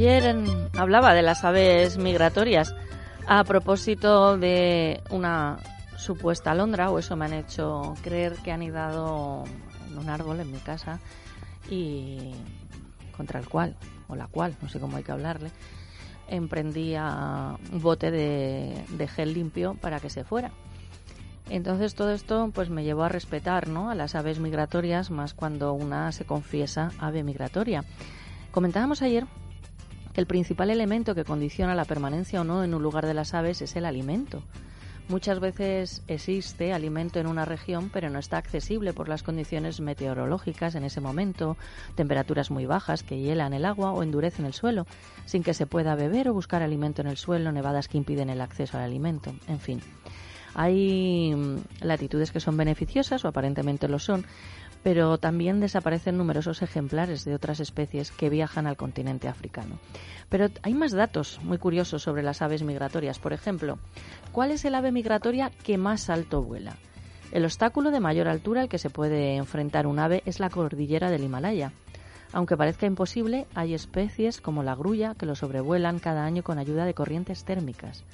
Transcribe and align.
Ayer 0.00 0.34
hablaba 0.78 1.12
de 1.12 1.20
las 1.20 1.44
aves 1.44 1.98
migratorias 1.98 2.74
a 3.26 3.44
propósito 3.44 4.38
de 4.38 5.02
una 5.10 5.58
supuesta 5.98 6.52
alondra, 6.52 6.90
o 6.90 6.98
eso 6.98 7.16
me 7.16 7.26
han 7.26 7.34
hecho 7.34 7.94
creer 8.00 8.36
que 8.36 8.50
han 8.50 8.62
anidado 8.62 9.44
en 9.90 9.98
un 9.98 10.08
árbol 10.08 10.40
en 10.40 10.50
mi 10.50 10.56
casa 10.56 11.00
y 11.68 12.32
contra 13.14 13.40
el 13.40 13.46
cual, 13.46 13.76
o 14.08 14.16
la 14.16 14.26
cual, 14.26 14.56
no 14.62 14.70
sé 14.70 14.80
cómo 14.80 14.96
hay 14.96 15.02
que 15.02 15.12
hablarle, 15.12 15.50
emprendía 16.28 17.58
un 17.70 17.82
bote 17.82 18.10
de, 18.10 18.82
de 18.88 19.06
gel 19.06 19.34
limpio 19.34 19.74
para 19.82 20.00
que 20.00 20.08
se 20.08 20.24
fuera. 20.24 20.50
Entonces 21.50 21.94
todo 21.94 22.12
esto 22.12 22.50
pues 22.54 22.70
me 22.70 22.84
llevó 22.84 23.02
a 23.02 23.10
respetar 23.10 23.68
¿no? 23.68 23.90
a 23.90 23.94
las 23.94 24.14
aves 24.14 24.38
migratorias, 24.38 25.10
más 25.10 25.34
cuando 25.34 25.74
una 25.74 26.10
se 26.12 26.24
confiesa 26.24 26.90
ave 26.98 27.22
migratoria. 27.22 27.84
Comentábamos 28.50 29.02
ayer 29.02 29.26
que 30.12 30.20
el 30.20 30.26
principal 30.26 30.70
elemento 30.70 31.14
que 31.14 31.24
condiciona 31.24 31.74
la 31.74 31.84
permanencia 31.84 32.40
o 32.40 32.44
no 32.44 32.64
en 32.64 32.74
un 32.74 32.82
lugar 32.82 33.06
de 33.06 33.14
las 33.14 33.34
aves 33.34 33.62
es 33.62 33.76
el 33.76 33.84
alimento. 33.84 34.42
Muchas 35.10 35.40
veces 35.40 36.04
existe 36.06 36.72
alimento 36.72 37.18
en 37.18 37.26
una 37.26 37.44
región, 37.44 37.90
pero 37.92 38.10
no 38.10 38.20
está 38.20 38.38
accesible 38.38 38.92
por 38.92 39.08
las 39.08 39.24
condiciones 39.24 39.80
meteorológicas 39.80 40.76
en 40.76 40.84
ese 40.84 41.00
momento, 41.00 41.56
temperaturas 41.96 42.52
muy 42.52 42.64
bajas 42.64 43.02
que 43.02 43.18
hielan 43.18 43.52
el 43.52 43.64
agua 43.64 43.90
o 43.90 44.04
endurecen 44.04 44.46
el 44.46 44.52
suelo, 44.52 44.86
sin 45.26 45.42
que 45.42 45.52
se 45.52 45.66
pueda 45.66 45.96
beber 45.96 46.28
o 46.28 46.34
buscar 46.34 46.62
alimento 46.62 47.02
en 47.02 47.08
el 47.08 47.16
suelo, 47.16 47.50
nevadas 47.50 47.88
que 47.88 47.98
impiden 47.98 48.30
el 48.30 48.40
acceso 48.40 48.78
al 48.78 48.84
alimento, 48.84 49.34
en 49.48 49.58
fin. 49.58 49.80
Hay 50.54 51.34
mm, 51.34 51.84
latitudes 51.84 52.30
que 52.30 52.38
son 52.38 52.56
beneficiosas 52.56 53.24
o 53.24 53.28
aparentemente 53.28 53.88
lo 53.88 53.98
son, 53.98 54.24
pero 54.82 55.18
también 55.18 55.60
desaparecen 55.60 56.16
numerosos 56.16 56.62
ejemplares 56.62 57.24
de 57.24 57.34
otras 57.34 57.60
especies 57.60 58.10
que 58.10 58.30
viajan 58.30 58.66
al 58.66 58.76
continente 58.76 59.28
africano. 59.28 59.78
Pero 60.28 60.48
hay 60.62 60.74
más 60.74 60.92
datos 60.92 61.40
muy 61.42 61.58
curiosos 61.58 62.02
sobre 62.02 62.22
las 62.22 62.40
aves 62.42 62.62
migratorias. 62.62 63.18
Por 63.18 63.32
ejemplo, 63.32 63.78
¿cuál 64.32 64.50
es 64.50 64.64
el 64.64 64.74
ave 64.74 64.92
migratoria 64.92 65.50
que 65.62 65.76
más 65.76 66.08
alto 66.08 66.42
vuela? 66.42 66.76
El 67.32 67.44
obstáculo 67.44 67.90
de 67.90 68.00
mayor 68.00 68.26
altura 68.26 68.62
al 68.62 68.68
que 68.68 68.78
se 68.78 68.90
puede 68.90 69.36
enfrentar 69.36 69.86
un 69.86 69.98
ave 69.98 70.22
es 70.26 70.40
la 70.40 70.50
cordillera 70.50 71.10
del 71.10 71.24
Himalaya. 71.24 71.72
Aunque 72.32 72.56
parezca 72.56 72.86
imposible, 72.86 73.46
hay 73.54 73.74
especies 73.74 74.40
como 74.40 74.62
la 74.62 74.74
grulla 74.74 75.14
que 75.14 75.26
lo 75.26 75.34
sobrevuelan 75.34 75.98
cada 75.98 76.24
año 76.24 76.42
con 76.42 76.58
ayuda 76.58 76.84
de 76.84 76.94
corrientes 76.94 77.44
térmicas. 77.44 78.04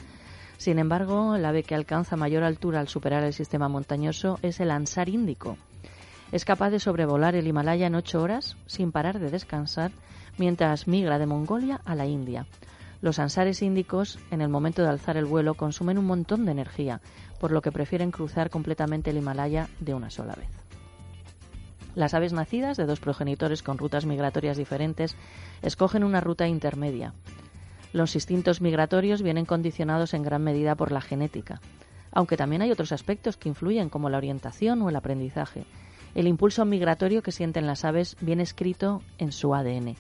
Sin 0.59 0.79
embargo, 0.79 1.35
el 1.35 1.45
ave 1.45 1.63
que 1.63 1.75
alcanza 1.75 2.17
mayor 2.17 2.43
altura 2.43 2.81
al 2.81 2.89
superar 2.89 3.25
el 3.25 3.35
sistema 3.35 3.69
montañoso 3.69 4.39
es 4.43 4.61
el 4.61 4.71
ansar 4.71 5.09
índico. 5.09 5.59
Es 6.33 6.45
capaz 6.45 6.71
de 6.71 6.81
sobrevolar 6.81 7.35
el 7.35 7.47
Himalaya 7.47 7.87
en 7.87 7.95
ocho 7.95 8.21
horas 8.21 8.57
sin 8.67 8.93
parar 8.93 9.19
de 9.21 9.31
descansar 9.31 9.93
mientras 10.39 10.89
migra 10.89 11.19
de 11.19 11.27
Mongolia 11.27 11.81
a 11.85 11.95
la 11.95 12.07
India. 12.07 12.47
Los 13.01 13.19
ansares 13.19 13.63
índicos, 13.63 14.19
en 14.31 14.41
el 14.41 14.49
momento 14.49 14.83
de 14.83 14.89
alzar 14.89 15.17
el 15.17 15.27
vuelo, 15.27 15.55
consumen 15.55 15.99
un 15.99 16.07
montón 16.07 16.45
de 16.45 16.53
energía, 16.53 17.01
por 17.39 17.53
lo 17.53 17.63
que 17.63 17.71
prefieren 17.73 18.11
cruzar 18.11 18.51
completamente 18.51 19.11
el 19.11 19.19
Himalaya 19.19 19.69
de 19.81 19.95
una 19.95 20.11
sola 20.11 20.35
vez. 20.35 20.49
Las 21.95 22.13
aves 22.13 22.33
nacidas 22.33 22.77
de 22.77 22.87
dos 22.87 23.01
progenitores 23.01 23.63
con 23.63 23.79
rutas 23.79 24.05
migratorias 24.05 24.57
diferentes 24.57 25.17
escogen 25.63 26.05
una 26.05 26.21
ruta 26.21 26.47
intermedia. 26.47 27.15
Los 27.93 28.15
instintos 28.15 28.61
migratorios 28.61 29.23
vienen 29.23 29.47
condicionados 29.47 30.13
en 30.13 30.23
gran 30.23 30.43
medida 30.43 30.75
por 30.75 30.93
la 30.93 31.01
genética, 31.01 31.61
aunque 32.13 32.37
también 32.37 32.63
hay 32.63 32.71
otros 32.71 32.93
aspectos 32.93 33.37
que 33.37 33.49
influyen 33.49 33.89
como 33.89 34.11
la 34.11 34.19
orientación 34.19 34.83
o 34.83 34.89
el 34.89 34.97
aprendizaje. 34.97 35.65
El 36.17 36.27
impulso 36.27 36.65
migratorio 36.65 37.23
que 37.23 37.31
sienten 37.31 37.67
las 37.67 37.85
aves 37.85 38.17
viene 38.23 38.43
escrito 38.43 39.03
en 39.19 39.33
su 39.33 39.55
ADN 39.55 39.97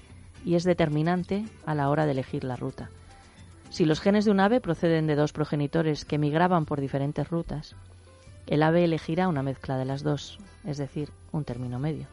y 0.46 0.54
es 0.54 0.64
determinante 0.64 1.44
a 1.66 1.74
la 1.74 1.90
hora 1.90 2.06
de 2.06 2.12
elegir 2.12 2.42
la 2.42 2.56
ruta. 2.56 2.88
Si 3.68 3.84
los 3.84 4.00
genes 4.00 4.24
de 4.24 4.30
un 4.30 4.40
ave 4.40 4.62
proceden 4.62 5.06
de 5.06 5.14
dos 5.14 5.34
progenitores 5.34 6.06
que 6.06 6.16
migraban 6.16 6.64
por 6.64 6.80
diferentes 6.80 7.28
rutas, 7.28 7.76
el 8.46 8.62
ave 8.62 8.84
elegirá 8.84 9.28
una 9.28 9.42
mezcla 9.42 9.76
de 9.76 9.84
las 9.84 10.02
dos, 10.02 10.38
es 10.64 10.78
decir, 10.78 11.10
un 11.32 11.44
término 11.44 11.78
medio. 11.78 12.06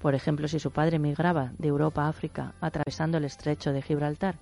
Por 0.00 0.14
ejemplo, 0.14 0.48
si 0.48 0.58
su 0.58 0.70
padre 0.70 0.98
migraba 0.98 1.52
de 1.58 1.68
Europa 1.68 2.04
a 2.04 2.08
África 2.08 2.54
atravesando 2.62 3.18
el 3.18 3.26
estrecho 3.26 3.70
de 3.74 3.82
Gibraltar 3.82 4.36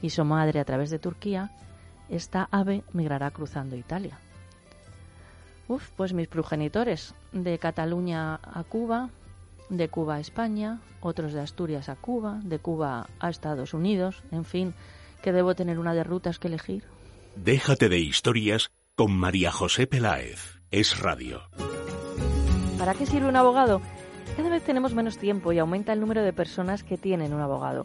y 0.00 0.08
su 0.08 0.24
madre 0.24 0.60
a 0.60 0.64
través 0.64 0.88
de 0.88 0.98
Turquía, 0.98 1.50
esta 2.08 2.48
ave 2.52 2.84
migrará 2.94 3.30
cruzando 3.32 3.76
Italia. 3.76 4.18
Uf, 5.68 5.90
pues 5.96 6.14
mis 6.14 6.28
progenitores, 6.28 7.14
de 7.32 7.58
Cataluña 7.58 8.40
a 8.42 8.64
Cuba, 8.64 9.10
de 9.68 9.88
Cuba 9.88 10.16
a 10.16 10.20
España, 10.20 10.80
otros 11.00 11.34
de 11.34 11.40
Asturias 11.40 11.88
a 11.88 11.96
Cuba, 11.96 12.40
de 12.42 12.58
Cuba 12.58 13.06
a 13.20 13.28
Estados 13.28 13.74
Unidos, 13.74 14.22
en 14.32 14.44
fin, 14.44 14.74
que 15.22 15.32
debo 15.32 15.54
tener 15.54 15.78
una 15.78 15.94
de 15.94 16.04
rutas 16.04 16.38
que 16.38 16.48
elegir. 16.48 16.84
Déjate 17.36 17.88
de 17.88 17.98
historias 17.98 18.70
con 18.94 19.12
María 19.12 19.52
José 19.52 19.86
Peláez. 19.86 20.58
Es 20.70 20.98
Radio. 20.98 21.42
¿Para 22.78 22.94
qué 22.94 23.06
sirve 23.06 23.28
un 23.28 23.36
abogado? 23.36 23.80
Cada 24.36 24.50
vez 24.50 24.62
tenemos 24.62 24.94
menos 24.94 25.18
tiempo 25.18 25.52
y 25.52 25.58
aumenta 25.58 25.92
el 25.92 26.00
número 26.00 26.22
de 26.22 26.32
personas 26.32 26.82
que 26.82 26.98
tienen 26.98 27.32
un 27.32 27.40
abogado. 27.40 27.84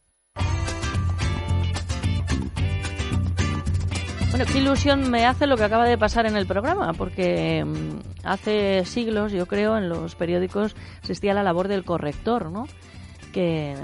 Bueno, 4.31 4.45
qué 4.45 4.59
ilusión 4.59 5.11
me 5.11 5.25
hace 5.25 5.45
lo 5.45 5.57
que 5.57 5.65
acaba 5.65 5.85
de 5.85 5.97
pasar 5.97 6.25
en 6.25 6.37
el 6.37 6.45
programa, 6.45 6.93
porque 6.93 7.65
mm, 7.65 8.25
hace 8.25 8.85
siglos, 8.85 9.33
yo 9.33 9.45
creo, 9.45 9.77
en 9.77 9.89
los 9.89 10.15
periódicos 10.15 10.73
existía 11.01 11.33
la 11.33 11.43
labor 11.43 11.67
del 11.67 11.83
corrector, 11.83 12.49
¿no? 12.49 12.65
Que 13.33 13.75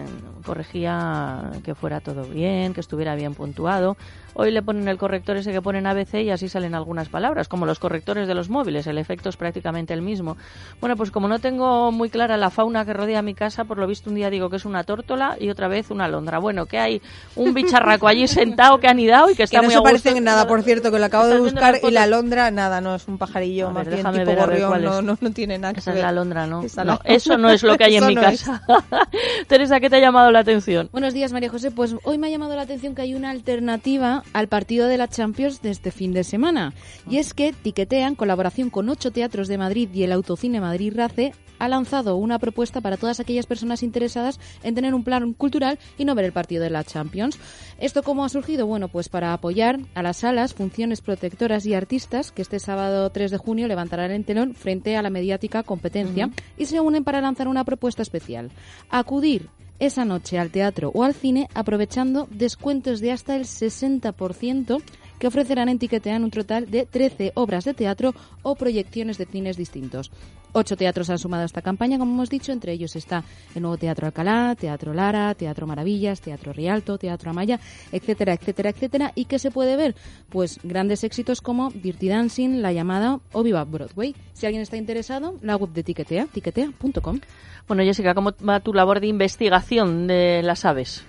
corregía 0.46 1.52
que 1.66 1.76
fuera 1.76 2.00
todo 2.00 2.24
bien, 2.24 2.74
que 2.74 2.80
estuviera 2.80 3.14
bien 3.16 3.34
puntuado. 3.34 3.98
Hoy 4.40 4.52
le 4.52 4.62
ponen 4.62 4.88
el 4.88 5.00
corrector 5.00 5.38
ese 5.38 5.52
que 5.52 5.64
ponen 5.64 5.88
ABC 5.88 6.22
y 6.22 6.30
así 6.30 6.48
salen 6.48 6.76
algunas 6.76 7.10
palabras, 7.10 7.48
como 7.48 7.66
los 7.66 7.80
correctores 7.80 8.28
de 8.28 8.36
los 8.36 8.50
móviles. 8.50 8.86
El 8.86 9.00
efecto 9.00 9.30
es 9.30 9.36
prácticamente 9.36 9.96
el 9.96 10.04
mismo. 10.04 10.38
Bueno, 10.80 10.96
pues 10.96 11.10
como 11.10 11.28
no 11.28 11.40
tengo 11.40 11.92
muy 11.92 12.12
clara 12.12 12.38
la 12.38 12.52
fauna 12.52 12.86
que 12.86 12.94
rodea 12.94 13.24
mi 13.24 13.34
casa, 13.34 13.66
por 13.66 13.80
lo 13.80 13.88
visto 13.88 14.12
un 14.12 14.16
día 14.16 14.30
digo 14.30 14.52
que 14.52 14.58
es 14.58 14.66
una 14.66 14.84
tórtola 14.84 15.38
y 15.40 15.50
otra 15.50 15.68
vez 15.68 15.90
una 15.90 16.06
alondra. 16.06 16.38
Bueno, 16.38 16.68
que 16.68 16.78
hay 16.78 17.02
un 17.36 17.56
bicharraco 17.56 18.08
allí 18.08 18.28
sentado 18.28 18.80
que 18.80 18.86
ha 18.86 18.92
anidado 18.92 19.32
y 19.32 19.36
que 19.36 19.42
está 19.42 19.58
que 19.58 19.62
no 19.62 19.64
muy 19.64 19.72
se 19.72 19.78
a 19.78 19.80
gusto. 19.80 20.04
parece 20.04 20.18
en 20.18 20.24
nada, 20.24 20.48
por 20.48 20.62
cierto, 20.62 20.92
que 20.92 21.00
lo 21.00 21.06
acabo 21.06 21.26
de 21.26 21.32
¿Estás 21.32 21.44
viendo 21.44 21.62
buscar 21.62 21.90
y 21.90 21.94
la 21.94 22.04
alondra, 22.04 22.52
nada, 22.52 22.80
no, 22.80 22.94
es 22.94 23.08
un 23.08 23.18
pajarillo 23.18 23.72
más 23.72 23.88
bien 23.88 23.98
déjame 23.98 24.20
tipo 24.20 24.32
ver, 24.36 24.50
ver 24.50 24.62
no, 24.62 25.00
es. 25.00 25.04
no, 25.04 25.18
no 25.20 25.32
tiene 25.32 25.58
nada 25.58 25.74
que 25.74 25.80
Esa 25.80 25.94
es 25.94 26.00
la 26.00 26.10
alondra, 26.10 26.46
¿no? 26.46 26.62
No, 26.86 27.00
eso 27.06 27.38
no 27.40 27.50
es 27.50 27.64
lo 27.64 27.76
que 27.76 27.86
hay 27.86 27.96
en 27.96 28.06
mi 28.06 28.14
no 28.14 28.22
casa. 28.22 28.62
Teresa, 29.48 29.80
¿qué 29.80 29.90
te 29.90 29.96
ha 29.96 30.00
llamado 30.00 30.30
la 30.30 30.40
atención? 30.40 30.90
Buenos 30.92 31.16
días, 31.16 31.34
María 31.34 31.50
José. 31.50 31.72
Pues 31.72 31.96
hoy 32.04 32.20
me 32.20 32.28
ha 32.28 32.30
llamado 32.30 32.56
la 32.56 32.62
atención 32.62 32.94
que 32.94 33.02
hay 33.02 33.16
una 33.16 33.32
alternativa 33.32 34.24
al 34.34 34.48
partido 34.48 34.88
de 34.88 34.98
la 34.98 35.08
Champions 35.08 35.62
de 35.62 35.72
este 35.72 35.92
fin 35.92 36.14
de 36.14 36.24
semana. 36.24 36.74
Y 37.10 37.18
es 37.18 37.34
que 37.34 37.54
Tiquetea, 37.54 38.08
en 38.08 38.16
colaboración 38.16 38.70
con 38.70 38.90
ocho 38.90 39.12
teatros 39.12 39.48
de 39.48 39.58
Madrid 39.58 39.90
y 39.94 40.04
el 40.04 40.12
Autocine 40.12 40.62
Madrid 40.62 40.94
Race, 40.96 41.34
ha 41.60 41.68
lanzado 41.68 42.16
una 42.16 42.40
propuesta 42.40 42.82
para 42.82 42.98
todas 42.98 43.20
aquellas 43.20 43.46
personas 43.46 43.84
interesadas 43.84 44.40
en 44.64 44.76
tener 44.76 44.94
un 44.94 45.04
plan 45.04 45.34
cultural 45.34 45.80
y 45.98 46.06
no 46.06 46.16
ver 46.16 46.26
el 46.26 46.32
partido 46.32 46.64
de 46.64 46.70
la 46.70 46.84
Champions. 46.84 47.40
¿Esto 47.80 48.04
cómo 48.04 48.24
ha 48.26 48.30
surgido? 48.30 48.68
Bueno, 48.68 48.88
pues 48.88 49.10
para 49.10 49.34
apoyar 49.34 49.80
a 49.96 50.04
las 50.04 50.18
salas, 50.18 50.54
funciones 50.54 51.02
protectoras 51.02 51.66
y 51.66 51.74
artistas 51.74 52.32
que 52.32 52.42
este 52.42 52.60
sábado 52.60 53.10
3 53.10 53.32
de 53.32 53.38
junio 53.38 53.68
levantarán 53.68 54.12
el 54.12 54.26
telón 54.26 54.54
frente 54.54 54.96
a 54.96 55.02
la 55.02 55.10
mediática 55.10 55.64
competencia 55.64 56.30
y 56.58 56.66
se 56.66 56.80
unen 56.80 57.04
para 57.04 57.22
lanzar 57.22 57.48
una 57.48 57.64
propuesta 57.64 58.02
especial. 58.02 58.52
Acudir 58.90 59.50
esa 59.80 60.06
noche 60.06 60.40
al 60.40 60.50
teatro 60.52 60.92
o 60.94 61.04
al 61.04 61.14
cine 61.14 61.50
aprovechando 61.54 62.28
descuentos 62.32 63.00
de 63.00 63.12
hasta 63.12 63.36
el 63.36 63.44
60% 63.44 64.82
que 65.20 65.28
ofrecerán 65.28 65.70
en 65.70 65.80
Tiquetean 65.80 66.24
un 66.24 66.32
total 66.32 66.70
de 66.70 66.86
13 66.86 67.32
obras 67.36 67.66
de 67.66 67.74
teatro 67.74 68.14
o 68.44 68.56
proyecciones 68.56 69.18
de 69.18 69.26
cines 69.26 69.58
distintos. 69.58 70.12
Ocho 70.54 70.78
teatros 70.78 71.10
han 71.10 71.20
sumado 71.20 71.44
a 71.44 71.46
esta 71.46 71.62
campaña, 71.62 72.00
como 72.00 72.14
hemos 72.14 72.30
dicho, 72.30 72.52
entre 72.52 72.72
ellos 72.72 72.96
está 72.96 73.24
el 73.54 73.62
nuevo 73.62 73.78
Teatro 73.78 74.08
Alcalá, 74.08 74.56
Teatro 74.56 74.94
Lara, 74.94 75.36
Teatro 75.36 75.68
Maravillas, 75.68 76.22
Teatro 76.22 76.54
Rialto, 76.54 76.98
Teatro 76.98 77.30
Amaya, 77.30 77.60
etcétera, 77.92 78.34
etcétera, 78.34 78.70
etcétera. 78.70 79.12
¿Y 79.14 79.26
qué 79.26 79.40
se 79.40 79.52
puede 79.52 79.76
ver? 79.76 79.96
Pues 80.30 80.60
grandes 80.64 81.04
éxitos 81.04 81.42
como 81.42 81.70
Dirty 81.70 82.08
Dancing, 82.08 82.62
La 82.62 82.72
Llamada 82.72 83.20
o 83.34 83.44
Viva 83.44 83.64
Broadway. 83.66 84.16
Si 84.34 84.46
alguien 84.46 84.62
está 84.62 84.78
interesado, 84.78 85.36
la 85.42 85.58
web 85.58 85.72
de 85.74 85.84
Tiquetea, 85.84 86.28
tiquetea.com. 86.28 87.20
Bueno, 87.68 87.84
Jessica, 87.84 88.16
¿cómo 88.16 88.32
va 88.48 88.62
tu 88.62 88.74
labor 88.74 89.00
de 89.00 89.08
investigación 89.08 90.08
de 90.08 90.42
las 90.44 90.66
aves? 90.66 91.04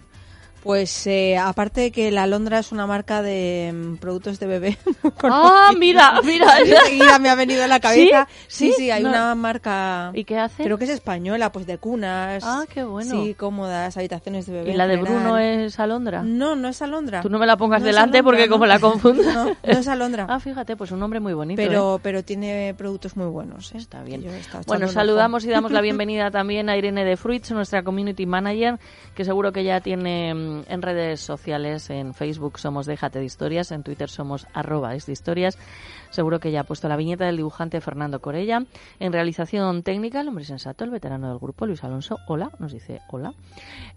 Pues 0.62 1.06
eh, 1.06 1.36
aparte 1.38 1.80
de 1.80 1.92
que 1.92 2.10
la 2.10 2.24
alondra 2.24 2.58
es 2.58 2.72
una 2.72 2.86
marca 2.86 3.22
de 3.22 3.72
mm, 3.74 3.96
productos 3.96 4.38
de 4.40 4.46
bebé. 4.46 4.78
Ah, 5.22 5.72
mira, 5.76 6.20
mira. 6.24 6.58
Enseguida 6.64 7.18
me 7.18 7.28
ha 7.28 7.34
venido 7.34 7.62
a 7.64 7.66
la 7.66 7.80
cabeza. 7.80 8.26
¿Sí? 8.46 8.68
Sí, 8.68 8.74
sí, 8.76 8.90
hay 8.90 9.02
No. 9.02 9.10
una 9.10 9.34
marca. 9.34 10.10
¿Y 10.14 10.24
qué 10.24 10.38
hace? 10.38 10.64
Creo 10.64 10.78
que 10.78 10.84
es 10.84 10.90
española, 10.90 11.50
pues 11.52 11.66
de 11.66 11.78
cunas. 11.78 12.42
Ah, 12.46 12.64
qué 12.72 12.84
bueno. 12.84 13.10
Sí, 13.10 13.34
cómodas, 13.34 13.96
habitaciones 13.96 14.46
de 14.46 14.52
bebé. 14.52 14.72
¿Y 14.72 14.74
la 14.76 14.86
de 14.86 14.96
general. 14.96 15.14
Bruno 15.20 15.38
es 15.38 15.78
alondra? 15.78 16.22
No, 16.22 16.56
no 16.56 16.68
es 16.68 16.80
alondra. 16.82 17.20
Tú 17.20 17.28
no 17.30 17.38
me 17.38 17.46
la 17.46 17.56
pongas 17.56 17.80
No 17.80 17.86
delante 17.86 18.18
alondra, 18.18 18.30
porque 18.30 18.46
¿no? 18.46 18.52
como 18.52 18.66
la 18.66 18.78
confundo. 18.78 19.22
No, 19.32 19.44
no 19.46 19.54
es 19.64 19.88
alondra. 19.88 20.26
Ah, 20.28 20.40
fíjate, 20.40 20.76
pues 20.76 20.90
un 20.90 21.00
nombre 21.00 21.20
muy 21.20 21.34
bonito. 21.34 21.60
¿eh? 21.60 21.66
pero, 21.66 22.00
pero 22.02 22.22
tiene 22.24 22.74
productos 22.76 23.16
muy 23.16 23.26
buenos. 23.26 23.72
¿eh? 23.74 23.78
Está 23.78 24.02
bien. 24.02 24.24
Bueno, 24.66 24.88
saludamos 24.88 25.44
y 25.44 25.48
damos 25.48 25.72
la 25.72 25.80
bienvenida 25.80 26.30
también 26.30 26.68
a 26.68 26.76
Irene 26.76 27.04
de 27.04 27.16
Fruits, 27.16 27.50
nuestra 27.52 27.82
community 27.82 28.26
manager, 28.26 28.78
que 29.14 29.24
seguro 29.24 29.52
que 29.52 29.64
ya 29.64 29.80
tiene 29.80 30.34
mm, 30.34 30.47
en 30.68 30.82
redes 30.82 31.20
sociales, 31.20 31.90
en 31.90 32.14
Facebook 32.14 32.58
somos 32.58 32.86
Déjate 32.86 33.18
de 33.18 33.24
Historias, 33.24 33.70
en 33.72 33.82
Twitter 33.82 34.08
somos 34.08 34.46
arroba 34.52 34.94
es 34.94 35.06
de 35.06 35.12
historias. 35.12 35.58
Seguro 36.10 36.40
que 36.40 36.50
ya 36.50 36.60
ha 36.60 36.64
puesto 36.64 36.88
la 36.88 36.96
viñeta 36.96 37.26
del 37.26 37.36
dibujante 37.36 37.80
Fernando 37.80 38.20
Corella. 38.20 38.64
En 39.00 39.12
realización 39.12 39.82
técnica, 39.82 40.20
el 40.20 40.28
hombre 40.28 40.44
sensato, 40.44 40.84
el 40.84 40.90
veterano 40.90 41.28
del 41.28 41.38
grupo, 41.38 41.66
Luis 41.66 41.84
Alonso. 41.84 42.18
Hola, 42.26 42.50
nos 42.58 42.72
dice 42.72 43.00
hola. 43.08 43.34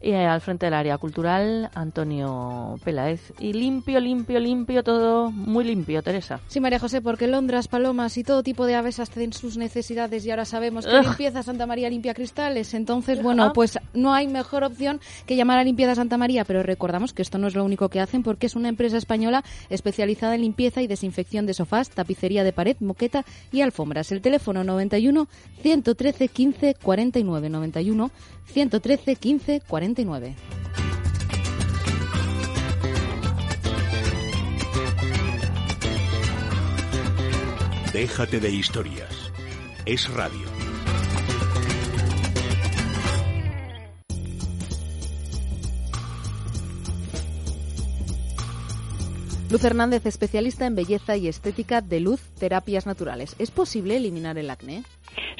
Y 0.01 0.11
eh, 0.11 0.25
al 0.25 0.41
frente 0.41 0.65
del 0.65 0.73
área 0.73 0.97
cultural, 0.97 1.69
Antonio 1.73 2.75
Peláez. 2.83 3.33
Y 3.39 3.53
limpio, 3.53 3.99
limpio, 3.99 4.39
limpio, 4.39 4.83
todo 4.83 5.31
muy 5.31 5.63
limpio, 5.63 6.01
Teresa. 6.01 6.39
Sí, 6.47 6.59
María 6.59 6.79
José, 6.79 7.01
porque 7.01 7.27
londras, 7.27 7.67
palomas 7.67 8.17
y 8.17 8.23
todo 8.23 8.43
tipo 8.43 8.65
de 8.65 8.75
aves 8.75 8.99
hacen 8.99 9.33
sus 9.33 9.57
necesidades 9.57 10.25
y 10.25 10.31
ahora 10.31 10.45
sabemos 10.45 10.85
que 10.85 10.95
Ugh. 10.95 11.05
Limpieza 11.05 11.43
Santa 11.43 11.65
María 11.65 11.89
limpia 11.89 12.13
cristales. 12.13 12.73
Entonces, 12.73 13.21
bueno, 13.21 13.53
pues 13.53 13.79
no 13.93 14.13
hay 14.13 14.27
mejor 14.27 14.63
opción 14.63 14.99
que 15.25 15.35
llamar 15.35 15.59
a 15.59 15.63
Limpieza 15.63 15.95
Santa 15.95 16.17
María, 16.17 16.45
pero 16.45 16.63
recordamos 16.63 17.13
que 17.13 17.21
esto 17.21 17.37
no 17.37 17.47
es 17.47 17.55
lo 17.55 17.63
único 17.63 17.89
que 17.89 17.99
hacen 17.99 18.23
porque 18.23 18.47
es 18.47 18.55
una 18.55 18.69
empresa 18.69 18.97
española 18.97 19.43
especializada 19.69 20.35
en 20.35 20.41
limpieza 20.41 20.81
y 20.81 20.87
desinfección 20.87 21.45
de 21.45 21.53
sofás, 21.53 21.89
tapicería 22.01 22.43
de 22.43 22.51
pared, 22.51 22.77
moqueta 22.79 23.23
y 23.51 23.61
alfombras. 23.61 24.11
El 24.11 24.21
teléfono 24.21 24.63
91 24.63 25.27
113 25.61 26.27
15 26.27 26.75
49 26.81 27.49
91 27.49 28.11
113 28.45 29.15
15 29.15 29.61
49. 29.67 30.35
Déjate 37.93 38.39
de 38.39 38.49
historias. 38.49 39.31
Es 39.85 40.09
radio. 40.11 40.50
Luz 49.51 49.65
Hernández, 49.65 50.05
especialista 50.05 50.65
en 50.65 50.75
belleza 50.75 51.17
y 51.17 51.27
estética 51.27 51.81
de 51.81 51.99
luz, 51.99 52.21
terapias 52.39 52.85
naturales. 52.85 53.35
¿Es 53.37 53.51
posible 53.51 53.97
eliminar 53.97 54.37
el 54.37 54.49
acné? 54.49 54.85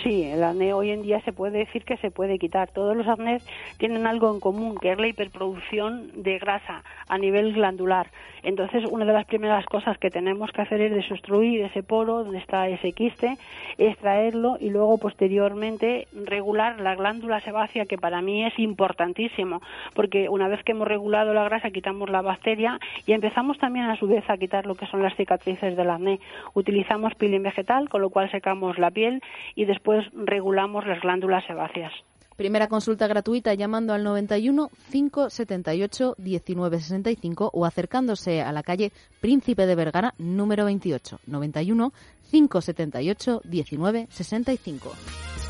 Sí, 0.04 0.24
el 0.24 0.44
acné 0.44 0.74
hoy 0.74 0.90
en 0.90 1.04
día 1.04 1.22
se 1.22 1.32
puede 1.32 1.60
decir 1.60 1.84
que 1.84 1.96
se 1.98 2.10
puede 2.10 2.40
quitar. 2.40 2.72
Todos 2.72 2.98
los 2.98 3.08
acnés 3.08 3.46
tienen 3.78 4.08
algo 4.08 4.34
en 4.34 4.40
común, 4.40 4.76
que 4.82 4.92
es 4.92 4.98
la 4.98 5.08
hiperproducción 5.08 6.24
de 6.24 6.40
grasa 6.40 6.84
a 7.08 7.18
nivel 7.20 7.54
glandular. 7.54 8.08
Entonces, 8.42 8.86
una 8.90 9.06
de 9.06 9.14
las 9.14 9.26
primeras 9.26 9.66
cosas 9.66 10.00
que 10.00 10.10
tenemos 10.10 10.52
que 10.52 10.62
hacer 10.64 10.82
es 10.82 10.92
desobstruir 10.92 11.62
ese 11.62 11.84
poro 11.84 12.24
donde 12.24 12.40
está 12.40 12.68
ese 12.68 12.94
quiste, 12.94 13.38
extraerlo 13.78 14.58
y 14.60 14.72
luego 14.72 14.98
posteriormente 14.98 16.08
regular 16.26 16.80
la 16.80 16.96
glándula 16.96 17.40
sebácea, 17.42 17.86
que 17.86 18.00
para 18.00 18.22
mí 18.24 18.44
es 18.44 18.58
importantísimo, 18.58 19.62
porque 19.94 20.30
una 20.30 20.48
vez 20.48 20.64
que 20.64 20.72
hemos 20.72 20.88
regulado 20.88 21.34
la 21.36 21.44
grasa 21.44 21.70
quitamos 21.70 22.10
la 22.10 22.24
bacteria 22.24 22.80
y 23.06 23.14
empezamos 23.14 23.60
también 23.60 23.86
a 23.86 23.98
su 23.98 24.08
vez 24.08 24.28
a 24.30 24.38
quitar 24.38 24.66
lo 24.66 24.74
que 24.74 24.88
son 24.88 25.04
las 25.04 25.16
cicatrices 25.16 25.78
del 25.78 25.90
acné. 25.92 26.20
Utilizamos 26.56 27.14
peeling 27.14 27.44
vegetal, 27.44 27.90
con 27.90 28.02
lo 28.02 28.10
cual 28.10 28.32
secamos 28.32 28.80
la 28.80 28.90
piel 28.90 29.22
y 29.54 29.66
después 29.66 29.91
regulamos 30.14 30.86
las 30.86 31.02
glándulas 31.02 31.46
sebáceas. 31.46 31.94
Primera 32.36 32.68
consulta 32.68 33.08
gratuita 33.08 33.54
llamando 33.54 33.94
al 33.94 34.04
91 34.04 34.70
578 34.92 36.16
1965 36.18 37.52
o 37.54 37.66
acercándose 37.66 38.42
a 38.42 38.52
la 38.52 38.64
calle 38.64 38.92
Príncipe 39.20 39.66
de 39.68 39.76
Vergara 39.76 40.14
número 40.18 40.66
28 40.66 41.20
91 41.28 41.94
578 42.32 43.42
1965. 43.44 45.41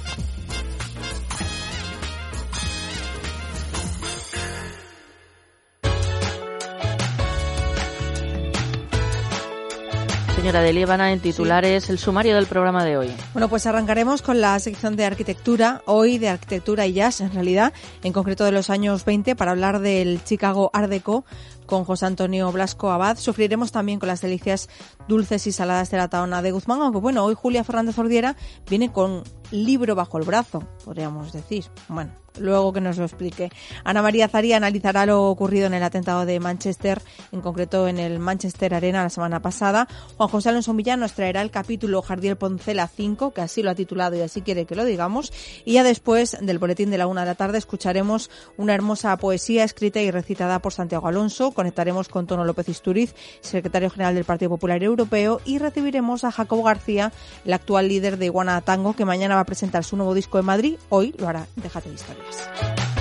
Señora 10.41 10.63
de 10.63 10.73
Líbana, 10.73 11.13
en 11.13 11.19
titulares, 11.19 11.91
el 11.91 11.99
sumario 11.99 12.33
del 12.33 12.47
programa 12.47 12.83
de 12.83 12.97
hoy. 12.97 13.11
Bueno, 13.33 13.47
pues 13.47 13.67
arrancaremos 13.67 14.23
con 14.23 14.41
la 14.41 14.57
sección 14.57 14.95
de 14.95 15.05
arquitectura, 15.05 15.83
hoy 15.85 16.17
de 16.17 16.29
arquitectura 16.29 16.87
y 16.87 16.93
jazz 16.93 17.21
en 17.21 17.31
realidad, 17.31 17.73
en 18.01 18.11
concreto 18.11 18.43
de 18.43 18.51
los 18.51 18.71
años 18.71 19.05
20, 19.05 19.35
para 19.35 19.51
hablar 19.51 19.81
del 19.81 20.23
Chicago 20.23 20.71
Art 20.73 20.89
Deco 20.89 21.25
con 21.67 21.83
José 21.83 22.07
Antonio 22.07 22.51
Blasco 22.51 22.89
Abad. 22.89 23.19
Sufriremos 23.19 23.71
también 23.71 23.99
con 23.99 24.07
las 24.07 24.21
delicias 24.21 24.67
dulces 25.07 25.45
y 25.45 25.51
saladas 25.51 25.91
de 25.91 25.97
la 25.97 26.07
taona 26.07 26.41
de 26.41 26.51
Guzmán, 26.51 26.81
aunque 26.81 26.97
bueno, 26.97 27.23
hoy 27.23 27.35
Julia 27.35 27.63
Fernández 27.63 27.99
Ordiera 27.99 28.35
viene 28.67 28.91
con 28.91 29.21
libro 29.51 29.93
bajo 29.93 30.17
el 30.17 30.23
brazo, 30.23 30.63
podríamos 30.83 31.33
decir. 31.33 31.65
Bueno, 31.87 32.13
luego 32.39 32.73
que 32.73 32.81
nos 32.81 32.97
lo 32.97 33.05
explique. 33.05 33.49
Ana 33.83 34.01
María 34.01 34.27
Zaría 34.27 34.57
analizará 34.57 35.05
lo 35.05 35.25
ocurrido 35.25 35.67
en 35.67 35.73
el 35.73 35.83
atentado 35.83 36.25
de 36.25 36.39
Manchester, 36.39 37.01
en 37.31 37.41
concreto 37.41 37.87
en 37.87 37.99
el 37.99 38.19
Manchester 38.19 38.73
Arena 38.73 39.03
la 39.03 39.09
semana 39.09 39.41
pasada. 39.41 39.87
Juan 40.17 40.29
José 40.29 40.49
Alonso 40.49 40.73
Millán 40.73 40.99
nos 40.99 41.13
traerá 41.13 41.41
el 41.41 41.51
capítulo 41.51 42.01
Jardiel 42.01 42.35
Poncela 42.35 42.87
5, 42.87 43.31
que 43.33 43.41
así 43.41 43.63
lo 43.63 43.71
ha 43.71 43.75
titulado 43.75 44.15
y 44.15 44.21
así 44.21 44.41
quiere 44.41 44.65
que 44.65 44.75
lo 44.75 44.85
digamos. 44.85 45.33
Y 45.65 45.73
ya 45.73 45.83
después 45.83 46.37
del 46.39 46.59
boletín 46.59 46.91
de 46.91 46.97
la 46.97 47.07
una 47.07 47.21
de 47.21 47.27
la 47.27 47.35
tarde 47.35 47.57
escucharemos 47.57 48.29
una 48.57 48.73
hermosa 48.73 49.15
poesía 49.17 49.63
escrita 49.63 50.01
y 50.01 50.11
recitada 50.11 50.59
por 50.59 50.73
Santiago 50.73 51.07
Alonso. 51.07 51.51
Conectaremos 51.51 52.07
con 52.07 52.27
Tono 52.27 52.45
López 52.45 52.69
Isturiz, 52.69 53.15
secretario 53.41 53.89
general 53.89 54.15
del 54.15 54.25
Partido 54.25 54.49
Popular 54.49 54.81
Europeo, 54.83 55.41
y 55.45 55.57
recibiremos 55.57 56.23
a 56.23 56.31
Jacobo 56.31 56.63
García, 56.63 57.11
el 57.45 57.53
actual 57.53 57.87
líder 57.87 58.17
de 58.17 58.25
Iguana 58.25 58.61
Tango, 58.61 58.93
que 58.93 59.05
mañana 59.05 59.35
va 59.35 59.41
a 59.41 59.45
presentar 59.45 59.83
su 59.83 59.97
nuevo 59.97 60.13
disco 60.13 60.39
en 60.39 60.45
Madrid. 60.45 60.77
Hoy 60.89 61.13
lo 61.17 61.27
hará. 61.27 61.47
Déjate 61.55 61.89
de 61.89 61.97
historias. 62.29 63.00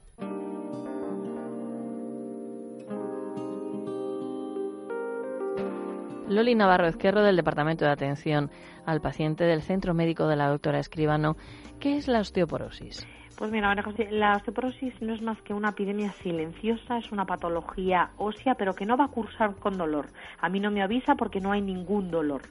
Loli 6.31 6.55
Navarro 6.55 6.87
Ezquerro 6.87 7.23
del 7.23 7.35
Departamento 7.35 7.83
de 7.83 7.91
Atención 7.91 8.49
al 8.85 9.01
Paciente 9.01 9.43
del 9.43 9.61
Centro 9.61 9.93
Médico 9.93 10.27
de 10.27 10.37
la 10.37 10.47
Doctora 10.47 10.79
Escribano. 10.79 11.35
¿Qué 11.79 11.97
es 11.97 12.07
la 12.07 12.19
osteoporosis? 12.19 13.05
Pues 13.37 13.51
mira, 13.51 13.73
la 14.11 14.35
osteoporosis 14.35 15.01
no 15.01 15.13
es 15.13 15.21
más 15.21 15.41
que 15.41 15.53
una 15.53 15.69
epidemia 15.69 16.11
silenciosa, 16.21 16.99
es 16.99 17.11
una 17.11 17.25
patología 17.25 18.11
ósea, 18.17 18.55
pero 18.55 18.73
que 18.75 18.85
no 18.85 18.97
va 18.97 19.05
a 19.05 19.07
cursar 19.09 19.55
con 19.55 19.77
dolor. 19.77 20.07
A 20.39 20.47
mí 20.47 20.59
no 20.59 20.71
me 20.71 20.81
avisa 20.81 21.15
porque 21.15 21.41
no 21.41 21.51
hay 21.51 21.61
ningún 21.61 22.11
dolor. 22.11 22.43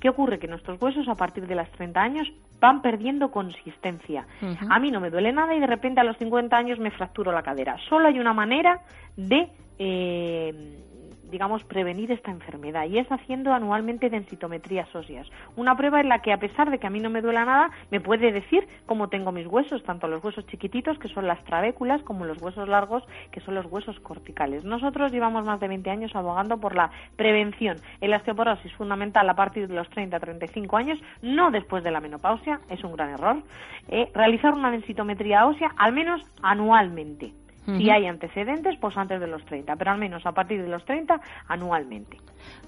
¿Qué 0.00 0.08
ocurre? 0.08 0.38
Que 0.38 0.46
nuestros 0.46 0.80
huesos 0.80 1.08
a 1.08 1.14
partir 1.14 1.46
de 1.46 1.56
los 1.56 1.68
30 1.72 2.00
años 2.00 2.32
van 2.60 2.80
perdiendo 2.80 3.30
consistencia. 3.30 4.26
A 4.70 4.78
mí 4.78 4.90
no 4.90 5.00
me 5.00 5.10
duele 5.10 5.32
nada 5.32 5.54
y 5.54 5.60
de 5.60 5.66
repente 5.66 6.00
a 6.00 6.04
los 6.04 6.16
50 6.16 6.56
años 6.56 6.78
me 6.78 6.90
fracturo 6.90 7.32
la 7.32 7.42
cadera. 7.42 7.76
Solo 7.88 8.08
hay 8.08 8.18
una 8.18 8.32
manera 8.32 8.80
de 9.16 9.50
eh, 9.78 10.85
digamos, 11.30 11.64
prevenir 11.64 12.10
esta 12.12 12.30
enfermedad 12.30 12.86
y 12.86 12.98
es 12.98 13.10
haciendo 13.10 13.52
anualmente 13.52 14.10
densitometrías 14.10 14.94
óseas. 14.94 15.28
Una 15.56 15.76
prueba 15.76 16.00
en 16.00 16.08
la 16.08 16.20
que, 16.20 16.32
a 16.32 16.38
pesar 16.38 16.70
de 16.70 16.78
que 16.78 16.86
a 16.86 16.90
mí 16.90 17.00
no 17.00 17.10
me 17.10 17.22
duela 17.22 17.44
nada, 17.44 17.70
me 17.90 18.00
puede 18.00 18.32
decir 18.32 18.66
cómo 18.86 19.08
tengo 19.08 19.32
mis 19.32 19.46
huesos, 19.46 19.82
tanto 19.84 20.08
los 20.08 20.22
huesos 20.22 20.46
chiquititos, 20.46 20.98
que 20.98 21.08
son 21.08 21.26
las 21.26 21.42
trabéculas, 21.44 22.02
como 22.02 22.24
los 22.24 22.40
huesos 22.40 22.68
largos, 22.68 23.02
que 23.30 23.40
son 23.40 23.54
los 23.54 23.66
huesos 23.66 23.98
corticales. 24.00 24.64
Nosotros 24.64 25.12
llevamos 25.12 25.44
más 25.44 25.60
de 25.60 25.68
20 25.68 25.90
años 25.90 26.14
abogando 26.14 26.58
por 26.58 26.74
la 26.74 26.90
prevención 27.16 27.78
en 28.00 28.10
la 28.10 28.18
osteoporosis 28.18 28.72
fundamental 28.74 29.28
a 29.28 29.34
partir 29.34 29.68
de 29.68 29.74
los 29.74 29.90
30-35 29.90 30.78
años, 30.78 30.98
no 31.22 31.50
después 31.50 31.82
de 31.84 31.90
la 31.90 32.00
menopausia, 32.00 32.60
es 32.68 32.82
un 32.84 32.92
gran 32.92 33.10
error, 33.10 33.42
eh, 33.88 34.10
realizar 34.14 34.52
una 34.54 34.70
densitometría 34.70 35.46
ósea 35.46 35.72
al 35.76 35.92
menos 35.92 36.22
anualmente. 36.42 37.32
Si 37.66 37.90
hay 37.90 38.06
antecedentes, 38.06 38.76
pues 38.80 38.96
antes 38.96 39.20
de 39.20 39.26
los 39.26 39.44
30, 39.44 39.74
pero 39.76 39.90
al 39.90 39.98
menos 39.98 40.24
a 40.24 40.32
partir 40.32 40.62
de 40.62 40.68
los 40.68 40.84
30 40.84 41.20
anualmente. 41.48 42.18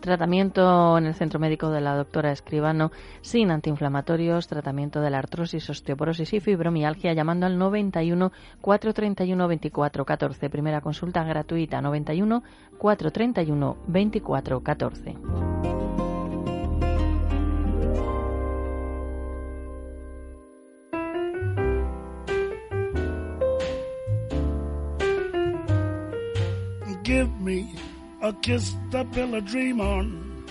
Tratamiento 0.00 0.98
en 0.98 1.06
el 1.06 1.14
Centro 1.14 1.38
Médico 1.38 1.70
de 1.70 1.80
la 1.80 1.94
doctora 1.94 2.32
Escribano 2.32 2.90
sin 3.20 3.50
antiinflamatorios, 3.50 4.48
tratamiento 4.48 5.00
de 5.00 5.10
la 5.10 5.18
artrosis, 5.18 5.70
osteoporosis 5.70 6.32
y 6.34 6.40
fibromialgia 6.40 7.12
llamando 7.12 7.46
al 7.46 7.58
91 7.58 8.32
431 8.60 9.48
24 9.48 10.04
14. 10.04 10.50
Primera 10.50 10.80
consulta 10.80 11.22
gratuita 11.24 11.80
91 11.80 12.42
431 12.78 13.76
24 13.86 14.60
14. 14.60 15.87
Give 27.08 27.40
me 27.40 27.64
a 28.20 28.30
kiss 28.44 28.76
to 28.90 29.02
build 29.04 29.32
a 29.32 29.40
dream 29.40 29.80
on, 29.80 30.44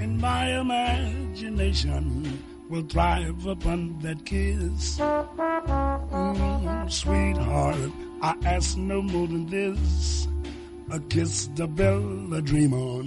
and 0.00 0.18
my 0.18 0.58
imagination 0.58 2.24
will 2.70 2.86
thrive 2.88 3.44
upon 3.44 3.98
that 4.00 4.24
kiss. 4.24 4.96
Mm, 4.98 6.90
sweetheart, 6.90 7.92
I 8.22 8.34
ask 8.46 8.78
no 8.78 9.02
more 9.02 9.26
than 9.26 9.44
this. 9.52 10.26
A 10.90 10.98
kiss 11.12 11.48
to 11.56 11.66
build 11.66 12.32
a 12.32 12.40
dream 12.40 12.72
on. 12.72 13.04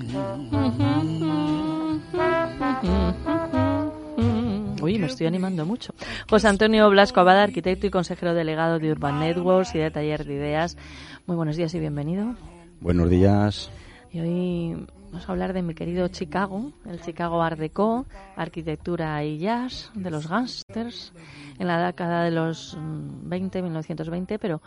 Uy, 4.80 5.00
me 5.00 5.08
estoy 5.08 5.26
animando 5.26 5.66
mucho. 5.66 5.96
José 6.30 6.48
Antonio 6.50 6.88
Blasco 6.92 7.20
Abada, 7.20 7.42
arquitecto 7.42 7.88
y 7.88 7.90
consejero 7.90 8.36
delegado 8.36 8.78
de 8.78 8.92
Urban 8.92 9.20
Networks 9.20 9.74
y 9.74 9.80
de 9.80 9.90
Taller 9.90 10.24
de 10.24 10.36
Ideas. 10.36 10.78
Muy 11.26 11.36
buenos 11.36 11.56
días 11.56 11.74
y 11.74 11.80
bienvenido. 11.80 12.36
Buenos 12.82 13.12
días. 13.12 13.70
Y 14.12 14.22
hoy 14.22 14.88
vamos 15.12 15.30
a 15.30 15.32
hablar 15.32 15.54
de 15.54 15.62
mi 15.62 15.76
querido 15.76 16.08
Chicago, 16.08 16.74
el 16.90 17.00
Chicago 17.00 17.44
Art 17.44 17.60
Deco, 17.60 18.08
arquitectura 18.36 19.24
y 19.24 19.38
jazz 19.38 19.92
de 19.94 20.10
los 20.10 20.28
gangsters 20.28 21.14
en 21.60 21.68
la 21.68 21.86
década 21.86 22.24
de 22.24 22.32
los 22.32 22.76
20, 22.76 23.62
mm, 23.62 23.66
1920, 23.66 24.40
pero 24.40 24.64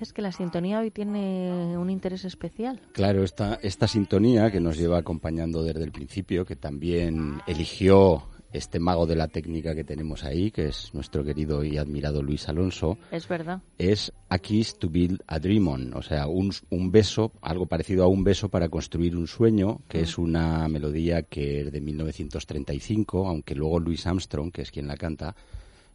es 0.00 0.14
que 0.14 0.22
la 0.22 0.32
sintonía 0.32 0.78
hoy 0.78 0.90
tiene 0.90 1.76
un 1.76 1.90
interés 1.90 2.24
especial. 2.24 2.80
Claro, 2.92 3.22
esta, 3.22 3.58
esta 3.62 3.86
sintonía 3.86 4.50
que 4.50 4.60
nos 4.60 4.78
lleva 4.78 4.96
acompañando 4.96 5.62
desde 5.62 5.84
el 5.84 5.92
principio, 5.92 6.46
que 6.46 6.56
también 6.56 7.42
eligió 7.46 8.22
este 8.52 8.78
mago 8.78 9.06
de 9.06 9.16
la 9.16 9.28
técnica 9.28 9.74
que 9.74 9.84
tenemos 9.84 10.24
ahí, 10.24 10.50
que 10.50 10.68
es 10.68 10.92
nuestro 10.94 11.24
querido 11.24 11.64
y 11.64 11.76
admirado 11.76 12.22
Luis 12.22 12.48
Alonso. 12.48 12.98
Es 13.10 13.28
verdad. 13.28 13.60
Es 13.76 14.12
A 14.28 14.38
Kiss 14.38 14.78
to 14.78 14.88
Build 14.88 15.22
a 15.26 15.38
Dream 15.38 15.68
On, 15.68 15.94
o 15.94 16.02
sea, 16.02 16.26
un, 16.26 16.52
un 16.70 16.90
beso, 16.90 17.32
algo 17.42 17.66
parecido 17.66 18.04
a 18.04 18.08
un 18.08 18.24
beso 18.24 18.48
para 18.48 18.68
construir 18.68 19.16
un 19.16 19.26
sueño, 19.26 19.80
que 19.88 20.00
es 20.00 20.18
una 20.18 20.66
melodía 20.68 21.22
que 21.22 21.60
es 21.60 21.72
de 21.72 21.80
1935, 21.80 23.28
aunque 23.28 23.54
luego 23.54 23.80
Louis 23.80 24.06
Armstrong, 24.06 24.50
que 24.50 24.62
es 24.62 24.70
quien 24.70 24.88
la 24.88 24.96
canta, 24.96 25.34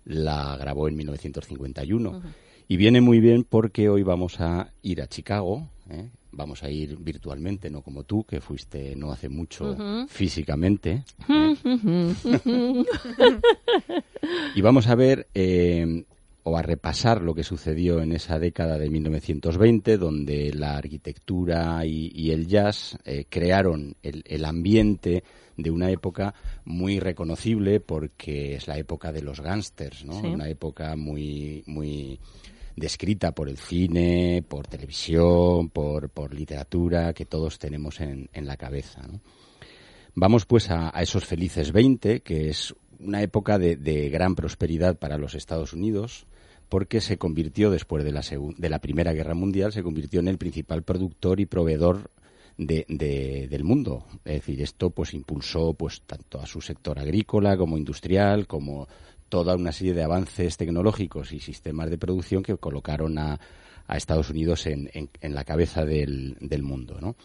la 0.06 0.58
grabó 0.58 0.88
en 0.88 0.96
1951. 0.96 2.22
Y 2.68 2.78
viene 2.78 3.02
muy 3.02 3.20
bien 3.20 3.44
porque 3.44 3.90
hoy 3.90 4.04
vamos 4.04 4.40
a 4.40 4.72
ir 4.82 5.02
a 5.02 5.08
Chicago, 5.08 5.68
¿eh? 5.90 6.10
vamos 6.32 6.64
a 6.64 6.70
ir 6.70 6.98
virtualmente, 6.98 7.70
no 7.70 7.82
como 7.82 8.04
tú, 8.04 8.24
que 8.24 8.42
fuiste 8.42 8.96
no 8.96 9.12
hace 9.12 9.30
mucho 9.30 9.76
físicamente. 10.08 11.04
y 14.56 14.62
vamos 14.62 14.88
a 14.88 14.96
ver 14.96 15.28
eh, 15.34 16.06
o 16.44 16.58
a 16.58 16.62
repasar 16.62 17.22
lo 17.22 17.34
que 17.34 17.44
sucedió 17.44 18.02
en 18.02 18.12
esa 18.12 18.40
década 18.40 18.78
de 18.78 18.90
1920, 18.90 19.98
donde 19.98 20.54
la 20.54 20.78
arquitectura 20.78 21.86
y, 21.86 22.32
el 22.32 22.48
jazz 22.48 22.98
eh, 23.06 23.26
crearon 23.30 23.96
el, 24.02 24.46
ambiente 24.46 25.24
de 25.56 25.72
una 25.72 25.90
época 25.90 26.34
muy 26.66 27.00
reconocible 27.00 27.80
porque 27.80 28.56
es 28.56 28.68
la 28.68 28.78
época 28.78 29.12
de 29.12 29.22
los 29.22 29.40
gángsters, 29.40 30.04
¿no? 30.04 30.20
Una 30.20 30.50
época 30.50 30.96
muy, 30.96 31.64
muy 31.68 32.20
descrita 32.76 33.34
por 33.34 33.50
el 33.50 33.58
cine, 33.58 34.44
por 34.48 34.68
televisión, 34.68 35.70
por, 35.70 36.10
por 36.10 36.34
literatura, 36.34 37.14
que 37.14 37.26
todos 37.26 37.60
tenemos 37.60 38.00
en, 38.02 38.30
en 38.34 38.46
la 38.46 38.58
cabeza. 38.58 39.02
Vamos 40.16 40.46
pues 40.46 40.70
a, 40.70 40.90
esos 41.02 41.26
felices 41.26 41.72
20, 41.72 42.22
que 42.22 42.50
es 42.50 42.76
una 43.00 43.22
época 43.22 43.58
de, 43.58 43.76
de, 43.76 44.10
gran 44.10 44.36
prosperidad 44.36 44.98
para 44.98 45.18
los 45.18 45.36
Estados 45.36 45.74
Unidos, 45.74 46.26
porque 46.70 47.02
se 47.02 47.18
convirtió, 47.18 47.72
después 47.72 48.04
de 48.04 48.12
la, 48.12 48.22
de 48.22 48.70
la 48.70 48.80
Primera 48.80 49.14
Guerra 49.14 49.34
Mundial, 49.34 49.74
se 49.74 49.84
convirtió 49.84 50.20
en 50.20 50.28
el 50.28 50.38
principal 50.38 50.84
productor 50.84 51.40
y 51.40 51.46
proveedor 51.46 52.12
de, 52.58 52.86
de, 52.88 53.48
del 53.50 53.64
mundo. 53.64 54.06
Es 54.26 54.42
decir, 54.42 54.62
esto 54.62 54.92
pues 54.92 55.14
impulsó 55.14 55.74
pues 55.74 56.02
tanto 56.06 56.40
a 56.40 56.46
su 56.46 56.62
sector 56.62 57.00
agrícola 57.00 57.58
como 57.58 57.78
industrial, 57.78 58.48
como 58.48 58.88
toda 59.34 59.56
una 59.56 59.72
serie 59.72 59.96
de 59.96 60.04
avances 60.04 60.58
tecnológicos 60.58 61.32
y 61.32 61.40
sistemas 61.40 61.90
de 61.90 61.98
producción 61.98 62.44
que 62.44 62.56
colocaron 62.56 63.18
a, 63.18 63.40
Estados 63.90 64.30
Unidos 64.30 64.68
en, 64.68 65.10
la 65.24 65.44
cabeza 65.44 65.86
del, 65.86 66.38
mundo. 66.62 67.16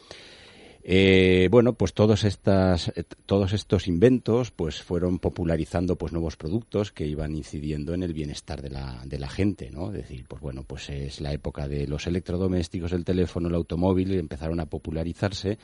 Eh, 0.83 1.49
bueno, 1.51 1.75
pues 1.75 1.93
todos 1.93 2.25
estas, 2.25 2.91
todos 3.27 3.53
estos 3.53 3.89
inventos, 3.89 4.53
pues 4.53 4.83
fueron 4.83 5.19
popularizando, 5.19 5.97
pues 5.97 6.15
nuevos 6.15 6.39
productos 6.39 6.93
que 6.93 7.07
iban 7.07 7.37
incidiendo 7.37 7.93
en 7.93 8.03
el 8.03 8.15
bienestar 8.15 8.63
de 8.63 8.71
la, 8.71 9.03
de 9.05 9.19
la 9.19 9.29
gente, 9.29 9.71
¿no? 9.71 9.89
Es 9.89 9.99
decir, 9.99 10.25
pues 10.27 10.41
bueno, 10.41 10.63
pues 10.63 10.89
es 10.89 11.21
la 11.21 11.35
época 11.35 11.69
de 11.69 11.87
los 11.87 12.07
electrodomésticos, 12.07 12.93
el 12.93 13.05
teléfono, 13.05 13.49
el 13.49 13.55
automóvil, 13.55 14.15
empezaron 14.15 14.61
a 14.61 14.67
popularizarse 14.67 15.59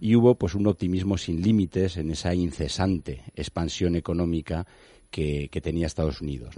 y 0.00 0.16
hubo 0.16 0.36
pues 0.36 0.54
un 0.54 0.66
optimismo 0.68 1.18
sin 1.18 1.42
límites 1.42 1.98
en 1.98 2.10
esa 2.10 2.34
incesante 2.34 3.24
expansión 3.36 3.94
económica 3.94 4.66
que, 5.12 5.48
tenía 5.62 5.86
Estados 5.86 6.20
Unidos. 6.20 6.56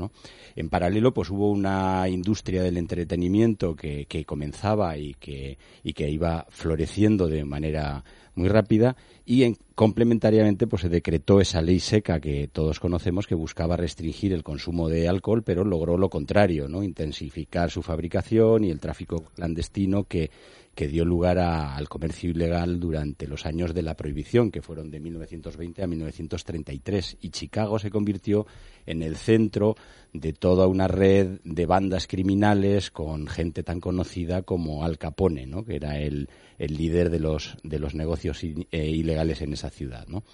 En 0.56 0.70
paralelo, 0.70 1.12
pues 1.12 1.28
hubo 1.28 1.50
una 1.50 2.08
industria 2.08 2.62
del 2.62 2.78
entretenimiento 2.78 3.76
que, 3.76 4.06
que 4.06 4.24
comenzaba 4.24 4.96
y 4.96 5.14
que, 5.14 5.58
y 5.82 5.92
que 5.92 6.08
iba 6.08 6.46
floreciendo 6.48 7.26
de 7.28 7.44
manera 7.44 8.04
muy 8.36 8.48
rápida 8.48 8.96
y 9.24 9.44
en, 9.44 9.56
complementariamente 9.74 10.66
pues 10.66 10.82
se 10.82 10.88
decretó 10.88 11.40
esa 11.40 11.62
ley 11.62 11.80
seca 11.80 12.20
que 12.20 12.48
todos 12.48 12.80
conocemos 12.80 13.26
que 13.26 13.34
buscaba 13.34 13.76
restringir 13.76 14.32
el 14.32 14.42
consumo 14.42 14.88
de 14.88 15.08
alcohol 15.08 15.42
pero 15.44 15.64
logró 15.64 15.96
lo 15.96 16.10
contrario 16.10 16.68
no 16.68 16.82
intensificar 16.82 17.70
su 17.70 17.82
fabricación 17.82 18.64
y 18.64 18.70
el 18.70 18.80
tráfico 18.80 19.24
clandestino 19.34 20.04
que 20.04 20.30
que 20.74 20.88
dio 20.88 21.04
lugar 21.04 21.38
al 21.38 21.88
comercio 21.88 22.30
ilegal 22.30 22.80
durante 22.80 23.26
los 23.26 23.46
años 23.46 23.74
de 23.74 23.82
la 23.82 23.96
prohibición, 23.96 24.50
que 24.50 24.62
fueron 24.62 24.90
de 24.90 25.00
1920 25.00 25.82
a 25.82 25.86
1933. 25.86 27.18
Y 27.20 27.30
Chicago 27.30 27.78
se 27.78 27.90
convirtió 27.90 28.46
en 28.86 29.02
el 29.02 29.16
centro 29.16 29.76
de 30.12 30.32
toda 30.32 30.66
una 30.66 30.88
red 30.88 31.40
de 31.44 31.66
bandas 31.66 32.06
criminales 32.06 32.90
con 32.90 33.26
gente 33.26 33.62
tan 33.62 33.80
conocida 33.80 34.42
como 34.42 34.84
Al 34.84 34.98
Capone, 34.98 35.46
¿no? 35.46 35.64
que 35.64 35.76
era 35.76 35.98
el, 35.98 36.28
el 36.58 36.76
líder 36.76 37.10
de 37.10 37.20
los, 37.20 37.56
de 37.62 37.78
los 37.78 37.94
negocios 37.94 38.42
eh, 38.42 38.66
ilegales 38.72 39.42
en 39.42 39.52
esa 39.52 39.70
ciudad. 39.70 40.06
¿no? 40.08 40.24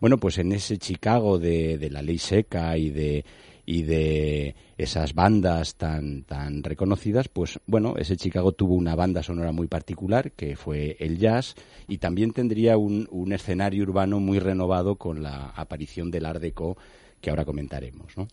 Bueno, 0.00 0.18
pues 0.18 0.38
en 0.38 0.52
ese 0.52 0.78
Chicago 0.78 1.38
de 1.38 1.88
la 1.90 2.02
ley 2.02 2.18
seca 2.18 2.76
y 2.78 2.90
de 2.90 3.24
y 3.70 3.82
de 3.82 4.56
esas 4.78 5.12
bandas 5.12 5.74
tan, 5.74 6.22
tan 6.22 6.62
reconocidas, 6.62 7.28
pues 7.28 7.60
bueno, 7.66 7.96
ese 7.98 8.16
Chicago 8.16 8.52
tuvo 8.52 8.72
una 8.72 8.94
banda 8.94 9.22
sonora 9.22 9.52
muy 9.52 9.66
particular, 9.66 10.32
que 10.32 10.56
fue 10.56 10.96
el 11.00 11.18
jazz, 11.18 11.54
y 11.86 11.98
también 11.98 12.32
tendría 12.32 12.78
un, 12.78 13.06
un 13.10 13.30
escenario 13.34 13.82
urbano 13.82 14.20
muy 14.20 14.38
renovado 14.38 14.96
con 14.96 15.22
la 15.22 15.50
aparición 15.50 16.10
del 16.10 16.24
Art 16.24 16.40
Deco, 16.40 16.78
que 17.20 17.28
ahora 17.28 17.44
comentaremos. 17.44 18.16
¿no? 18.16 18.28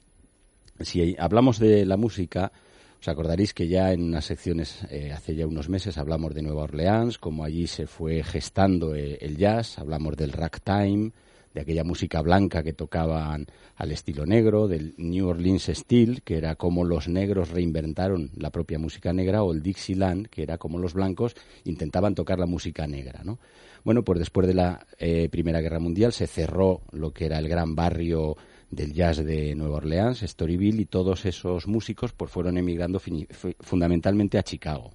Si 0.80 1.18
hablamos 1.20 1.60
de 1.60 1.86
la 1.86 1.98
música, 1.98 2.54
os 3.02 3.08
acordaréis 3.10 3.54
que 3.54 3.68
ya 3.68 3.92
en 3.92 4.04
unas 4.04 4.24
secciones 4.24 4.88
eh, 4.90 5.12
hace 5.12 5.36
ya 5.36 5.46
unos 5.46 5.68
meses 5.68 5.98
hablamos 5.98 6.34
de 6.34 6.44
Nueva 6.44 6.64
Orleans, 6.64 7.18
como 7.18 7.44
allí 7.44 7.68
se 7.68 7.88
fue 7.88 8.24
gestando 8.24 8.96
eh, 8.96 9.18
el 9.20 9.36
jazz, 9.36 9.80
hablamos 9.80 10.16
del 10.16 10.32
ragtime, 10.32 11.12
de 11.56 11.62
aquella 11.62 11.86
música 11.86 12.22
blanca 12.22 12.64
que 12.64 12.74
tocaban 12.74 13.48
al 13.78 13.92
estilo 13.94 14.26
negro, 14.26 14.68
del 14.68 14.94
New 14.98 15.30
Orleans 15.30 15.72
Steel, 15.74 16.22
que 16.22 16.38
era 16.38 16.56
como 16.56 16.84
los 16.84 17.08
negros 17.08 17.50
reinventaron 17.50 18.30
la 18.36 18.52
propia 18.52 18.78
música 18.78 19.14
negra, 19.14 19.42
o 19.42 19.54
el 19.54 19.64
Dixieland, 19.64 20.28
que 20.28 20.44
era 20.44 20.58
como 20.58 20.80
los 20.80 20.94
blancos 20.94 21.34
intentaban 21.64 22.14
tocar 22.14 22.40
la 22.40 22.46
música 22.46 22.88
negra, 22.88 23.22
¿no? 23.24 23.40
Bueno, 23.86 24.04
pues 24.04 24.20
después 24.20 24.48
de 24.48 24.54
la 24.54 24.86
eh, 25.00 25.30
Primera 25.30 25.62
Guerra 25.62 25.80
Mundial 25.80 26.12
se 26.12 26.28
cerró 26.28 26.82
lo 26.92 27.12
que 27.12 27.26
era 27.28 27.40
el 27.40 27.48
gran 27.48 27.74
barrio 27.74 28.36
del 28.70 28.92
jazz 28.92 29.24
de 29.24 29.56
Nueva 29.56 29.78
Orleans, 29.78 30.20
Storyville, 30.20 30.82
y 30.82 30.86
todos 30.86 31.26
esos 31.26 31.68
músicos 31.68 32.12
pues 32.12 32.30
fueron 32.32 32.58
emigrando 32.58 33.00
fundamentalmente 33.62 34.38
a 34.38 34.44
Chicago. 34.44 34.92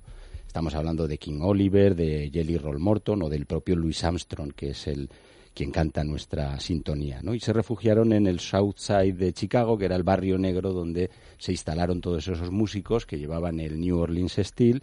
Estamos 0.47 0.75
hablando 0.75 1.09
de 1.09 1.17
King 1.17 1.40
Oliver, 1.40 1.95
de 1.95 2.29
Jelly 2.31 2.59
Roll 2.59 2.81
Morton 2.81 3.23
o 3.23 3.29
del 3.31 3.47
propio 3.47 3.76
Louis 3.76 4.05
Armstrong, 4.05 4.52
que 4.52 4.71
es 4.71 4.88
el, 4.88 5.09
quien 5.54 5.71
canta 5.71 6.04
nuestra 6.04 6.59
sintonía, 6.61 7.21
¿no? 7.23 7.35
Y 7.35 7.40
se 7.40 7.52
refugiaron 7.52 8.12
en 8.12 8.26
el 8.26 8.40
South 8.40 8.76
Side 8.76 9.12
de 9.12 9.33
Chicago, 9.33 9.76
que 9.76 9.87
era 9.87 9.97
el 9.97 10.02
barrio 10.02 10.38
negro 10.38 10.73
donde 10.73 11.11
se 11.38 11.52
instalaron 11.52 12.00
todos 12.00 12.26
esos 12.26 12.50
músicos 12.50 13.07
que 13.07 13.19
llevaban 13.19 13.61
el 13.61 13.80
New 13.80 13.99
Orleans 13.99 14.37
Steel 14.37 14.83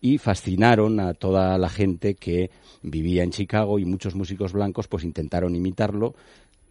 y 0.00 0.18
fascinaron 0.18 1.00
a 1.00 1.14
toda 1.14 1.56
la 1.56 1.70
gente 1.70 2.14
que 2.14 2.50
vivía 2.82 3.22
en 3.22 3.30
Chicago 3.30 3.78
y 3.78 3.86
muchos 3.86 4.14
músicos 4.14 4.52
blancos 4.52 4.86
pues 4.86 5.02
intentaron 5.02 5.54
imitarlo 5.54 6.14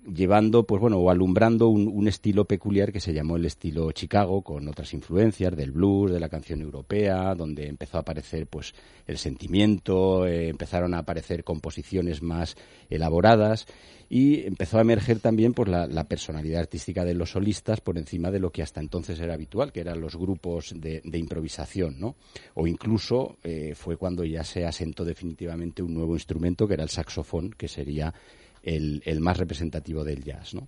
llevando, 0.05 0.65
pues 0.65 0.81
bueno, 0.81 0.98
o 0.98 1.10
alumbrando 1.10 1.69
un, 1.69 2.07
estilo 2.07 2.45
peculiar 2.45 2.91
que 2.91 3.00
se 3.00 3.13
llamó 3.13 3.38
el 3.38 3.45
estilo 3.45 3.91
Chicago, 3.91 4.41
con 4.41 4.67
otras 4.67 4.93
influencias 4.93 5.55
del 5.55 5.72
blues, 5.72 6.12
de 6.12 6.19
la 6.19 6.29
canción 6.29 6.62
europea, 6.62 7.33
donde 7.36 7.67
empezó 7.67 7.97
a 7.97 8.01
aparecer, 8.01 8.47
pues, 8.47 8.73
el 9.08 9.17
sentimiento, 9.17 10.28
eh, 10.28 10.49
empezaron 10.49 10.93
a 10.93 10.99
aparecer 10.99 11.43
composiciones 11.43 12.21
más 12.21 12.56
elaboradas 12.89 13.65
y 14.10 14.45
empezó 14.45 14.78
a 14.78 14.82
emerger 14.82 15.19
también, 15.19 15.54
pues, 15.54 15.69
la, 15.69 16.04
personalidad 16.04 16.62
artística 16.62 17.06
de 17.06 17.13
los 17.13 17.32
solistas 17.32 17.80
por 17.82 17.97
encima 17.97 18.30
de 18.30 18.39
lo 18.39 18.51
que 18.51 18.62
hasta 18.62 18.82
entonces 18.82 19.19
era 19.19 19.34
habitual, 19.34 19.71
que 19.71 19.80
eran 19.80 20.01
los 20.01 20.15
grupos 20.15 20.73
de, 20.75 21.01
improvisación, 21.13 21.99
¿no? 21.99 22.15
O 22.54 22.67
incluso 22.67 23.38
eh, 23.43 23.73
fue 23.75 23.97
cuando 23.97 24.25
ya 24.25 24.43
se 24.43 24.65
asentó 24.65 25.06
definitivamente 25.06 25.82
un 25.82 25.93
nuevo 25.93 26.13
instrumento, 26.13 26.67
que 26.67 26.73
era 26.73 26.84
el 26.84 26.89
saxofón, 26.89 27.51
que 27.51 27.67
sería 27.67 28.13
el, 28.63 29.19
más 29.19 29.38
representativo 29.38 30.04
del 30.04 30.23
jazz. 30.23 30.54
¿no? 30.54 30.67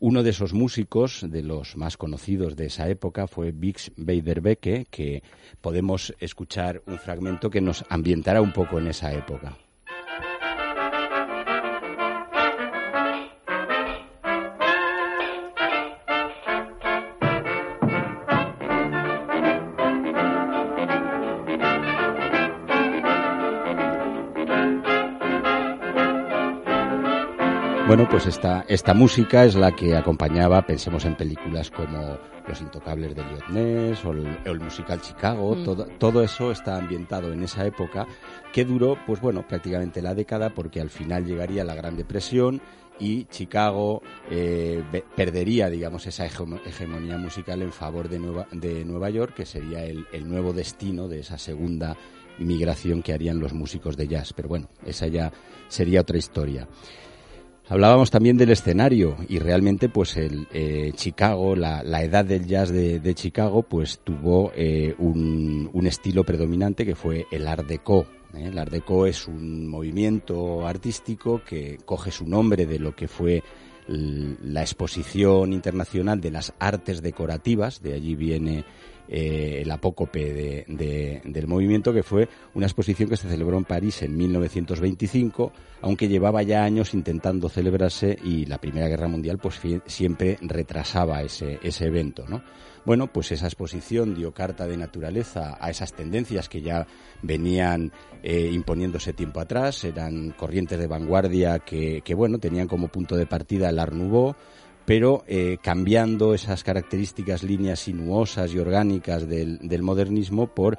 Uno 0.00 0.22
de 0.22 0.30
esos 0.30 0.52
músicos, 0.52 1.24
de 1.28 1.42
los 1.42 1.76
más 1.76 1.96
conocidos 1.96 2.56
de 2.56 2.66
esa 2.66 2.88
época, 2.88 3.26
fue 3.26 3.52
Bix 3.52 3.92
Beiderbecke, 3.96 4.86
que 4.90 5.22
podemos 5.60 6.14
escuchar 6.18 6.82
un 6.86 6.98
fragmento 6.98 7.50
que 7.50 7.60
nos 7.60 7.84
ambientará 7.88 8.42
un 8.42 8.52
poco 8.52 8.78
en 8.78 8.88
esa 8.88 9.12
época. 9.12 9.56
Bueno, 27.86 28.08
pues 28.10 28.26
esta, 28.26 28.64
esta 28.68 28.94
música 28.94 29.44
es 29.44 29.54
la 29.54 29.70
que 29.70 29.94
acompañaba, 29.94 30.66
pensemos 30.66 31.04
en 31.04 31.14
películas 31.14 31.70
como 31.70 32.18
Los 32.48 32.60
Intocables 32.60 33.14
de 33.14 33.22
Elliot 33.22 33.48
Ness 33.50 34.04
o 34.04 34.10
el, 34.10 34.60
musical 34.60 35.00
Chicago, 35.00 35.54
mm. 35.54 35.64
todo, 35.64 35.86
todo 35.96 36.24
eso 36.24 36.50
está 36.50 36.78
ambientado 36.78 37.32
en 37.32 37.44
esa 37.44 37.64
época 37.64 38.08
que 38.52 38.64
duró, 38.64 38.98
pues 39.06 39.20
bueno, 39.20 39.46
prácticamente 39.46 40.02
la 40.02 40.16
década 40.16 40.50
porque 40.50 40.80
al 40.80 40.90
final 40.90 41.26
llegaría 41.26 41.62
la 41.62 41.76
Gran 41.76 41.96
Depresión 41.96 42.60
y 42.98 43.26
Chicago 43.26 44.02
eh, 44.32 44.82
perdería, 45.14 45.70
digamos, 45.70 46.08
esa 46.08 46.26
hegemonía 46.26 47.18
musical 47.18 47.62
en 47.62 47.70
favor 47.70 48.08
de 48.08 48.18
Nueva, 48.18 48.48
de 48.50 48.84
Nueva 48.84 49.10
York, 49.10 49.34
que 49.36 49.46
sería 49.46 49.84
el, 49.84 50.06
el 50.12 50.28
nuevo 50.28 50.52
destino 50.52 51.06
de 51.06 51.20
esa 51.20 51.38
segunda 51.38 51.96
migración 52.38 53.02
que 53.02 53.12
harían 53.12 53.38
los 53.38 53.52
músicos 53.52 53.96
de 53.96 54.08
jazz. 54.08 54.32
Pero 54.32 54.48
bueno, 54.48 54.68
esa 54.84 55.06
ya 55.06 55.32
sería 55.68 56.00
otra 56.00 56.18
historia. 56.18 56.66
Hablábamos 57.68 58.12
también 58.12 58.36
del 58.36 58.50
escenario 58.50 59.16
y 59.28 59.40
realmente 59.40 59.88
pues 59.88 60.16
el 60.16 60.46
eh, 60.52 60.92
Chicago, 60.94 61.56
la, 61.56 61.82
edad 62.00 62.24
del 62.24 62.46
jazz 62.46 62.70
de, 62.70 63.14
Chicago 63.14 63.64
pues 63.64 63.98
tuvo 64.04 64.52
eh, 64.54 64.94
un, 64.98 65.84
estilo 65.84 66.22
predominante 66.22 66.86
que 66.86 66.94
fue 66.94 67.26
el 67.32 67.48
Art 67.48 67.66
Deco. 67.66 68.06
¿eh? 68.34 68.46
El 68.46 68.58
Art 68.58 68.70
Deco 68.70 69.06
es 69.06 69.26
un 69.26 69.66
movimiento 69.66 70.64
artístico 70.64 71.42
que 71.44 71.78
coge 71.84 72.12
su 72.12 72.24
nombre 72.28 72.66
de 72.66 72.78
lo 72.78 72.94
que 72.94 73.08
fue 73.08 73.42
la 73.88 74.62
exposición 74.62 75.52
internacional 75.52 76.20
de 76.20 76.30
las 76.32 76.52
artes 76.58 77.02
decorativas, 77.02 77.82
de 77.82 77.94
allí 77.94 78.16
viene 78.16 78.64
eh, 79.08 79.62
el 79.62 79.70
apócope 79.70 80.64
del 80.66 81.46
movimiento, 81.46 81.92
que 81.92 82.02
fue 82.02 82.28
una 82.54 82.66
exposición 82.66 83.08
que 83.08 83.16
se 83.16 83.28
celebró 83.28 83.56
en 83.56 83.64
París 83.64 84.02
en 84.02 84.16
1925, 84.16 85.52
aunque 85.82 86.08
llevaba 86.08 86.42
ya 86.42 86.64
años 86.64 86.94
intentando 86.94 87.48
celebrarse 87.48 88.18
y 88.24 88.46
la 88.46 88.58
Primera 88.58 88.88
Guerra 88.88 89.08
Mundial 89.08 89.38
pues 89.38 89.60
siempre 89.86 90.38
retrasaba 90.40 91.22
ese, 91.22 91.58
ese 91.62 91.86
evento, 91.86 92.24
¿no? 92.28 92.42
Bueno, 92.86 93.08
pues 93.08 93.32
esa 93.32 93.46
exposición 93.46 94.14
dio 94.14 94.32
carta 94.32 94.68
de 94.68 94.76
naturaleza 94.76 95.58
a 95.60 95.70
esas 95.70 95.92
tendencias 95.92 96.48
que 96.48 96.62
ya 96.62 96.86
venían 97.20 97.90
eh, 98.22 98.48
imponiéndose 98.52 99.12
tiempo 99.12 99.40
atrás, 99.40 99.82
eran 99.82 100.30
corrientes 100.30 100.78
de 100.78 100.86
vanguardia 100.86 101.58
que, 101.58 102.02
que, 102.04 102.14
bueno, 102.14 102.38
tenían 102.38 102.68
como 102.68 102.86
punto 102.86 103.16
de 103.16 103.26
partida 103.26 103.70
el 103.70 103.80
Art 103.80 103.92
Nouveau, 103.92 104.36
pero 104.86 105.24
eh, 105.26 105.58
cambiando 105.60 106.32
esas 106.32 106.64
características 106.64 107.42
líneas 107.42 107.80
sinuosas 107.80 108.54
y 108.54 108.58
orgánicas 108.58 109.28
del, 109.28 109.58
del 109.58 109.82
modernismo 109.82 110.46
por 110.46 110.78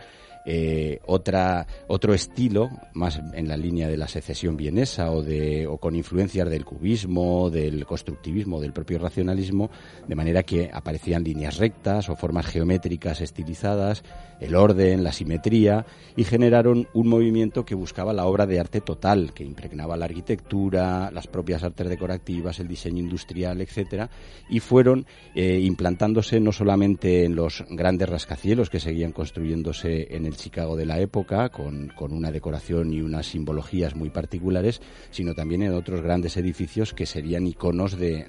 eh, 0.49 1.01
otra, 1.05 1.67
otro 1.87 2.13
estilo, 2.13 2.69
más 2.93 3.19
en 3.33 3.49
la 3.49 3.57
línea 3.57 3.89
de 3.89 3.97
la 3.97 4.07
secesión 4.07 4.55
vienesa 4.55 5.11
o, 5.11 5.21
de, 5.21 5.67
o 5.67 5.77
con 5.77 5.93
influencias 5.93 6.49
del 6.49 6.63
cubismo, 6.63 7.49
del 7.49 7.85
constructivismo, 7.85 8.61
del 8.61 8.71
propio 8.71 8.97
racionalismo, 8.97 9.69
de 10.07 10.15
manera 10.15 10.43
que 10.43 10.69
aparecían 10.71 11.25
líneas 11.25 11.57
rectas 11.57 12.07
o 12.07 12.15
formas 12.15 12.45
geométricas 12.45 13.19
estilizadas, 13.19 14.03
el 14.39 14.55
orden, 14.55 15.03
la 15.03 15.11
simetría, 15.11 15.85
y 16.15 16.23
generaron 16.23 16.87
un 16.93 17.09
movimiento 17.09 17.65
que 17.65 17.75
buscaba 17.75 18.13
la 18.13 18.25
obra 18.25 18.45
de 18.45 18.61
arte 18.61 18.79
total, 18.79 19.33
que 19.33 19.43
impregnaba 19.43 19.97
la 19.97 20.05
arquitectura, 20.05 21.11
las 21.11 21.27
propias 21.27 21.63
artes 21.63 21.89
decorativas, 21.89 22.61
el 22.61 22.69
diseño 22.69 22.99
industrial, 22.99 23.59
etcétera, 23.59 24.09
y 24.49 24.61
fueron 24.61 25.05
eh, 25.35 25.59
implantándose 25.61 26.39
no 26.39 26.53
solamente 26.53 27.25
en 27.25 27.35
los 27.35 27.65
grandes 27.69 28.07
rascacielos 28.07 28.69
que 28.69 28.79
seguían 28.79 29.11
construyéndose 29.11 30.15
en 30.15 30.25
el 30.25 30.36
Chicago 30.37 30.77
de 30.77 30.85
la 30.85 30.99
época, 30.99 31.49
con, 31.49 31.91
una 31.99 32.31
decoración 32.31 32.93
y 32.93 33.01
unas 33.01 33.25
simbologías 33.25 33.95
muy 33.95 34.09
particulares, 34.09 34.81
sino 35.11 35.33
también 35.33 35.63
en 35.63 35.73
otros 35.73 36.01
grandes 36.01 36.37
edificios 36.37 36.93
que 36.93 37.05
serían 37.05 37.45
iconos 37.45 37.97
de, 37.97 38.25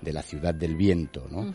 de 0.00 0.12
la 0.12 0.22
ciudad 0.22 0.54
del 0.54 0.76
viento, 0.76 1.26
¿no? 1.30 1.54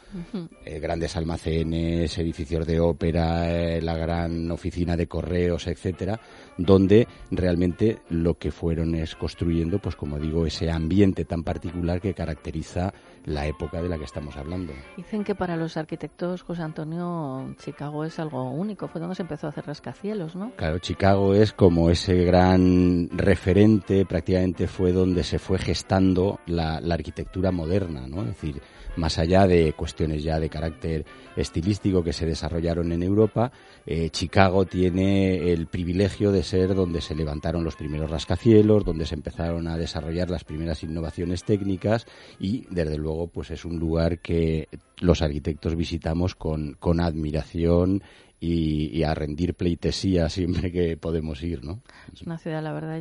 Eh, 0.66 0.80
grandes 0.80 1.16
almacenes, 1.16 2.18
edificios 2.18 2.66
de 2.66 2.80
ópera, 2.80 3.50
eh, 3.50 3.82
la 3.82 3.96
gran 3.96 4.50
oficina 4.52 4.98
de 4.98 5.08
correos, 5.08 5.68
etcétera, 5.68 6.20
donde 6.58 7.08
realmente 7.30 8.00
lo 8.10 8.38
que 8.38 8.52
fueron 8.52 8.96
es 8.96 9.16
construyendo, 9.16 9.80
pues 9.80 9.96
como 9.96 10.20
digo, 10.20 10.46
ese 10.46 10.70
ambiente 10.70 11.26
tan 11.26 11.44
particular 11.44 12.02
que 12.02 12.14
caracteriza 12.14 12.94
la 13.26 13.48
época 13.48 13.82
de 13.82 13.90
la 13.90 13.98
que 13.98 14.06
estamos 14.06 14.36
hablando. 14.38 14.74
Dicen 14.98 15.24
que 15.24 15.36
para 15.36 15.56
los 15.56 15.78
arquitectos, 15.78 16.42
José 16.42 16.64
Antonio, 16.64 17.56
Chicago 17.58 18.04
es 18.04 18.20
algo 18.20 18.50
único. 18.50 18.88
Fue 18.88 19.00
donde 19.00 19.16
se 19.16 19.22
empezó 19.22 19.48
a 19.48 19.50
hacer 19.52 19.66
rascacielos, 19.66 20.36
¿no? 20.36 20.52
Claro, 20.56 20.80
Chicago 20.80 21.34
es 21.34 21.54
como 21.54 21.90
ese 21.90 22.24
gran 22.24 23.10
referente, 23.12 24.06
prácticamente 24.06 24.68
fue 24.68 24.92
donde 24.92 25.24
se 25.24 25.40
fue 25.40 25.60
gestando 25.60 26.40
la, 26.46 26.80
la 26.82 26.96
arquitectura 26.96 27.52
moderna, 27.52 28.08
¿no? 28.08 28.22
Es 28.22 28.28
decir, 28.28 28.62
más 28.96 29.18
allá 29.18 29.48
de 29.48 29.74
cuestiones 29.74 30.24
ya 30.24 30.40
de 30.40 30.50
carácter 30.50 31.06
estilístico 31.36 32.04
que 32.04 32.14
se 32.14 32.26
desarrollaron 32.26 32.92
en 32.92 33.04
Europa, 33.04 33.52
eh, 33.86 34.10
Chicago 34.10 34.66
tiene 34.66 35.52
el 35.52 35.68
privilegio 35.68 36.32
de 36.32 36.44
ser 36.44 36.76
donde 36.76 37.02
se 37.02 37.16
levantaron 37.16 37.64
los 37.64 37.76
primeros 37.76 38.10
rascacielos, 38.10 38.86
donde 38.86 39.06
se 39.06 39.16
empezaron 39.16 39.68
a 39.68 39.78
desarrollar 39.78 40.30
las 40.30 40.44
primeras 40.44 40.84
innovaciones 40.84 41.44
técnicas 41.44 42.06
y, 42.40 42.66
desde 42.70 42.98
luego, 42.98 43.28
pues 43.28 43.52
es 43.52 43.66
un 43.66 43.80
lugar 43.80 44.20
que 44.20 44.68
los 45.00 45.22
arquitectos 45.22 45.76
visitamos 45.76 46.36
con, 46.36 46.76
con 46.80 47.00
admiración 47.00 48.04
y, 48.44 49.04
a 49.04 49.14
rendir 49.14 49.54
pleitesía 49.54 50.28
siempre 50.30 50.72
que 50.72 50.98
podemos 50.98 51.44
ir, 51.44 51.64
¿no? 51.64 51.82
Es 52.12 52.24
una 52.24 52.40
ciudad, 52.40 52.64
la 52.64 52.74
verdad, 52.74 53.00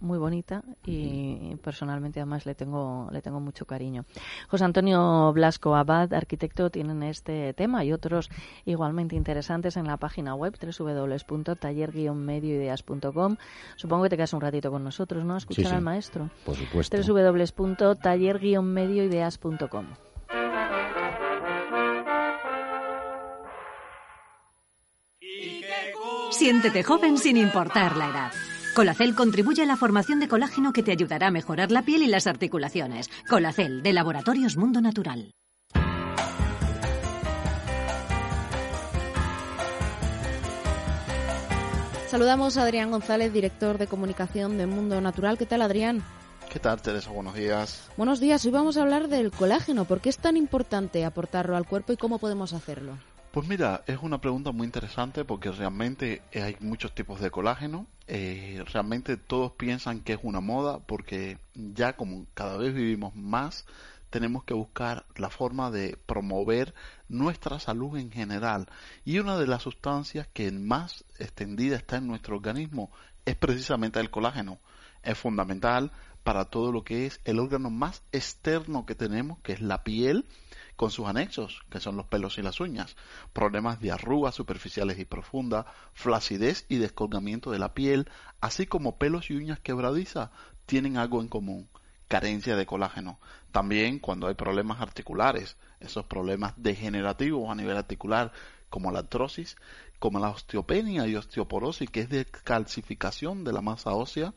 muy 0.00 0.18
bonita 0.18 0.64
y 0.84 1.54
personalmente 1.62 2.18
además 2.18 2.44
le 2.44 2.56
tengo 2.56 3.08
le 3.12 3.22
tengo 3.22 3.38
mucho 3.38 3.66
cariño. 3.66 4.04
José 4.48 4.64
Antonio 4.64 5.32
Blasco 5.32 5.76
Abad, 5.76 6.12
arquitecto, 6.12 6.70
tienen 6.70 7.04
este 7.04 7.54
tema 7.54 7.84
y 7.84 7.92
otros 7.92 8.30
igualmente 8.64 9.14
interesantes 9.14 9.76
en 9.76 9.86
la 9.86 9.96
página 9.96 10.34
web 10.34 10.58
www.taller-medioideas.com. 10.60 13.36
Supongo 13.76 14.02
que 14.02 14.08
te 14.08 14.16
quedas 14.16 14.32
un 14.32 14.40
ratito 14.40 14.72
con 14.72 14.82
nosotros, 14.82 15.24
¿no? 15.24 15.34
A 15.34 15.38
escuchar 15.38 15.72
al 15.72 15.82
maestro. 15.82 16.30
Por 16.44 16.56
supuesto. 16.56 16.96
www.taller-medioideas.com. 16.96 19.86
Siéntete 26.34 26.82
joven 26.82 27.16
sin 27.16 27.36
importar 27.36 27.96
la 27.96 28.08
edad. 28.08 28.32
Colacel 28.74 29.14
contribuye 29.14 29.62
a 29.62 29.66
la 29.66 29.76
formación 29.76 30.18
de 30.18 30.26
colágeno 30.26 30.72
que 30.72 30.82
te 30.82 30.90
ayudará 30.90 31.28
a 31.28 31.30
mejorar 31.30 31.70
la 31.70 31.82
piel 31.82 32.02
y 32.02 32.08
las 32.08 32.26
articulaciones. 32.26 33.08
Colacel, 33.30 33.84
de 33.84 33.92
Laboratorios 33.92 34.56
Mundo 34.56 34.80
Natural. 34.80 35.30
Saludamos 42.08 42.56
a 42.56 42.64
Adrián 42.64 42.90
González, 42.90 43.32
director 43.32 43.78
de 43.78 43.86
comunicación 43.86 44.58
de 44.58 44.66
Mundo 44.66 45.00
Natural. 45.00 45.38
¿Qué 45.38 45.46
tal, 45.46 45.62
Adrián? 45.62 46.02
¿Qué 46.52 46.58
tal, 46.58 46.82
Teresa? 46.82 47.10
Buenos 47.10 47.34
días. 47.36 47.88
Buenos 47.96 48.18
días. 48.18 48.44
Hoy 48.44 48.50
vamos 48.50 48.76
a 48.76 48.82
hablar 48.82 49.06
del 49.06 49.30
colágeno. 49.30 49.84
¿Por 49.84 50.00
qué 50.00 50.08
es 50.08 50.18
tan 50.18 50.36
importante 50.36 51.04
aportarlo 51.04 51.56
al 51.56 51.66
cuerpo 51.68 51.92
y 51.92 51.96
cómo 51.96 52.18
podemos 52.18 52.52
hacerlo? 52.54 52.98
Pues 53.34 53.48
mira, 53.48 53.82
es 53.88 53.98
una 54.00 54.20
pregunta 54.20 54.52
muy 54.52 54.64
interesante 54.64 55.24
porque 55.24 55.50
realmente 55.50 56.22
hay 56.36 56.56
muchos 56.60 56.94
tipos 56.94 57.20
de 57.20 57.32
colágeno. 57.32 57.88
Eh, 58.06 58.62
realmente 58.72 59.16
todos 59.16 59.50
piensan 59.50 60.02
que 60.02 60.12
es 60.12 60.20
una 60.22 60.38
moda 60.38 60.78
porque 60.78 61.38
ya 61.52 61.94
como 61.94 62.26
cada 62.34 62.58
vez 62.58 62.72
vivimos 62.72 63.16
más, 63.16 63.66
tenemos 64.10 64.44
que 64.44 64.54
buscar 64.54 65.04
la 65.16 65.30
forma 65.30 65.72
de 65.72 65.98
promover 66.06 66.74
nuestra 67.08 67.58
salud 67.58 67.98
en 67.98 68.12
general. 68.12 68.68
Y 69.04 69.18
una 69.18 69.36
de 69.36 69.48
las 69.48 69.62
sustancias 69.62 70.28
que 70.32 70.52
más 70.52 71.04
extendida 71.18 71.74
está 71.74 71.96
en 71.96 72.06
nuestro 72.06 72.36
organismo 72.36 72.92
es 73.24 73.34
precisamente 73.34 73.98
el 73.98 74.12
colágeno. 74.12 74.60
Es 75.02 75.18
fundamental 75.18 75.90
para 76.22 76.44
todo 76.44 76.70
lo 76.70 76.84
que 76.84 77.06
es 77.06 77.20
el 77.24 77.40
órgano 77.40 77.68
más 77.70 78.04
externo 78.12 78.86
que 78.86 78.94
tenemos, 78.94 79.40
que 79.40 79.54
es 79.54 79.60
la 79.60 79.82
piel, 79.82 80.24
con 80.76 80.90
sus 80.90 81.06
anexos, 81.06 81.62
que 81.70 81.80
son 81.80 81.96
los 81.96 82.06
pelos 82.06 82.38
y 82.38 82.42
las 82.42 82.60
uñas, 82.60 82.96
problemas 83.32 83.80
de 83.80 83.92
arrugas 83.92 84.34
superficiales 84.34 84.98
y 84.98 85.04
profundas, 85.04 85.66
flacidez 85.92 86.66
y 86.68 86.76
descolgamiento 86.76 87.50
de 87.50 87.58
la 87.58 87.74
piel, 87.74 88.08
así 88.40 88.66
como 88.66 88.98
pelos 88.98 89.30
y 89.30 89.36
uñas 89.36 89.60
quebradizas, 89.60 90.30
tienen 90.66 90.96
algo 90.96 91.20
en 91.20 91.28
común, 91.28 91.68
carencia 92.08 92.56
de 92.56 92.66
colágeno. 92.66 93.18
También 93.52 93.98
cuando 93.98 94.26
hay 94.26 94.34
problemas 94.34 94.80
articulares, 94.80 95.56
esos 95.80 96.06
problemas 96.06 96.54
degenerativos 96.56 97.50
a 97.50 97.54
nivel 97.54 97.76
articular, 97.76 98.32
como 98.68 98.90
la 98.90 99.00
artrosis, 99.00 99.56
como 100.00 100.18
la 100.18 100.30
osteopenia 100.30 101.06
y 101.06 101.14
osteoporosis, 101.14 101.88
que 101.88 102.00
es 102.00 102.08
de 102.08 102.24
calcificación 102.24 103.44
de 103.44 103.52
la 103.52 103.60
masa 103.60 103.92
ósea, 103.92 104.34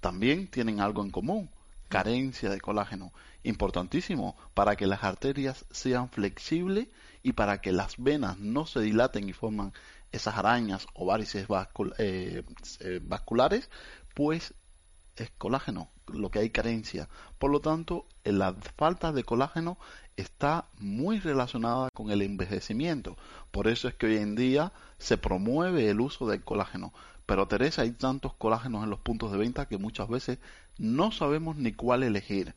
también 0.00 0.48
tienen 0.48 0.80
algo 0.80 1.02
en 1.02 1.10
común, 1.10 1.50
carencia 1.88 2.50
de 2.50 2.60
colágeno 2.60 3.12
importantísimo 3.42 4.36
para 4.54 4.76
que 4.76 4.86
las 4.86 5.04
arterias 5.04 5.64
sean 5.70 6.10
flexibles 6.10 6.88
y 7.22 7.32
para 7.32 7.60
que 7.60 7.72
las 7.72 7.96
venas 7.98 8.38
no 8.38 8.66
se 8.66 8.80
dilaten 8.80 9.28
y 9.28 9.32
forman 9.32 9.72
esas 10.12 10.36
arañas 10.36 10.86
o 10.94 11.06
varices 11.06 11.46
eh, 11.98 12.42
eh, 12.80 13.00
vasculares, 13.02 13.70
pues 14.14 14.54
es 15.16 15.30
colágeno, 15.38 15.90
lo 16.06 16.30
que 16.30 16.40
hay 16.40 16.50
carencia. 16.50 17.08
Por 17.38 17.50
lo 17.50 17.60
tanto, 17.60 18.06
la 18.24 18.54
falta 18.76 19.12
de 19.12 19.24
colágeno 19.24 19.78
está 20.16 20.66
muy 20.78 21.20
relacionada 21.20 21.90
con 21.90 22.10
el 22.10 22.22
envejecimiento. 22.22 23.16
Por 23.50 23.68
eso 23.68 23.88
es 23.88 23.94
que 23.94 24.06
hoy 24.06 24.16
en 24.16 24.34
día 24.34 24.72
se 24.98 25.18
promueve 25.18 25.90
el 25.90 26.00
uso 26.00 26.26
del 26.26 26.42
colágeno. 26.42 26.92
Pero 27.26 27.48
Teresa, 27.48 27.82
hay 27.82 27.90
tantos 27.92 28.34
colágenos 28.34 28.84
en 28.84 28.90
los 28.90 29.00
puntos 29.00 29.32
de 29.32 29.38
venta 29.38 29.66
que 29.66 29.78
muchas 29.78 30.08
veces 30.08 30.38
no 30.78 31.12
sabemos 31.12 31.56
ni 31.56 31.72
cuál 31.72 32.02
elegir 32.02 32.54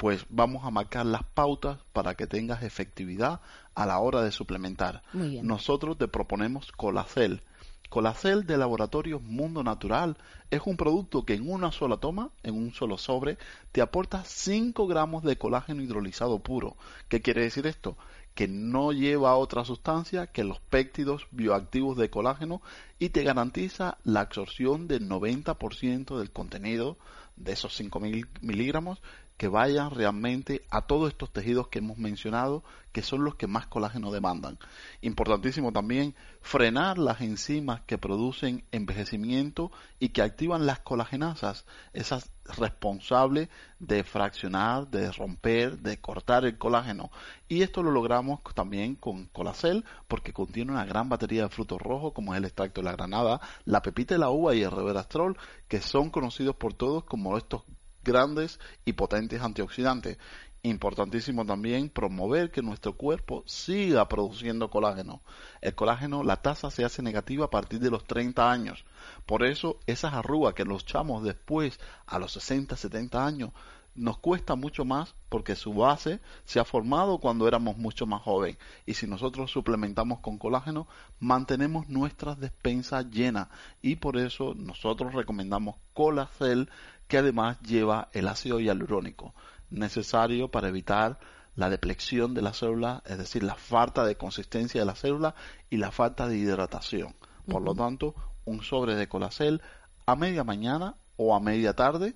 pues 0.00 0.24
vamos 0.30 0.64
a 0.64 0.70
marcar 0.70 1.04
las 1.04 1.24
pautas 1.24 1.78
para 1.92 2.14
que 2.14 2.26
tengas 2.26 2.62
efectividad 2.62 3.42
a 3.74 3.84
la 3.84 3.98
hora 3.98 4.22
de 4.22 4.32
suplementar. 4.32 5.02
Nosotros 5.12 5.98
te 5.98 6.08
proponemos 6.08 6.72
Colacel. 6.72 7.42
Colacel 7.90 8.46
de 8.46 8.56
Laboratorios 8.56 9.20
Mundo 9.20 9.62
Natural 9.62 10.16
es 10.50 10.62
un 10.64 10.78
producto 10.78 11.26
que 11.26 11.34
en 11.34 11.50
una 11.50 11.70
sola 11.70 11.98
toma, 11.98 12.30
en 12.42 12.54
un 12.54 12.72
solo 12.72 12.96
sobre, 12.96 13.36
te 13.72 13.82
aporta 13.82 14.24
5 14.24 14.86
gramos 14.86 15.22
de 15.22 15.36
colágeno 15.36 15.82
hidrolizado 15.82 16.38
puro. 16.38 16.78
¿Qué 17.10 17.20
quiere 17.20 17.42
decir 17.42 17.66
esto? 17.66 17.98
Que 18.34 18.48
no 18.48 18.92
lleva 18.92 19.36
otra 19.36 19.66
sustancia 19.66 20.28
que 20.28 20.44
los 20.44 20.60
péptidos 20.60 21.26
bioactivos 21.30 21.98
de 21.98 22.08
colágeno 22.08 22.62
y 22.98 23.10
te 23.10 23.22
garantiza 23.22 23.98
la 24.04 24.20
absorción 24.20 24.88
del 24.88 25.10
90% 25.10 26.16
del 26.16 26.30
contenido 26.30 26.96
de 27.40 27.52
esos 27.52 27.74
5 27.74 28.00
miligramos 28.42 29.02
que 29.40 29.48
vayan 29.48 29.90
realmente 29.90 30.66
a 30.68 30.82
todos 30.82 31.08
estos 31.08 31.32
tejidos 31.32 31.68
que 31.68 31.78
hemos 31.78 31.96
mencionado, 31.96 32.62
que 32.92 33.00
son 33.00 33.24
los 33.24 33.36
que 33.36 33.46
más 33.46 33.66
colágeno 33.66 34.12
demandan. 34.12 34.58
Importantísimo 35.00 35.72
también 35.72 36.14
frenar 36.42 36.98
las 36.98 37.22
enzimas 37.22 37.80
que 37.86 37.96
producen 37.96 38.64
envejecimiento 38.70 39.72
y 39.98 40.10
que 40.10 40.20
activan 40.20 40.66
las 40.66 40.80
colagenasas, 40.80 41.64
esas 41.94 42.30
responsables 42.58 43.48
de 43.78 44.04
fraccionar, 44.04 44.88
de 44.88 45.10
romper, 45.10 45.78
de 45.78 45.98
cortar 45.98 46.44
el 46.44 46.58
colágeno. 46.58 47.10
Y 47.48 47.62
esto 47.62 47.82
lo 47.82 47.92
logramos 47.92 48.40
también 48.54 48.94
con 48.94 49.24
Colacel 49.28 49.86
porque 50.06 50.34
contiene 50.34 50.72
una 50.72 50.84
gran 50.84 51.08
batería 51.08 51.44
de 51.44 51.48
frutos 51.48 51.80
rojos 51.80 52.12
como 52.12 52.34
es 52.34 52.38
el 52.40 52.44
extracto 52.44 52.82
de 52.82 52.84
la 52.84 52.92
granada, 52.92 53.40
la 53.64 53.80
pepita 53.80 54.16
de 54.16 54.20
la 54.20 54.28
uva 54.28 54.54
y 54.54 54.64
el 54.64 54.70
reverastrol, 54.70 55.38
que 55.66 55.80
son 55.80 56.10
conocidos 56.10 56.56
por 56.56 56.74
todos 56.74 57.04
como 57.04 57.38
estos 57.38 57.62
grandes 58.02 58.60
y 58.84 58.92
potentes 58.92 59.40
antioxidantes. 59.40 60.18
Importantísimo 60.62 61.46
también 61.46 61.88
promover 61.88 62.50
que 62.50 62.60
nuestro 62.60 62.94
cuerpo 62.94 63.42
siga 63.46 64.06
produciendo 64.08 64.68
colágeno. 64.68 65.22
El 65.62 65.74
colágeno, 65.74 66.22
la 66.22 66.36
tasa 66.36 66.70
se 66.70 66.84
hace 66.84 67.02
negativa 67.02 67.46
a 67.46 67.50
partir 67.50 67.80
de 67.80 67.90
los 67.90 68.04
30 68.04 68.50
años. 68.50 68.84
Por 69.24 69.42
eso 69.42 69.78
esas 69.86 70.12
arrugas 70.12 70.52
que 70.52 70.66
los 70.66 70.82
echamos 70.82 71.24
después 71.24 71.80
a 72.06 72.18
los 72.18 72.32
60, 72.32 72.76
70 72.76 73.24
años 73.24 73.52
nos 73.94 74.18
cuesta 74.18 74.54
mucho 74.54 74.84
más 74.84 75.14
porque 75.28 75.56
su 75.56 75.74
base 75.74 76.20
se 76.44 76.60
ha 76.60 76.64
formado 76.64 77.18
cuando 77.18 77.48
éramos 77.48 77.76
mucho 77.76 78.06
más 78.06 78.22
jóvenes. 78.22 78.58
Y 78.86 78.94
si 78.94 79.06
nosotros 79.06 79.50
suplementamos 79.50 80.20
con 80.20 80.38
colágeno, 80.38 80.86
mantenemos 81.18 81.88
nuestras 81.88 82.38
despensas 82.38 83.10
llenas. 83.10 83.48
Y 83.82 83.96
por 83.96 84.16
eso 84.16 84.54
nosotros 84.54 85.14
recomendamos 85.14 85.76
Colacel 85.92 86.68
que 87.10 87.18
además 87.18 87.60
lleva 87.60 88.08
el 88.12 88.28
ácido 88.28 88.60
hialurónico, 88.60 89.34
necesario 89.68 90.48
para 90.48 90.68
evitar 90.68 91.18
la 91.56 91.68
deplexión 91.68 92.34
de 92.34 92.40
la 92.40 92.54
célula, 92.54 93.02
es 93.04 93.18
decir, 93.18 93.42
la 93.42 93.56
falta 93.56 94.04
de 94.06 94.14
consistencia 94.14 94.80
de 94.80 94.86
la 94.86 94.94
célula 94.94 95.34
y 95.68 95.78
la 95.78 95.90
falta 95.90 96.28
de 96.28 96.38
hidratación. 96.38 97.16
Por 97.50 97.62
lo 97.62 97.74
tanto, 97.74 98.14
un 98.44 98.62
sobre 98.62 98.94
de 98.94 99.08
colacel 99.08 99.60
a 100.06 100.14
media 100.14 100.44
mañana 100.44 100.94
o 101.16 101.34
a 101.34 101.40
media 101.40 101.74
tarde 101.74 102.14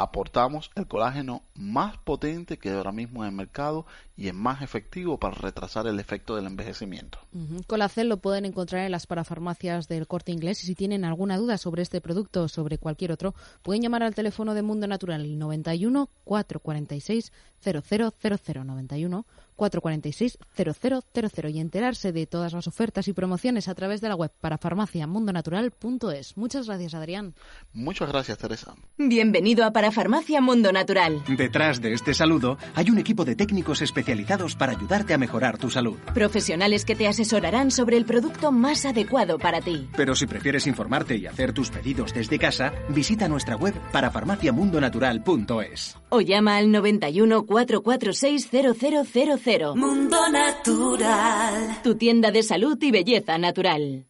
aportamos 0.00 0.70
el 0.76 0.86
colágeno 0.86 1.42
más 1.54 1.98
potente 1.98 2.58
que 2.58 2.70
ahora 2.70 2.90
mismo 2.90 3.22
en 3.22 3.28
el 3.28 3.36
mercado 3.36 3.84
y 4.16 4.28
es 4.28 4.34
más 4.34 4.62
efectivo 4.62 5.18
para 5.18 5.34
retrasar 5.34 5.86
el 5.86 6.00
efecto 6.00 6.36
del 6.36 6.46
envejecimiento. 6.46 7.18
Colacel 7.66 8.08
lo 8.08 8.16
pueden 8.16 8.46
encontrar 8.46 8.86
en 8.86 8.92
las 8.92 9.06
parafarmacias 9.06 9.88
del 9.88 10.06
Corte 10.06 10.32
Inglés 10.32 10.64
y 10.64 10.66
si 10.66 10.74
tienen 10.74 11.04
alguna 11.04 11.36
duda 11.36 11.58
sobre 11.58 11.82
este 11.82 12.00
producto 12.00 12.44
o 12.44 12.48
sobre 12.48 12.78
cualquier 12.78 13.12
otro, 13.12 13.34
pueden 13.62 13.82
llamar 13.82 14.02
al 14.02 14.14
teléfono 14.14 14.54
de 14.54 14.62
Mundo 14.62 14.86
Natural 14.86 15.20
el 15.20 15.38
91 15.38 16.08
446 16.24 17.32
0000 17.62 19.24
91 19.60 19.60
446 19.60 20.38
0000 20.56 21.50
y 21.50 21.60
enterarse 21.60 22.12
de 22.12 22.26
todas 22.26 22.52
las 22.52 22.66
ofertas 22.66 23.06
y 23.08 23.12
promociones 23.12 23.68
a 23.68 23.74
través 23.74 24.00
de 24.00 24.08
la 24.08 24.14
web 24.14 24.30
parafarmaciamundonatural.es. 24.40 26.36
Muchas 26.36 26.66
gracias, 26.66 26.94
Adrián. 26.94 27.34
Muchas 27.72 28.08
gracias, 28.08 28.38
Teresa. 28.38 28.74
Bienvenido 28.96 29.64
a 29.64 29.72
Parafarmacia 29.72 30.40
Mundo 30.40 30.72
Natural. 30.72 31.22
Detrás 31.36 31.82
de 31.82 31.92
este 31.92 32.14
saludo 32.14 32.56
hay 32.74 32.90
un 32.90 32.98
equipo 32.98 33.24
de 33.24 33.36
técnicos 33.36 33.82
especializados 33.82 34.56
para 34.56 34.72
ayudarte 34.72 35.14
a 35.14 35.18
mejorar 35.18 35.58
tu 35.58 35.70
salud. 35.70 35.98
Profesionales 36.14 36.86
que 36.86 36.96
te 36.96 37.06
asesorarán 37.06 37.70
sobre 37.70 37.98
el 37.98 38.06
producto 38.06 38.50
más 38.52 38.86
adecuado 38.86 39.38
para 39.38 39.60
ti. 39.60 39.88
Pero 39.96 40.14
si 40.14 40.26
prefieres 40.26 40.66
informarte 40.66 41.16
y 41.16 41.26
hacer 41.26 41.52
tus 41.52 41.70
pedidos 41.70 42.14
desde 42.14 42.38
casa, 42.38 42.72
visita 42.88 43.28
nuestra 43.28 43.56
web 43.56 43.74
parafarmaciamundonatural.es. 43.92 45.99
O 46.12 46.20
llama 46.20 46.56
al 46.56 46.72
91 46.72 47.46
446 47.46 48.50
0000. 48.50 49.76
Mundo 49.76 50.16
Natural. 50.32 51.80
Tu 51.84 51.94
tienda 51.94 52.32
de 52.32 52.42
salud 52.42 52.76
y 52.82 52.90
belleza 52.90 53.38
natural. 53.38 54.06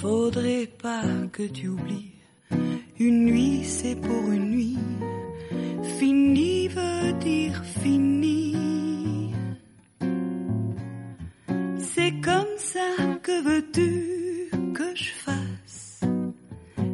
Faudrait 0.00 0.66
pas 0.82 1.04
que 1.30 1.48
tu 1.48 1.68
oublies. 1.68 2.12
Une 2.98 3.26
nuit, 3.26 3.64
c'est 3.64 3.96
pour 3.96 4.32
une 4.32 4.50
nuit. 4.50 4.78
Fini 5.98 6.68
veut 6.68 7.12
dire 7.20 7.62
fini. 7.82 8.73
Ça 12.74 13.20
que 13.22 13.36
veux-tu 13.46 14.50
que 14.74 14.88
je 14.96 15.10
fasse. 15.24 16.00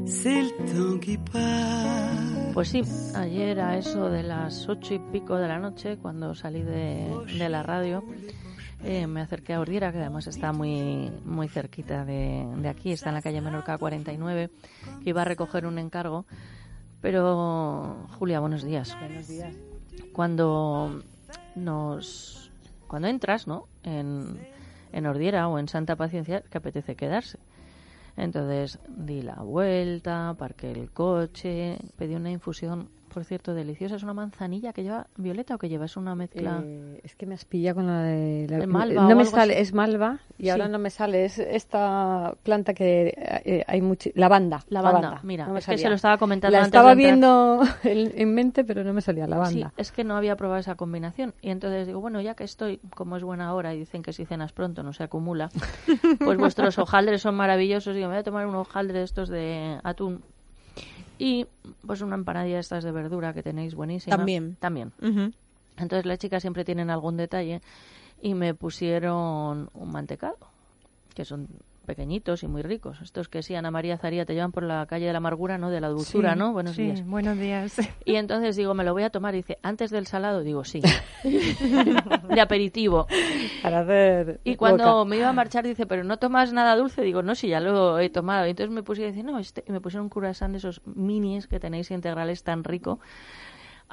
C'est 0.04 0.42
le 0.42 0.52
temps 0.70 0.98
qui 1.00 1.16
passe. 1.16 2.52
Pues 2.52 2.68
sí, 2.68 2.82
ayer 3.14 3.58
a 3.60 3.78
eso 3.78 4.10
de 4.10 4.22
las 4.22 4.68
ocho 4.68 4.92
y 4.94 4.98
pico 4.98 5.36
de 5.36 5.48
la 5.48 5.58
noche, 5.58 5.96
cuando 5.96 6.34
salí 6.34 6.62
de, 6.62 7.08
de 7.38 7.48
la 7.48 7.62
radio, 7.62 8.04
eh, 8.84 9.06
me 9.06 9.22
acerqué 9.22 9.54
a 9.54 9.60
Ordiera, 9.60 9.90
que 9.90 10.00
además 10.00 10.26
está 10.26 10.52
muy, 10.52 11.10
muy 11.24 11.48
cerquita 11.48 12.04
de, 12.04 12.46
de 12.56 12.68
aquí, 12.68 12.92
está 12.92 13.08
en 13.08 13.14
la 13.14 13.22
calle 13.22 13.40
Menorca 13.40 13.78
49, 13.78 14.50
que 15.02 15.10
iba 15.10 15.22
a 15.22 15.24
recoger 15.24 15.64
un 15.64 15.78
encargo. 15.78 16.26
Pero, 17.00 18.06
Julia, 18.18 18.40
buenos 18.40 18.62
días. 18.62 18.94
Buenos 19.00 19.28
días. 19.28 19.54
Cuando 20.12 21.02
nos 21.54 22.50
cuando 22.86 23.08
entras, 23.08 23.46
¿no? 23.46 23.68
En, 23.84 24.36
en 24.92 25.06
Ordiera 25.06 25.48
o 25.48 25.58
en 25.58 25.68
Santa 25.68 25.96
Paciencia, 25.96 26.42
que 26.42 26.58
apetece 26.58 26.96
quedarse. 26.96 27.38
Entonces 28.16 28.78
di 28.88 29.22
la 29.22 29.36
vuelta, 29.36 30.34
parqué 30.38 30.72
el 30.72 30.90
coche, 30.90 31.78
pedí 31.96 32.14
una 32.14 32.30
infusión, 32.30 32.88
por 33.10 33.24
cierto, 33.24 33.52
deliciosa. 33.52 33.96
Es 33.96 34.02
una 34.02 34.14
manzanilla 34.14 34.72
que 34.72 34.82
lleva 34.82 35.06
violeta 35.16 35.54
o 35.54 35.58
que 35.58 35.68
lleva, 35.68 35.84
es 35.84 35.96
una 35.98 36.14
mezcla. 36.14 36.62
Eh, 36.64 37.00
es 37.04 37.14
que 37.16 37.26
me 37.26 37.34
has 37.34 37.44
pillado 37.44 37.76
con 37.76 37.86
la 37.86 38.02
de 38.02 38.46
la, 38.48 38.56
¿El 38.58 38.66
malva 38.66 39.06
no 39.06 39.14
me 39.16 39.24
sale 39.26 39.52
así? 39.54 39.62
es 39.62 39.74
malva 39.74 40.18
y 40.38 40.48
ahora 40.48 40.66
Sí. 40.66 40.72
no 40.72 40.78
me 40.78 40.90
sale 40.90 41.24
es 41.26 41.38
esta 41.38 42.34
planta 42.42 42.72
que 42.74 43.14
eh, 43.44 43.64
hay 43.66 43.82
mucho 43.82 44.10
lavanda 44.14 44.64
Lavanda, 44.68 45.20
mira, 45.22 45.46
no 45.46 45.54
que 45.54 45.60
se 45.60 45.88
lo 45.88 45.94
estaba 45.94 46.16
comentando 46.16 46.52
la 46.52 46.64
antes 46.64 46.68
estaba 46.68 46.90
de 46.90 46.96
viendo 46.96 47.60
en, 47.84 48.12
en 48.14 48.34
mente 48.34 48.64
pero 48.64 48.82
no 48.84 48.92
me 48.94 49.00
salía 49.02 49.24
Sí, 49.24 49.30
lavanda 49.30 49.72
es 49.76 49.92
que 49.92 50.04
no 50.04 50.16
había 50.16 50.36
probado 50.36 50.60
esa 50.60 50.76
combinación. 50.76 51.34
Y 51.42 51.50
entonces 51.50 51.86
digo, 51.86 52.00
bueno, 52.00 52.20
ya 52.20 52.34
que 52.34 52.44
estoy, 52.44 52.78
como 52.94 53.16
es 53.16 53.24
buena 53.24 53.52
hora 53.54 53.74
y 53.74 53.78
dicen 53.80 54.02
que 54.02 54.12
si 54.12 54.24
cenas 54.24 54.52
pronto 54.52 54.82
no 54.82 54.92
se 54.92 55.02
acumula, 55.04 55.50
pues 56.18 56.38
vuestros 56.38 56.78
hojaldres 56.78 57.22
son 57.22 57.34
maravillosos. 57.34 57.94
Digo, 57.94 58.08
me 58.08 58.14
voy 58.14 58.20
a 58.20 58.24
tomar 58.24 58.46
un 58.46 58.54
hojaldre 58.54 58.98
de 58.98 59.04
estos 59.04 59.28
de 59.28 59.78
atún. 59.82 60.22
Y 61.20 61.46
pues 61.86 62.00
una 62.00 62.14
empanadilla 62.14 62.54
de 62.54 62.60
estas 62.62 62.82
de 62.82 62.92
verdura 62.92 63.34
que 63.34 63.42
tenéis 63.42 63.74
buenísima. 63.74 64.16
También. 64.16 64.56
También. 64.58 64.90
Entonces 65.76 66.06
las 66.06 66.18
chicas 66.18 66.40
siempre 66.40 66.64
tienen 66.64 66.88
algún 66.88 67.18
detalle 67.18 67.60
y 68.22 68.32
me 68.32 68.54
pusieron 68.54 69.68
un 69.74 69.92
mantecado, 69.92 70.38
que 71.14 71.26
son 71.26 71.46
pequeñitos 71.90 72.44
y 72.44 72.46
muy 72.46 72.62
ricos. 72.62 73.00
Estos 73.02 73.28
que 73.28 73.42
sí, 73.42 73.56
Ana 73.56 73.72
María 73.72 73.98
Zaría, 73.98 74.24
te 74.24 74.32
llevan 74.32 74.52
por 74.52 74.62
la 74.62 74.86
calle 74.86 75.06
de 75.06 75.12
la 75.12 75.18
amargura, 75.18 75.58
¿no? 75.58 75.70
De 75.70 75.80
la 75.80 75.88
dulzura, 75.88 76.34
Sí, 76.34 76.38
¿no? 76.38 76.52
Buenos 76.52 76.76
sí, 76.76 76.82
días. 76.84 77.04
buenos 77.04 77.36
días. 77.36 77.74
Y 78.04 78.14
entonces 78.14 78.54
digo, 78.54 78.74
me 78.74 78.84
lo 78.84 78.92
voy 78.92 79.02
a 79.02 79.10
tomar. 79.10 79.34
Y 79.34 79.38
dice, 79.38 79.58
antes 79.62 79.90
del 79.90 80.06
salado, 80.06 80.42
digo, 80.42 80.62
sí. 80.64 80.80
de 81.24 82.40
aperitivo. 82.40 83.08
para 83.62 83.80
hacer 83.80 84.40
Y 84.44 84.54
cuando 84.56 84.84
boca. 84.98 85.08
me 85.08 85.16
iba 85.16 85.28
a 85.28 85.32
marchar, 85.32 85.64
dice, 85.64 85.86
pero 85.86 86.04
no 86.04 86.18
tomas 86.18 86.52
nada 86.52 86.76
dulce. 86.76 87.02
Digo, 87.02 87.22
no, 87.22 87.34
si 87.34 87.48
ya 87.48 87.58
lo 87.60 87.98
he 87.98 88.08
tomado. 88.08 88.46
Y 88.46 88.50
entonces 88.50 88.72
me 88.72 88.82
puse 88.84 89.02
y 89.02 89.06
dice, 89.06 89.22
no, 89.24 89.38
este... 89.38 89.64
y 89.66 89.72
me 89.72 89.80
pusieron 89.80 90.04
un 90.04 90.10
croissant 90.10 90.52
de 90.52 90.58
esos 90.58 90.80
minis 90.84 91.46
que 91.48 91.58
tenéis 91.58 91.90
integrales 91.90 92.44
tan 92.44 92.62
rico. 92.64 93.00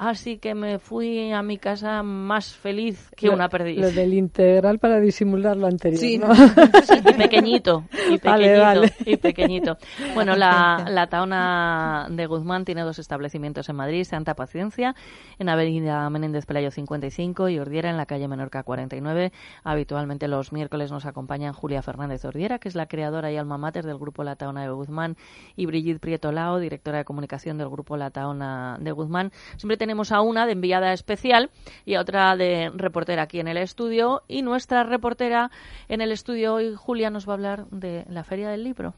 Así 0.00 0.38
que 0.38 0.54
me 0.54 0.78
fui 0.78 1.32
a 1.32 1.42
mi 1.42 1.58
casa 1.58 2.04
más 2.04 2.54
feliz 2.54 3.10
que 3.16 3.26
Lo- 3.26 3.34
una 3.34 3.48
perdiz. 3.48 3.78
lo 3.80 3.90
del 3.90 4.14
integral 4.14 4.78
para 4.78 5.00
disimular 5.00 5.56
lo 5.56 5.66
anterior 5.66 5.98
Sí, 6.00 6.18
¿no? 6.18 6.32
sí, 6.36 6.94
y 6.98 7.12
pequeñito, 7.14 7.82
y 8.08 8.18
pequeñito, 8.18 8.30
Vale, 8.30 8.58
vale. 8.60 8.92
y 9.04 9.16
pequeñito. 9.16 9.76
Bueno, 10.14 10.36
la, 10.36 10.84
la 10.88 11.08
Taona 11.08 12.06
de 12.10 12.26
Guzmán 12.26 12.64
tiene 12.64 12.82
dos 12.82 13.00
establecimientos 13.00 13.68
en 13.68 13.74
Madrid, 13.74 14.04
Santa 14.04 14.34
Paciencia, 14.34 14.94
en 15.40 15.48
Avenida 15.48 16.08
Menéndez 16.10 16.46
Pelayo 16.46 16.70
55 16.70 17.48
y 17.48 17.58
Ordiera 17.58 17.90
en 17.90 17.96
la 17.96 18.06
calle 18.06 18.28
Menorca 18.28 18.62
49. 18.62 19.32
Habitualmente 19.64 20.28
los 20.28 20.52
miércoles 20.52 20.92
nos 20.92 21.06
acompañan 21.06 21.52
Julia 21.52 21.82
Fernández 21.82 22.24
Ordiera, 22.24 22.60
que 22.60 22.68
es 22.68 22.74
la 22.76 22.86
creadora 22.86 23.32
y 23.32 23.36
alma 23.36 23.58
mater 23.58 23.84
del 23.84 23.98
grupo 23.98 24.22
La 24.22 24.36
Taona 24.36 24.62
de 24.62 24.70
Guzmán, 24.70 25.16
y 25.56 25.66
Brigitte 25.66 25.98
Prieto 26.00 26.30
Lao, 26.30 26.60
directora 26.60 26.98
de 26.98 27.04
comunicación 27.04 27.58
del 27.58 27.68
grupo 27.68 27.96
La 27.96 28.10
Taona 28.10 28.76
de 28.80 28.92
Guzmán. 28.92 29.32
Siempre 29.56 29.76
tenemos 29.88 30.12
a 30.12 30.20
una 30.20 30.44
de 30.44 30.52
enviada 30.52 30.92
especial 30.92 31.48
y 31.86 31.94
a 31.94 32.02
otra 32.02 32.36
de 32.36 32.70
reportera 32.74 33.22
aquí 33.22 33.40
en 33.40 33.48
el 33.48 33.56
estudio. 33.56 34.20
Y 34.28 34.42
nuestra 34.42 34.84
reportera 34.84 35.50
en 35.88 36.02
el 36.02 36.12
estudio 36.12 36.52
hoy, 36.52 36.74
Julia, 36.76 37.08
nos 37.08 37.26
va 37.26 37.32
a 37.32 37.36
hablar 37.36 37.66
de 37.70 38.04
la 38.10 38.22
Feria 38.22 38.50
del 38.50 38.64
Libro. 38.64 38.92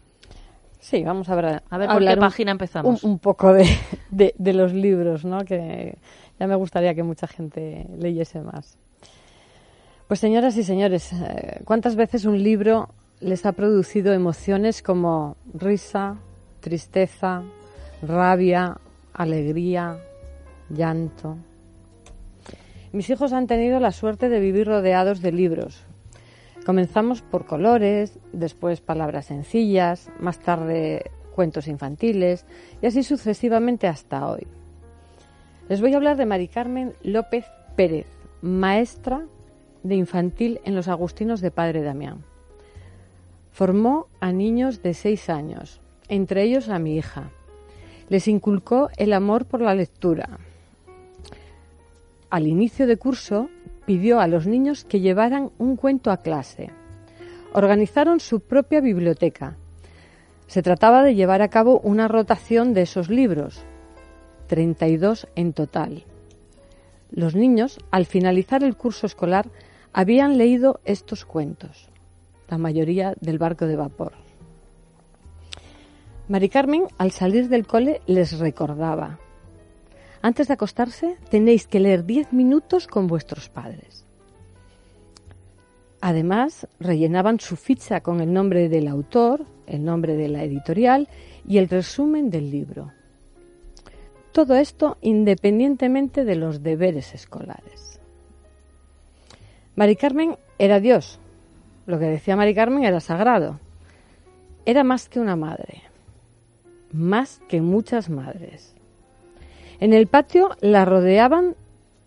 Sí, 0.81 1.05
vamos 1.05 1.29
a 1.29 1.37
ver. 1.37 1.63
A 1.71 1.79
ver 1.79 1.89
por 1.89 2.05
qué 2.05 2.17
página 2.17 2.51
empezamos. 2.51 3.05
Un, 3.05 3.13
un 3.13 3.19
poco 3.21 3.53
de, 3.53 3.69
de, 4.11 4.35
de 4.37 4.53
los 4.53 4.73
libros, 4.73 5.25
¿no? 5.25 5.45
Que 5.45 5.97
ya 6.41 6.49
me 6.49 6.57
gustaría 6.57 6.93
que 6.93 7.05
mucha 7.05 7.29
gente 7.29 7.87
leyese 7.97 8.41
más. 8.41 8.77
Pues 10.09 10.19
señoras 10.19 10.57
y 10.57 10.65
señores, 10.65 11.13
eh, 11.13 11.61
¿cuántas 11.65 11.95
veces 11.95 12.25
un 12.25 12.43
libro 12.43 12.89
les 13.21 13.47
ha 13.47 13.53
producido 13.53 14.13
emociones 14.13 14.83
como 14.83 15.37
risa, 15.55 16.17
tristeza, 16.59 17.45
rabia, 18.03 18.77
alegría, 19.13 19.99
llanto? 20.71 21.37
Mis 22.93 23.11
hijos 23.11 23.33
han 23.33 23.47
tenido 23.47 23.81
la 23.81 23.93
suerte 23.93 24.29
de 24.29 24.41
vivir 24.41 24.67
rodeados 24.67 25.21
de 25.21 25.33
libros, 25.33 25.85
Comenzamos 26.65 27.23
por 27.23 27.47
colores, 27.47 28.19
después 28.33 28.81
palabras 28.81 29.27
sencillas, 29.27 30.11
más 30.19 30.39
tarde 30.41 31.11
cuentos 31.35 31.69
infantiles 31.69 32.45
y 32.83 32.87
así 32.87 33.03
sucesivamente 33.03 33.89
hasta 33.89 34.29
hoy. 34.29 34.47
Les 35.69 35.81
voy 35.81 35.95
a 35.95 35.97
hablar 35.97 36.17
de 36.17 36.27
Mari 36.27 36.49
Carmen 36.49 36.93
López 37.03 37.47
Pérez, 37.77 38.07
maestra 38.43 39.25
de 39.83 39.95
infantil 39.95 40.61
en 40.65 40.75
los 40.75 40.89
Agustinos 40.89 41.41
de 41.41 41.51
Padre 41.51 41.83
Damián. 41.83 42.25
Formó 43.53 44.09
a 44.21 44.31
niños 44.31 44.83
de 44.83 44.93
seis 44.93 45.31
años, 45.31 45.81
entre 46.09 46.43
ellos 46.43 46.69
a 46.69 46.79
mi 46.79 46.97
hija. 46.97 47.31
Les 48.11 48.29
inculcó 48.29 48.91
el 48.99 49.15
amor 49.15 49.47
por 49.47 49.63
la 49.63 49.75
lectura. 49.75 50.39
Al 52.31 52.47
inicio 52.47 52.87
de 52.87 52.97
curso 52.97 53.51
pidió 53.87 54.21
a 54.21 54.29
los 54.29 54.47
niños 54.47 54.85
que 54.85 55.01
llevaran 55.01 55.51
un 55.59 55.75
cuento 55.75 56.13
a 56.13 56.19
clase. 56.19 56.71
Organizaron 57.53 58.21
su 58.21 58.39
propia 58.39 58.81
biblioteca. 58.81 59.57
Se 60.47 60.63
trataba 60.63 61.03
de 61.03 61.17
llevar 61.17 61.43
a 61.43 61.49
cabo 61.49 61.81
una 61.81 62.07
rotación 62.07 62.73
de 62.73 62.83
esos 62.83 63.11
libros, 63.11 63.65
32 64.47 65.27
en 65.35 65.53
total. 65.53 66.05
Los 67.11 67.35
niños, 67.35 67.81
al 67.91 68.07
finalizar 68.07 68.63
el 68.63 68.77
curso 68.77 69.07
escolar, 69.07 69.49
habían 69.93 70.39
leído 70.39 70.79
estos 70.85 71.25
cuentos, 71.25 71.89
la 72.49 72.59
mayoría 72.59 73.15
del 73.21 73.39
barco 73.39 73.67
de 73.67 73.75
vapor. 73.75 74.13
Mari 76.29 76.49
Carmen, 76.49 76.85
al 76.97 77.11
salir 77.11 77.49
del 77.49 77.67
cole, 77.67 78.03
les 78.07 78.39
recordaba, 78.39 79.19
Antes 80.23 80.49
de 80.49 80.55
acostarse 80.55 81.17
tenéis 81.31 81.67
que 81.67 81.81
leer 81.81 82.05
10 82.05 82.33
minutos 82.33 82.87
con 82.87 83.07
vuestros 83.07 83.49
padres. 83.49 84.05
Además, 86.03 86.67
rellenaban 86.79 87.41
su 87.41 87.57
ficha 87.57 88.01
con 88.01 88.21
el 88.21 88.33
nombre 88.33 88.69
del 88.69 88.89
autor, 88.89 89.45
el 89.67 89.85
nombre 89.85 90.17
de 90.17 90.29
la 90.29 90.43
editorial 90.45 91.09
y 91.47 91.59
el 91.59 91.69
resumen 91.69 92.31
del 92.31 92.51
libro. 92.51 92.93
Todo 94.33 94.57
esto 94.57 94.97
independientemente 95.01 96.25
de 96.25 96.37
los 96.37 96.63
deberes 96.63 97.15
escolares. 97.15 98.01
Mari 99.77 99.97
Carmen 99.97 100.37
era 100.59 100.81
Dios. 100.81 101.19
Lo 101.87 101.99
que 101.99 102.07
decía 102.07 102.37
Mari 102.37 102.55
Carmen 102.55 102.85
era 102.85 103.01
sagrado. 103.01 103.59
Era 104.67 104.85
más 104.85 105.09
que 105.09 105.21
una 105.21 105.37
madre. 105.37 105.83
Más 106.93 107.41
que 107.49 107.61
muchas 107.61 108.09
madres. 108.09 108.75
En 109.81 109.95
el 109.95 110.07
patio 110.07 110.51
la 110.61 110.85
rodeaban 110.85 111.57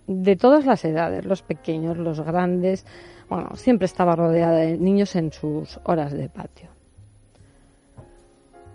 de 0.08 0.36
todas 0.36 0.66
las 0.66 0.86
edades, 0.86 1.26
los 1.26 1.42
pequeños, 1.42 1.98
los 1.98 2.22
grandes. 2.22 2.86
Bueno, 3.30 3.56
siempre 3.56 3.86
estaba 3.86 4.16
rodeada 4.16 4.58
de 4.58 4.78
niños 4.78 5.16
en 5.16 5.32
sus 5.32 5.80
horas 5.84 6.14
de 6.14 6.30
patio. 6.30 6.70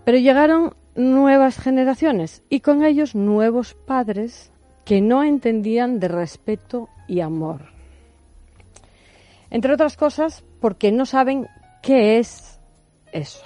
Pero 0.03 0.17
llegaron 0.17 0.73
nuevas 0.95 1.57
generaciones 1.57 2.43
y 2.49 2.59
con 2.59 2.83
ellos 2.83 3.15
nuevos 3.15 3.73
padres 3.73 4.51
que 4.83 5.01
no 5.01 5.23
entendían 5.23 5.99
de 5.99 6.07
respeto 6.07 6.89
y 7.07 7.21
amor. 7.21 7.61
Entre 9.49 9.73
otras 9.73 9.95
cosas, 9.95 10.43
porque 10.59 10.91
no 10.91 11.05
saben 11.05 11.47
qué 11.81 12.19
es 12.19 12.59
eso. 13.11 13.45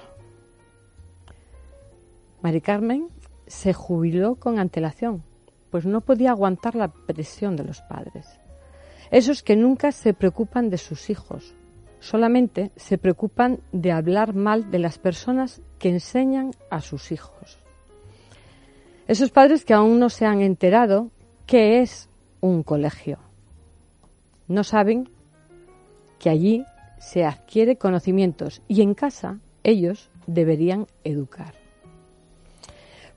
Mari 2.41 2.61
Carmen 2.61 3.07
se 3.45 3.73
jubiló 3.73 4.35
con 4.35 4.57
antelación, 4.57 5.23
pues 5.73 5.87
no 5.87 6.01
podía 6.01 6.29
aguantar 6.29 6.75
la 6.75 6.89
presión 6.89 7.55
de 7.55 7.63
los 7.63 7.81
padres. 7.81 8.27
Esos 9.09 9.41
que 9.41 9.55
nunca 9.55 9.91
se 9.91 10.13
preocupan 10.13 10.69
de 10.69 10.77
sus 10.77 11.09
hijos, 11.09 11.55
solamente 11.99 12.69
se 12.75 12.99
preocupan 12.99 13.59
de 13.71 13.91
hablar 13.91 14.35
mal 14.35 14.69
de 14.69 14.77
las 14.77 14.99
personas 14.99 15.63
que 15.79 15.89
enseñan 15.89 16.51
a 16.69 16.79
sus 16.79 17.11
hijos. 17.11 17.57
Esos 19.07 19.31
padres 19.31 19.65
que 19.65 19.73
aún 19.73 19.97
no 19.97 20.11
se 20.11 20.27
han 20.27 20.41
enterado 20.41 21.09
qué 21.47 21.81
es 21.81 22.07
un 22.39 22.61
colegio. 22.61 23.17
No 24.47 24.63
saben 24.63 25.09
que 26.19 26.29
allí 26.29 26.65
se 26.99 27.25
adquiere 27.25 27.77
conocimientos 27.77 28.61
y 28.67 28.83
en 28.83 28.93
casa 28.93 29.39
ellos 29.63 30.11
deberían 30.27 30.85
educar. 31.03 31.55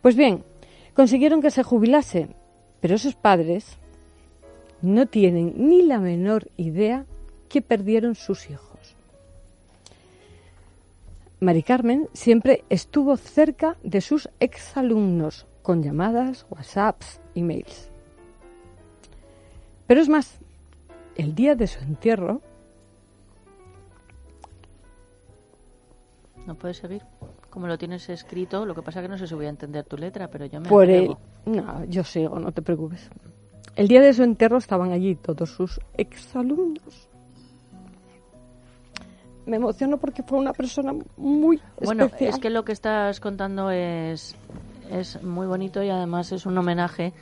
Pues 0.00 0.16
bien, 0.16 0.42
consiguieron 0.94 1.42
que 1.42 1.50
se 1.50 1.62
jubilase, 1.62 2.30
pero 2.86 2.94
esos 2.94 3.16
padres 3.16 3.78
no 4.80 5.06
tienen 5.06 5.54
ni 5.56 5.82
la 5.82 5.98
menor 5.98 6.52
idea 6.56 7.04
que 7.48 7.60
perdieron 7.60 8.14
sus 8.14 8.48
hijos. 8.48 8.94
Mari 11.40 11.64
Carmen 11.64 12.08
siempre 12.12 12.62
estuvo 12.70 13.16
cerca 13.16 13.76
de 13.82 14.00
sus 14.00 14.28
exalumnos 14.38 15.46
con 15.62 15.82
llamadas, 15.82 16.46
WhatsApps, 16.48 17.20
emails. 17.34 17.90
Pero 19.88 20.00
es 20.00 20.08
más, 20.08 20.38
el 21.16 21.34
día 21.34 21.56
de 21.56 21.66
su 21.66 21.80
entierro. 21.80 22.40
No 26.46 26.54
puedes 26.54 26.76
seguir. 26.76 27.02
Como 27.56 27.68
lo 27.68 27.78
tienes 27.78 28.06
escrito, 28.10 28.66
lo 28.66 28.74
que 28.74 28.82
pasa 28.82 29.00
es 29.00 29.04
que 29.04 29.08
no 29.08 29.16
sé 29.16 29.26
si 29.26 29.34
voy 29.34 29.46
a 29.46 29.48
entender 29.48 29.82
tu 29.86 29.96
letra, 29.96 30.28
pero 30.28 30.44
yo 30.44 30.60
me. 30.60 30.68
Por 30.68 30.90
el... 30.90 31.16
No, 31.46 31.86
yo 31.86 32.04
sigo, 32.04 32.38
no 32.38 32.52
te 32.52 32.60
preocupes. 32.60 33.08
El 33.74 33.88
día 33.88 34.02
de 34.02 34.12
su 34.12 34.24
entierro 34.24 34.58
estaban 34.58 34.92
allí 34.92 35.14
todos 35.14 35.48
sus 35.48 35.80
exalumnos 35.96 37.08
me 39.46 39.56
emociono 39.56 39.96
porque 39.96 40.22
fue 40.22 40.38
una 40.38 40.52
persona 40.52 40.92
muy 41.16 41.58
bueno, 41.80 42.04
especial. 42.04 42.30
es 42.34 42.38
que 42.40 42.50
lo 42.50 42.62
que 42.62 42.72
estás 42.72 43.20
contando 43.20 43.70
es, 43.70 44.36
es 44.90 45.22
muy 45.22 45.46
bonito 45.46 45.82
y 45.82 45.88
además 45.88 46.32
es 46.32 46.44
un 46.44 46.58
homenaje 46.58 47.14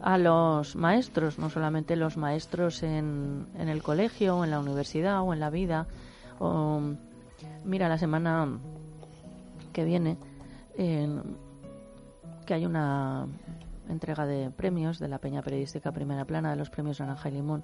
a 0.00 0.18
los 0.18 0.74
maestros, 0.74 1.38
no 1.38 1.48
solamente 1.48 1.94
los 1.94 2.16
maestros 2.16 2.82
en, 2.82 3.46
en 3.56 3.68
el 3.68 3.84
colegio, 3.84 4.42
en 4.42 4.50
la 4.50 4.58
universidad 4.58 5.22
o 5.22 5.32
en 5.32 5.38
la 5.38 5.50
vida. 5.50 5.86
O, 6.40 6.80
mira, 7.64 7.88
la 7.88 7.98
semana 7.98 8.48
que 9.76 9.84
viene, 9.84 10.16
que 10.74 12.54
hay 12.54 12.64
una 12.64 13.26
entrega 13.90 14.24
de 14.24 14.50
premios 14.50 14.98
de 14.98 15.06
la 15.06 15.18
Peña 15.18 15.42
Periodística 15.42 15.92
Primera 15.92 16.24
Plana, 16.24 16.48
de 16.48 16.56
los 16.56 16.70
premios 16.70 16.98
Naranja 16.98 17.28
y 17.28 17.32
Limón. 17.32 17.62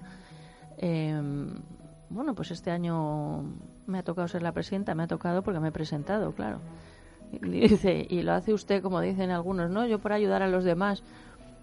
Eh, 0.77 1.19
bueno, 2.09 2.35
pues 2.35 2.51
este 2.51 2.69
año 2.69 3.43
me 3.87 3.97
ha 3.97 4.03
tocado 4.03 4.27
ser 4.27 4.43
la 4.43 4.51
presidenta, 4.51 4.93
me 4.93 5.01
ha 5.01 5.07
tocado 5.07 5.41
porque 5.41 5.59
me 5.59 5.69
he 5.69 5.71
presentado, 5.71 6.33
claro. 6.33 6.59
Y 7.31 7.67
dice, 7.67 8.05
y 8.07 8.21
lo 8.21 8.33
hace 8.33 8.53
usted 8.53 8.83
como 8.83 9.01
dicen 9.01 9.31
algunos, 9.31 9.71
¿no? 9.71 9.87
Yo 9.87 9.97
por 9.97 10.13
ayudar 10.13 10.43
a 10.43 10.47
los 10.47 10.63
demás. 10.63 11.01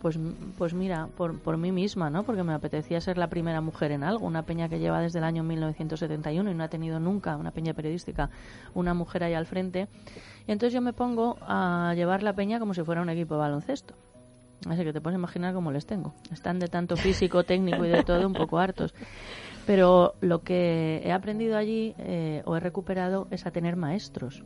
Pues, 0.00 0.18
pues 0.56 0.72
mira, 0.72 1.08
por, 1.16 1.38
por 1.40 1.58
mí 1.58 1.72
misma, 1.72 2.08
¿no? 2.08 2.22
Porque 2.22 2.42
me 2.42 2.54
apetecía 2.54 3.00
ser 3.00 3.18
la 3.18 3.28
primera 3.28 3.60
mujer 3.60 3.92
en 3.92 4.02
algo, 4.02 4.26
una 4.26 4.44
peña 4.44 4.68
que 4.68 4.78
lleva 4.78 5.00
desde 5.00 5.18
el 5.18 5.24
año 5.24 5.42
1971 5.42 6.50
y 6.50 6.54
no 6.54 6.64
ha 6.64 6.68
tenido 6.68 6.98
nunca, 6.98 7.36
una 7.36 7.50
peña 7.50 7.74
periodística, 7.74 8.30
una 8.72 8.94
mujer 8.94 9.24
ahí 9.24 9.34
al 9.34 9.44
frente. 9.44 9.88
Y 10.46 10.52
entonces 10.52 10.72
yo 10.72 10.80
me 10.80 10.94
pongo 10.94 11.36
a 11.42 11.92
llevar 11.94 12.22
la 12.22 12.32
peña 12.32 12.58
como 12.58 12.72
si 12.72 12.82
fuera 12.82 13.02
un 13.02 13.10
equipo 13.10 13.34
de 13.34 13.40
baloncesto. 13.40 13.94
Así 14.68 14.84
que 14.84 14.92
te 14.92 15.00
puedes 15.00 15.18
imaginar 15.18 15.54
cómo 15.54 15.70
les 15.70 15.86
tengo. 15.86 16.14
Están 16.32 16.58
de 16.58 16.68
tanto 16.68 16.96
físico, 16.96 17.44
técnico 17.44 17.84
y 17.84 17.88
de 17.88 18.02
todo 18.02 18.26
un 18.26 18.34
poco 18.34 18.58
hartos. 18.58 18.94
Pero 19.66 20.14
lo 20.20 20.42
que 20.42 21.02
he 21.04 21.12
aprendido 21.12 21.56
allí 21.56 21.94
eh, 21.98 22.42
o 22.46 22.56
he 22.56 22.60
recuperado 22.60 23.28
es 23.30 23.46
a 23.46 23.50
tener 23.50 23.76
maestros 23.76 24.42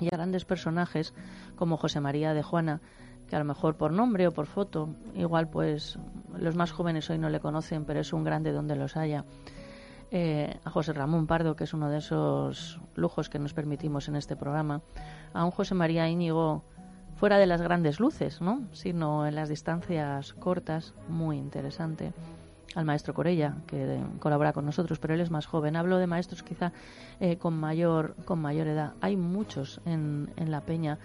y 0.00 0.06
a 0.06 0.16
grandes 0.16 0.44
personajes 0.44 1.14
como 1.56 1.76
José 1.76 2.00
María 2.00 2.34
de 2.34 2.42
Juana, 2.42 2.80
que 3.28 3.36
a 3.36 3.38
lo 3.38 3.44
mejor 3.44 3.76
por 3.76 3.92
nombre 3.92 4.26
o 4.26 4.32
por 4.32 4.46
foto, 4.46 4.90
igual 5.14 5.48
pues 5.48 5.98
los 6.36 6.56
más 6.56 6.72
jóvenes 6.72 7.08
hoy 7.10 7.18
no 7.18 7.30
le 7.30 7.40
conocen, 7.40 7.84
pero 7.84 8.00
es 8.00 8.12
un 8.12 8.24
grande 8.24 8.52
donde 8.52 8.76
los 8.76 8.96
haya. 8.96 9.24
Eh, 10.10 10.58
a 10.64 10.70
José 10.70 10.92
Ramón 10.92 11.26
Pardo, 11.26 11.56
que 11.56 11.64
es 11.64 11.72
uno 11.72 11.88
de 11.88 11.98
esos 11.98 12.78
lujos 12.94 13.30
que 13.30 13.38
nos 13.38 13.54
permitimos 13.54 14.08
en 14.08 14.16
este 14.16 14.36
programa, 14.36 14.82
a 15.32 15.44
un 15.44 15.50
José 15.50 15.74
María 15.74 16.06
Íñigo 16.08 16.64
fuera 17.16 17.38
de 17.38 17.46
las 17.46 17.62
grandes 17.62 17.98
luces, 17.98 18.42
¿no? 18.42 18.60
sino 18.72 19.26
en 19.26 19.34
las 19.34 19.48
distancias 19.48 20.34
cortas, 20.34 20.92
muy 21.08 21.38
interesante 21.38 22.12
al 22.74 22.84
maestro 22.84 23.14
Corella, 23.14 23.56
que 23.66 24.00
colabora 24.18 24.52
con 24.52 24.64
nosotros, 24.64 24.98
pero 24.98 25.14
él 25.14 25.20
es 25.20 25.30
más 25.30 25.46
joven. 25.46 25.76
Hablo 25.76 25.98
de 25.98 26.06
maestros 26.06 26.42
quizá 26.42 26.72
eh, 27.20 27.36
con, 27.36 27.54
mayor, 27.54 28.14
con 28.24 28.40
mayor 28.40 28.66
edad. 28.66 28.94
Hay 29.00 29.16
muchos 29.16 29.80
en, 29.84 30.30
en 30.36 30.50
La 30.50 30.62
Peña. 30.62 30.98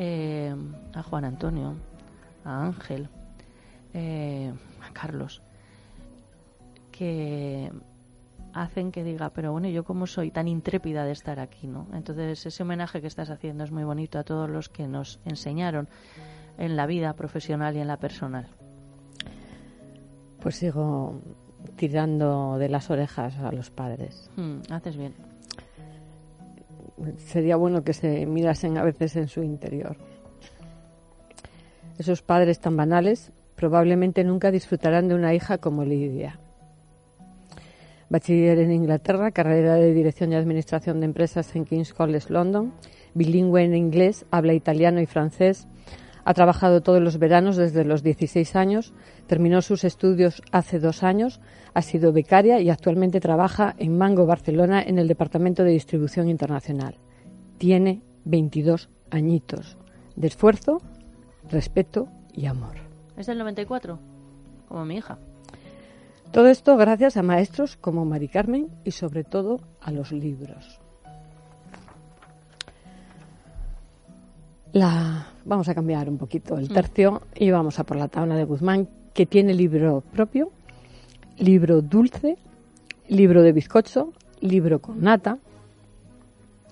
Eh, 0.00 0.54
a 0.94 1.02
Juan 1.02 1.24
Antonio, 1.24 1.74
a 2.44 2.64
Ángel, 2.64 3.08
eh, 3.92 4.52
a 4.80 4.92
Carlos, 4.92 5.42
que 6.92 7.72
hacen 8.52 8.92
que 8.92 9.02
diga, 9.02 9.30
pero 9.30 9.50
bueno, 9.50 9.66
yo 9.68 9.82
como 9.82 10.06
soy 10.06 10.30
tan 10.30 10.46
intrépida 10.46 11.04
de 11.04 11.10
estar 11.10 11.40
aquí, 11.40 11.66
¿no? 11.66 11.88
Entonces 11.92 12.46
ese 12.46 12.62
homenaje 12.62 13.00
que 13.00 13.08
estás 13.08 13.28
haciendo 13.28 13.64
es 13.64 13.72
muy 13.72 13.82
bonito 13.82 14.20
a 14.20 14.22
todos 14.22 14.48
los 14.48 14.68
que 14.68 14.86
nos 14.86 15.18
enseñaron 15.24 15.88
en 16.58 16.76
la 16.76 16.86
vida 16.86 17.14
profesional 17.14 17.76
y 17.76 17.80
en 17.80 17.88
la 17.88 17.96
personal. 17.96 18.46
Pues 20.40 20.54
sigo 20.54 21.20
tirando 21.74 22.56
de 22.56 22.68
las 22.68 22.88
orejas 22.88 23.36
a 23.38 23.50
los 23.50 23.70
padres. 23.70 24.30
Hmm, 24.36 24.60
haces 24.70 24.96
bien. 24.96 25.27
Sería 27.18 27.56
bueno 27.56 27.82
que 27.84 27.92
se 27.92 28.26
mirasen 28.26 28.78
a 28.78 28.84
veces 28.84 29.16
en 29.16 29.28
su 29.28 29.42
interior. 29.42 29.96
Esos 31.98 32.22
padres 32.22 32.60
tan 32.60 32.76
banales 32.76 33.32
probablemente 33.56 34.22
nunca 34.24 34.50
disfrutarán 34.50 35.08
de 35.08 35.14
una 35.14 35.34
hija 35.34 35.58
como 35.58 35.84
Lidia. 35.84 36.38
Bachiller 38.08 38.58
en 38.60 38.72
Inglaterra, 38.72 39.32
carrera 39.32 39.74
de 39.74 39.92
Dirección 39.92 40.32
y 40.32 40.36
Administración 40.36 41.00
de 41.00 41.06
Empresas 41.06 41.54
en 41.56 41.64
King's 41.64 41.92
College 41.92 42.32
London, 42.32 42.72
bilingüe 43.14 43.64
en 43.64 43.74
inglés, 43.74 44.24
habla 44.30 44.54
italiano 44.54 45.00
y 45.00 45.06
francés, 45.06 45.66
ha 46.24 46.34
trabajado 46.34 46.82
todos 46.82 47.02
los 47.02 47.18
veranos 47.18 47.56
desde 47.56 47.84
los 47.84 48.02
16 48.02 48.56
años, 48.56 48.94
terminó 49.26 49.60
sus 49.60 49.84
estudios 49.84 50.42
hace 50.52 50.78
dos 50.78 51.02
años, 51.02 51.40
ha 51.74 51.82
sido 51.82 52.12
becaria 52.12 52.60
y 52.60 52.70
actualmente 52.70 53.20
trabaja 53.20 53.74
en 53.78 53.96
Mango, 53.96 54.26
Barcelona, 54.26 54.82
en 54.82 54.98
el 54.98 55.08
Departamento 55.08 55.64
de 55.64 55.70
Distribución 55.70 56.28
Internacional. 56.28 56.96
Tiene 57.58 58.02
22 58.24 58.88
añitos 59.10 59.76
de 60.16 60.26
esfuerzo, 60.26 60.80
respeto 61.50 62.08
y 62.32 62.46
amor. 62.46 62.76
¿Es 63.16 63.26
del 63.26 63.38
94? 63.38 63.98
Como 64.68 64.84
mi 64.84 64.96
hija. 64.96 65.18
Todo 66.32 66.48
esto 66.48 66.76
gracias 66.76 67.16
a 67.16 67.22
maestros 67.22 67.76
como 67.76 68.04
Mari 68.04 68.28
Carmen 68.28 68.68
y 68.84 68.90
sobre 68.90 69.24
todo 69.24 69.60
a 69.80 69.90
los 69.90 70.12
libros. 70.12 70.80
La 74.72 75.28
vamos 75.46 75.68
a 75.68 75.74
cambiar 75.74 76.10
un 76.10 76.18
poquito 76.18 76.58
el 76.58 76.68
tercio 76.68 77.22
y 77.34 77.50
vamos 77.50 77.78
a 77.78 77.84
por 77.84 77.96
la 77.96 78.08
taona 78.08 78.36
de 78.36 78.44
Guzmán, 78.44 78.88
que 79.14 79.24
tiene 79.24 79.54
libro 79.54 80.02
propio, 80.12 80.52
libro 81.38 81.82
dulce, 81.82 82.36
libro 83.08 83.42
de 83.42 83.52
bizcocho, 83.52 84.12
libro 84.40 84.80
con 84.80 85.00
nata. 85.00 85.38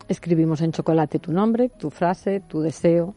Escribimos 0.08 0.60
en 0.60 0.72
chocolate 0.72 1.18
tu 1.18 1.32
nombre, 1.32 1.68
tu 1.68 1.90
frase, 1.90 2.40
tu 2.40 2.60
deseo. 2.60 3.14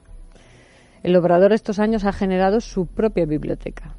El 1.04 1.16
obrador 1.16 1.54
estos 1.54 1.80
años 1.80 2.06
ha 2.06 2.12
generado 2.12 2.62
su 2.62 2.86
propia 2.86 3.26
biblioteca. 3.26 3.96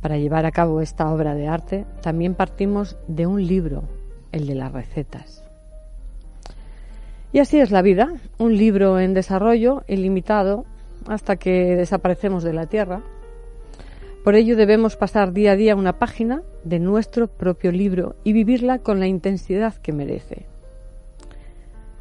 Para 0.00 0.18
llevar 0.18 0.46
a 0.46 0.50
cabo 0.50 0.80
esta 0.80 1.12
obra 1.12 1.34
de 1.34 1.46
arte 1.46 1.86
también 2.00 2.34
partimos 2.34 2.96
de 3.06 3.26
un 3.26 3.46
libro, 3.46 3.84
el 4.32 4.46
de 4.46 4.54
las 4.56 4.72
recetas. 4.72 5.44
Y 7.32 7.38
así 7.38 7.60
es 7.60 7.70
la 7.70 7.82
vida, 7.82 8.12
un 8.38 8.56
libro 8.56 8.98
en 8.98 9.14
desarrollo 9.14 9.84
ilimitado 9.86 10.64
hasta 11.06 11.36
que 11.36 11.76
desaparecemos 11.76 12.42
de 12.42 12.52
la 12.52 12.66
Tierra. 12.66 13.02
Por 14.24 14.36
ello 14.36 14.56
debemos 14.56 14.94
pasar 14.94 15.32
día 15.32 15.52
a 15.52 15.56
día 15.56 15.74
una 15.74 15.98
página 15.98 16.42
de 16.62 16.78
nuestro 16.78 17.26
propio 17.26 17.72
libro 17.72 18.14
y 18.22 18.32
vivirla 18.32 18.78
con 18.78 19.00
la 19.00 19.08
intensidad 19.08 19.74
que 19.74 19.92
merece. 19.92 20.46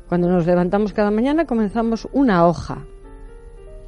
Cuando 0.08 0.30
nos 0.30 0.46
levantamos 0.46 0.94
cada 0.94 1.10
mañana 1.10 1.46
comenzamos 1.46 2.08
una 2.14 2.46
hoja. 2.46 2.86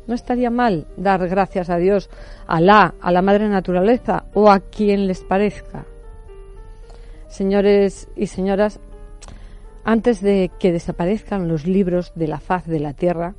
No 0.08 0.16
estaría 0.16 0.50
mal 0.50 0.88
dar 0.98 1.28
gracias 1.28 1.70
a 1.70 1.78
Dios, 1.78 2.10
a 2.48 2.60
la, 2.60 2.96
a 3.00 3.12
la 3.12 3.22
Madre 3.22 3.48
Naturaleza 3.50 4.26
o 4.34 4.50
a 4.50 4.60
quien 4.60 5.06
les 5.06 5.24
parezca. 5.24 5.86
Señores 7.28 8.10
y 8.16 8.28
señoras, 8.28 8.80
antes 9.84 10.22
de 10.22 10.50
que 10.60 10.72
desaparezcan 10.72 11.48
los 11.48 11.68
libros 11.68 12.12
de 12.16 12.28
la 12.28 12.40
faz 12.40 12.66
de 12.66 12.80
la 12.80 12.94
tierra, 12.94 13.36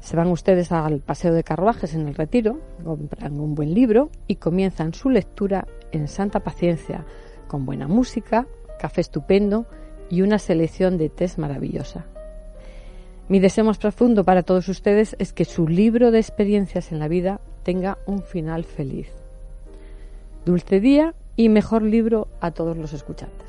se 0.00 0.16
van 0.16 0.28
ustedes 0.28 0.72
al 0.72 1.00
paseo 1.00 1.32
de 1.32 1.44
carruajes 1.44 1.94
en 1.94 2.08
el 2.08 2.14
retiro, 2.14 2.60
compran 2.84 3.38
un 3.38 3.54
buen 3.54 3.74
libro 3.74 4.10
y 4.26 4.36
comienzan 4.36 4.94
su 4.94 5.10
lectura 5.10 5.66
en 5.92 6.08
santa 6.08 6.40
paciencia, 6.40 7.04
con 7.48 7.66
buena 7.66 7.86
música, 7.86 8.46
café 8.78 9.02
estupendo 9.02 9.66
y 10.08 10.22
una 10.22 10.38
selección 10.38 10.98
de 10.98 11.08
test 11.08 11.38
maravillosa. 11.38 12.06
Mi 13.28 13.38
deseo 13.38 13.64
más 13.64 13.78
profundo 13.78 14.24
para 14.24 14.42
todos 14.42 14.68
ustedes 14.68 15.14
es 15.18 15.32
que 15.32 15.44
su 15.44 15.68
libro 15.68 16.10
de 16.10 16.18
experiencias 16.18 16.90
en 16.90 16.98
la 16.98 17.06
vida 17.06 17.40
tenga 17.62 17.98
un 18.06 18.22
final 18.22 18.64
feliz. 18.64 19.12
Dulce 20.44 20.80
día 20.80 21.14
y 21.36 21.48
mejor 21.48 21.82
libro 21.82 22.26
a 22.40 22.50
todos 22.50 22.76
los 22.76 22.92
escuchantes. 22.92 23.46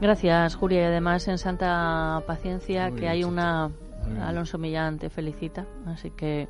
Gracias, 0.00 0.54
Julia. 0.56 0.82
Y 0.82 0.84
además, 0.84 1.26
en 1.28 1.38
Santa 1.38 2.22
Paciencia, 2.26 2.90
que 2.90 3.08
hay 3.08 3.24
una. 3.24 3.70
Alonso 4.22 4.58
Millán 4.58 4.98
te 4.98 5.10
felicita, 5.10 5.66
así 5.86 6.10
que... 6.10 6.48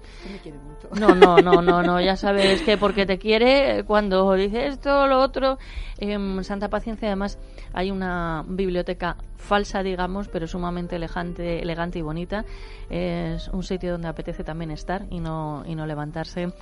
No, 0.98 1.14
no, 1.14 1.38
no, 1.38 1.62
no, 1.62 1.82
no, 1.82 2.00
ya 2.00 2.16
sabes 2.16 2.62
que 2.62 2.76
porque 2.76 3.06
te 3.06 3.18
quiere, 3.18 3.84
cuando 3.84 4.32
dice 4.34 4.66
esto, 4.66 5.06
lo 5.06 5.20
otro, 5.20 5.58
en 5.98 6.42
Santa 6.44 6.68
Paciencia 6.68 7.08
además 7.08 7.38
hay 7.72 7.90
una 7.90 8.44
biblioteca 8.46 9.16
falsa, 9.36 9.82
digamos, 9.82 10.28
pero 10.28 10.46
sumamente 10.46 10.96
elegante, 10.96 11.62
elegante 11.62 11.98
y 11.98 12.02
bonita. 12.02 12.44
Es 12.90 13.48
un 13.48 13.62
sitio 13.62 13.92
donde 13.92 14.08
apetece 14.08 14.44
también 14.44 14.70
estar 14.70 15.06
y 15.10 15.20
no, 15.20 15.64
y 15.66 15.74
no 15.74 15.86
levantarse. 15.86 16.52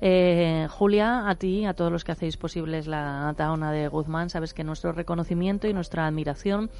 Eh, 0.00 0.66
Julia, 0.70 1.28
a 1.28 1.34
ti, 1.34 1.64
a 1.64 1.74
todos 1.74 1.90
los 1.92 2.04
que 2.04 2.12
hacéis 2.12 2.36
posibles 2.36 2.86
la 2.86 3.32
taona 3.36 3.72
de 3.72 3.88
Guzmán, 3.88 4.30
sabes 4.30 4.54
que 4.54 4.64
nuestro 4.64 4.92
reconocimiento 4.92 5.68
y 5.68 5.72
nuestra 5.72 6.06
admiración 6.06 6.70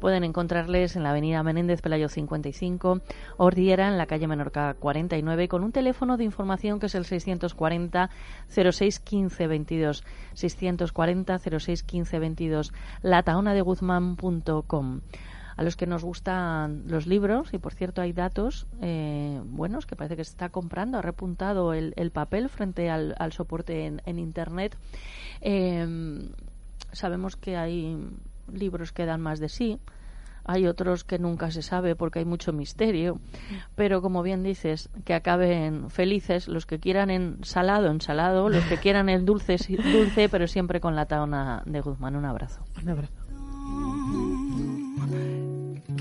pueden 0.00 0.24
encontrarles 0.24 0.96
en 0.96 1.02
la 1.02 1.10
avenida 1.10 1.42
Menéndez 1.42 1.80
Pelayo 1.80 2.08
55, 2.08 3.00
Ordiera, 3.36 3.88
en 3.88 3.98
la 3.98 4.06
calle 4.06 4.26
Menorca 4.26 4.74
49, 4.74 5.48
con 5.48 5.64
un 5.64 5.72
teléfono 5.72 6.16
de 6.16 6.24
información 6.24 6.78
que 6.78 6.86
es 6.86 6.94
el 6.94 7.04
640 7.04 8.10
06 8.48 9.00
15 9.00 9.46
22. 9.46 10.04
640 10.34 11.38
06 11.38 11.82
15 11.82 12.18
22. 12.18 12.72
Guzmán.com 13.64 14.93
a 15.56 15.62
los 15.62 15.76
que 15.76 15.86
nos 15.86 16.02
gustan 16.02 16.84
los 16.88 17.06
libros 17.06 17.52
y 17.52 17.58
por 17.58 17.74
cierto 17.74 18.02
hay 18.02 18.12
datos 18.12 18.66
eh, 18.80 19.40
buenos 19.44 19.86
que 19.86 19.96
parece 19.96 20.16
que 20.16 20.24
se 20.24 20.30
está 20.30 20.48
comprando 20.48 20.98
ha 20.98 21.02
repuntado 21.02 21.72
el, 21.72 22.10
papel 22.10 22.48
frente 22.48 22.90
al, 22.90 23.32
soporte 23.32 23.86
en, 23.86 24.18
internet 24.18 24.76
em, 25.40 26.30
sabemos 26.92 27.36
que 27.36 27.56
hay 27.56 27.96
libros 28.52 28.92
que 28.92 29.06
dan 29.06 29.20
más 29.20 29.38
de 29.38 29.48
sí 29.48 29.78
hay 30.44 30.66
otros 30.66 31.04
que 31.04 31.18
nunca 31.18 31.50
se 31.50 31.62
sabe 31.62 31.96
porque 31.96 32.18
hay 32.18 32.24
mucho 32.26 32.52
misterio, 32.52 33.18
pero 33.74 34.02
como 34.02 34.22
bien 34.22 34.42
dices, 34.42 34.90
que 35.04 35.14
acaben 35.14 35.88
felices 35.88 36.48
los 36.48 36.66
que 36.66 36.78
quieran 36.78 37.10
en 37.10 37.42
salado, 37.44 37.90
en 37.90 38.02
salado, 38.02 38.50
los 38.50 38.62
que 38.64 38.76
quieran 38.76 39.08
el 39.08 39.24
dulce, 39.24 39.56
dulce, 39.92 40.28
pero 40.28 40.46
siempre 40.46 40.80
con 40.80 40.94
la 40.94 41.06
taona 41.06 41.62
de 41.64 41.80
Guzmán. 41.80 42.14
Un 42.14 42.26
abrazo. 42.26 42.60
Un 42.82 42.90
abrazo. 42.90 43.23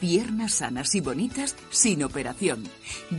Piernas 0.00 0.54
sanas 0.54 0.94
y 0.94 1.00
bonitas 1.00 1.56
sin 1.70 2.04
operación. 2.04 2.64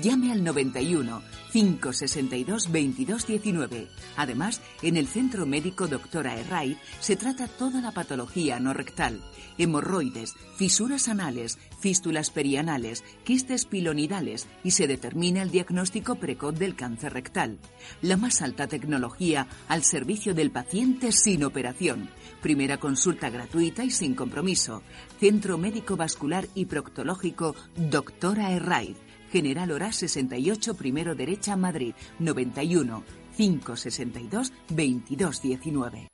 Llame 0.01 0.31
al 0.31 0.43
91 0.43 1.21
562 1.51 2.65
2219. 2.65 3.87
Además, 4.15 4.61
en 4.81 4.97
el 4.97 5.07
Centro 5.07 5.45
Médico 5.45 5.87
Doctora 5.87 6.35
Herray 6.35 6.77
se 6.99 7.15
trata 7.15 7.47
toda 7.47 7.81
la 7.81 7.91
patología 7.91 8.59
no 8.59 8.73
rectal, 8.73 9.21
hemorroides, 9.57 10.35
fisuras 10.55 11.07
anales, 11.07 11.57
fístulas 11.79 12.29
perianales, 12.29 13.03
quistes 13.23 13.65
pilonidales 13.65 14.47
y 14.63 14.71
se 14.71 14.87
determina 14.87 15.41
el 15.41 15.51
diagnóstico 15.51 16.15
precoz 16.15 16.57
del 16.59 16.75
cáncer 16.75 17.13
rectal. 17.13 17.57
La 18.01 18.17
más 18.17 18.41
alta 18.41 18.67
tecnología 18.67 19.47
al 19.67 19.83
servicio 19.83 20.35
del 20.35 20.51
paciente 20.51 21.11
sin 21.11 21.43
operación. 21.43 22.09
Primera 22.47 22.77
consulta 22.77 23.29
gratuita 23.29 23.83
y 23.83 23.91
sin 23.91 24.15
compromiso. 24.15 24.81
Centro 25.19 25.57
Médico 25.57 25.97
Vascular 25.97 26.47
y 26.55 26.63
Proctológico 26.63 27.53
Doctora 27.75 28.53
Herraiz. 28.53 28.95
General 29.33 29.69
Hora 29.69 29.91
68, 29.91 30.75
primero 30.75 31.13
derecha, 31.13 31.57
Madrid, 31.57 31.93
91 32.19 33.03
562 33.35 34.53
2219. 34.69 36.07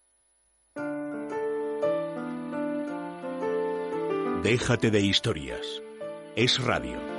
Déjate 4.42 4.90
de 4.90 5.02
historias. 5.02 5.84
Es 6.36 6.60
radio. 6.60 7.13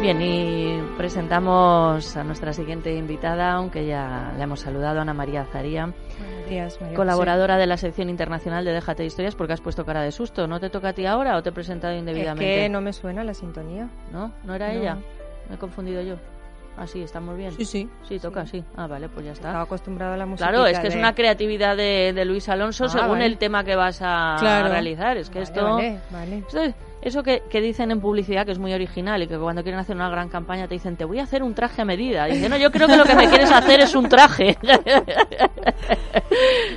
Bien, 0.00 0.20
y 0.20 0.82
presentamos 0.98 2.16
a 2.16 2.24
nuestra 2.24 2.52
siguiente 2.52 2.94
invitada, 2.94 3.52
aunque 3.52 3.86
ya 3.86 4.34
la 4.36 4.44
hemos 4.44 4.60
saludado, 4.60 5.00
Ana 5.00 5.14
María 5.14 5.46
Zaría, 5.46 5.92
colaboradora 6.94 7.56
de 7.56 7.66
la 7.66 7.78
sección 7.78 8.10
internacional 8.10 8.66
de 8.66 8.72
Déjate 8.72 9.02
de 9.02 9.06
Historias, 9.06 9.34
porque 9.34 9.54
has 9.54 9.62
puesto 9.62 9.86
cara 9.86 10.02
de 10.02 10.12
susto. 10.12 10.46
¿No 10.46 10.60
te 10.60 10.68
toca 10.68 10.88
a 10.88 10.92
ti 10.92 11.06
ahora 11.06 11.36
o 11.36 11.42
te 11.42 11.48
he 11.48 11.52
presentado 11.52 11.96
indebidamente? 11.96 12.54
Es 12.54 12.62
que 12.64 12.68
no 12.68 12.82
me 12.82 12.92
suena 12.92 13.24
la 13.24 13.32
sintonía. 13.32 13.88
¿No? 14.12 14.30
¿No 14.44 14.54
era 14.54 14.72
ella? 14.74 14.96
Me 15.48 15.54
he 15.54 15.58
confundido 15.58 16.02
yo. 16.02 16.16
Así, 16.76 17.00
estamos 17.02 17.36
bien. 17.36 17.52
Sí, 17.52 17.64
sí. 17.64 17.88
Sí, 18.06 18.18
toca, 18.18 18.44
sí. 18.46 18.62
Ah, 18.76 18.88
vale, 18.88 19.08
pues 19.08 19.24
ya 19.24 19.30
está. 19.32 19.48
Estaba 19.48 19.62
acostumbrado 19.64 20.14
a 20.14 20.16
la 20.16 20.26
música. 20.26 20.48
Claro, 20.50 20.66
es 20.66 20.78
que 20.80 20.88
es 20.88 20.96
una 20.96 21.14
creatividad 21.14 21.76
de, 21.76 22.12
de 22.12 22.24
Luis 22.24 22.48
Alonso 22.48 22.86
Ah, 22.86 22.88
según 22.88 23.10
vale. 23.10 23.26
el 23.26 23.38
tema 23.38 23.62
que 23.62 23.76
vas 23.76 24.00
a 24.02 24.36
Claro. 24.40 24.68
realizar. 24.70 25.16
Es 25.16 25.30
que 25.30 25.38
Vale, 25.38 25.44
esto... 25.44 25.64
vale, 25.76 26.00
vale. 26.10 26.38
esto 26.38 26.60
es- 26.62 26.74
eso 27.04 27.22
que, 27.22 27.42
que 27.50 27.60
dicen 27.60 27.90
en 27.90 28.00
publicidad 28.00 28.46
que 28.46 28.52
es 28.52 28.58
muy 28.58 28.72
original 28.72 29.22
y 29.22 29.26
que 29.26 29.38
cuando 29.38 29.62
quieren 29.62 29.78
hacer 29.78 29.94
una 29.94 30.08
gran 30.08 30.30
campaña 30.30 30.66
te 30.66 30.74
dicen 30.74 30.96
te 30.96 31.04
voy 31.04 31.20
a 31.20 31.24
hacer 31.24 31.42
un 31.42 31.54
traje 31.54 31.82
a 31.82 31.84
medida. 31.84 32.24
Dicen, 32.24 32.50
no, 32.50 32.56
yo 32.56 32.70
creo 32.70 32.88
que 32.88 32.96
lo 32.96 33.04
que 33.04 33.14
me 33.14 33.28
quieres 33.28 33.52
hacer 33.52 33.80
es 33.80 33.94
un 33.94 34.08
traje. 34.08 34.56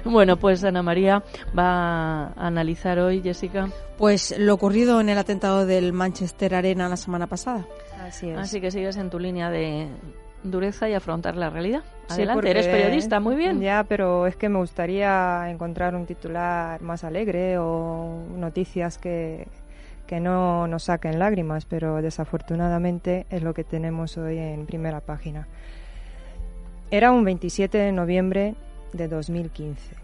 bueno, 0.04 0.38
pues 0.38 0.64
Ana 0.64 0.84
María 0.84 1.24
va 1.58 2.28
a 2.28 2.48
analizar 2.48 3.00
hoy, 3.00 3.22
Jessica. 3.22 3.70
Pues 3.98 4.38
lo 4.38 4.54
ocurrido 4.54 5.00
en 5.00 5.10
el 5.10 5.18
atentado 5.18 5.66
del 5.66 5.94
Manchester 5.94 6.56
Arena 6.56 6.90
la 6.90 6.98
semana 6.98 7.28
pasada. 7.28 7.66
Así 8.02 8.30
es. 8.30 8.38
Así 8.38 8.62
que 8.62 8.70
sigues 8.70 8.98
en 8.98 9.10
tu 9.10 9.20
línea 9.20 9.50
de 9.50 9.88
dureza 10.44 10.90
y 10.90 10.94
afrontar 10.94 11.36
la 11.36 11.50
realidad. 11.50 11.82
Sí, 12.08 12.16
Adelante, 12.16 12.34
porque- 12.36 12.52
eres 12.52 12.68
periodista, 12.68 13.20
muy 13.20 13.36
bien. 13.36 13.62
Ya, 13.62 13.86
pero 13.88 14.28
es 14.28 14.36
que 14.36 14.50
me 14.50 14.60
gustaría 14.60 15.50
encontrar 15.50 15.96
un 15.96 16.06
titular 16.06 16.82
más 16.82 17.04
alegre 17.04 17.58
o 17.58 18.24
noticias 18.36 18.98
que, 18.98 19.48
que 20.08 20.20
no 20.20 20.68
nos 20.68 20.84
saquen 20.84 21.20
lágrimas, 21.20 21.66
pero 21.66 22.01
desafortunadamente 22.01 23.26
es 23.30 23.43
lo 23.43 23.53
que 23.53 23.64
tenemos 23.64 24.18
hoy 24.18 24.38
en 24.38 24.66
primera 24.66 25.01
página. 25.01 25.47
Era 26.89 27.12
un 27.12 27.24
27 27.26 27.78
de 27.78 27.91
noviembre 27.91 28.55
de 28.93 29.08
2015. 29.08 29.95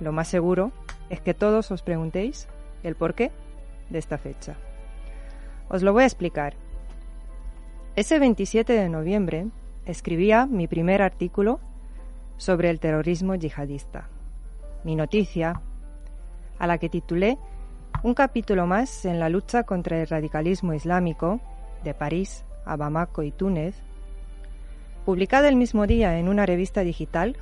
Lo 0.00 0.12
más 0.12 0.28
seguro 0.28 0.70
es 1.08 1.20
que 1.20 1.34
todos 1.34 1.70
os 1.70 1.82
preguntéis 1.82 2.46
el 2.82 2.94
porqué 2.94 3.30
de 3.88 3.98
esta 3.98 4.18
fecha. 4.18 4.56
Os 5.68 5.82
lo 5.82 5.92
voy 5.92 6.02
a 6.02 6.06
explicar. 6.06 6.54
Ese 7.96 8.18
27 8.18 8.72
de 8.72 8.88
noviembre 8.88 9.46
escribía 9.86 10.46
mi 10.46 10.68
primer 10.68 11.02
artículo 11.02 11.60
sobre 12.36 12.70
el 12.70 12.80
terrorismo 12.80 13.34
yihadista. 13.34 14.08
Mi 14.84 14.96
noticia, 14.96 15.60
a 16.58 16.66
la 16.66 16.78
que 16.78 16.88
titulé 16.88 17.38
Un 18.02 18.14
capítulo 18.14 18.66
más 18.66 19.04
en 19.04 19.20
la 19.20 19.28
lucha 19.28 19.64
contra 19.64 20.00
el 20.00 20.06
radicalismo 20.06 20.72
islámico 20.72 21.38
de 21.84 21.92
París 21.92 22.44
a 22.64 22.76
Bamako 22.76 23.22
y 23.22 23.30
Túnez, 23.30 23.74
publicada 25.04 25.50
el 25.50 25.56
mismo 25.56 25.86
día 25.86 26.18
en 26.18 26.28
una 26.28 26.46
revista 26.46 26.80
digital, 26.80 27.36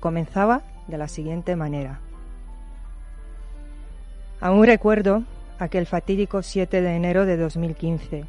comenzaba 0.00 0.62
de 0.88 0.96
la 0.96 1.08
siguiente 1.08 1.56
manera. 1.56 2.00
Aún 4.40 4.64
recuerdo 4.64 5.24
aquel 5.58 5.84
fatídico 5.84 6.40
7 6.40 6.80
de 6.80 6.96
enero 6.96 7.26
de 7.26 7.36
2015, 7.36 8.24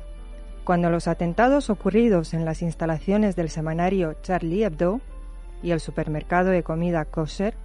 cuando 0.65 0.89
los 0.89 1.07
atentados 1.07 1.69
ocurridos 1.69 2.33
en 2.33 2.43
las 2.43 2.61
instalaciones 2.61 3.37
del 3.37 3.49
semanario 3.49 4.17
Charlie 4.21 4.65
Hebdo 4.65 4.99
y 5.61 5.71
el 5.71 5.79
supermercado 5.79 6.49
de 6.49 6.61
comida 6.61 7.05
Kosher, 7.05 7.55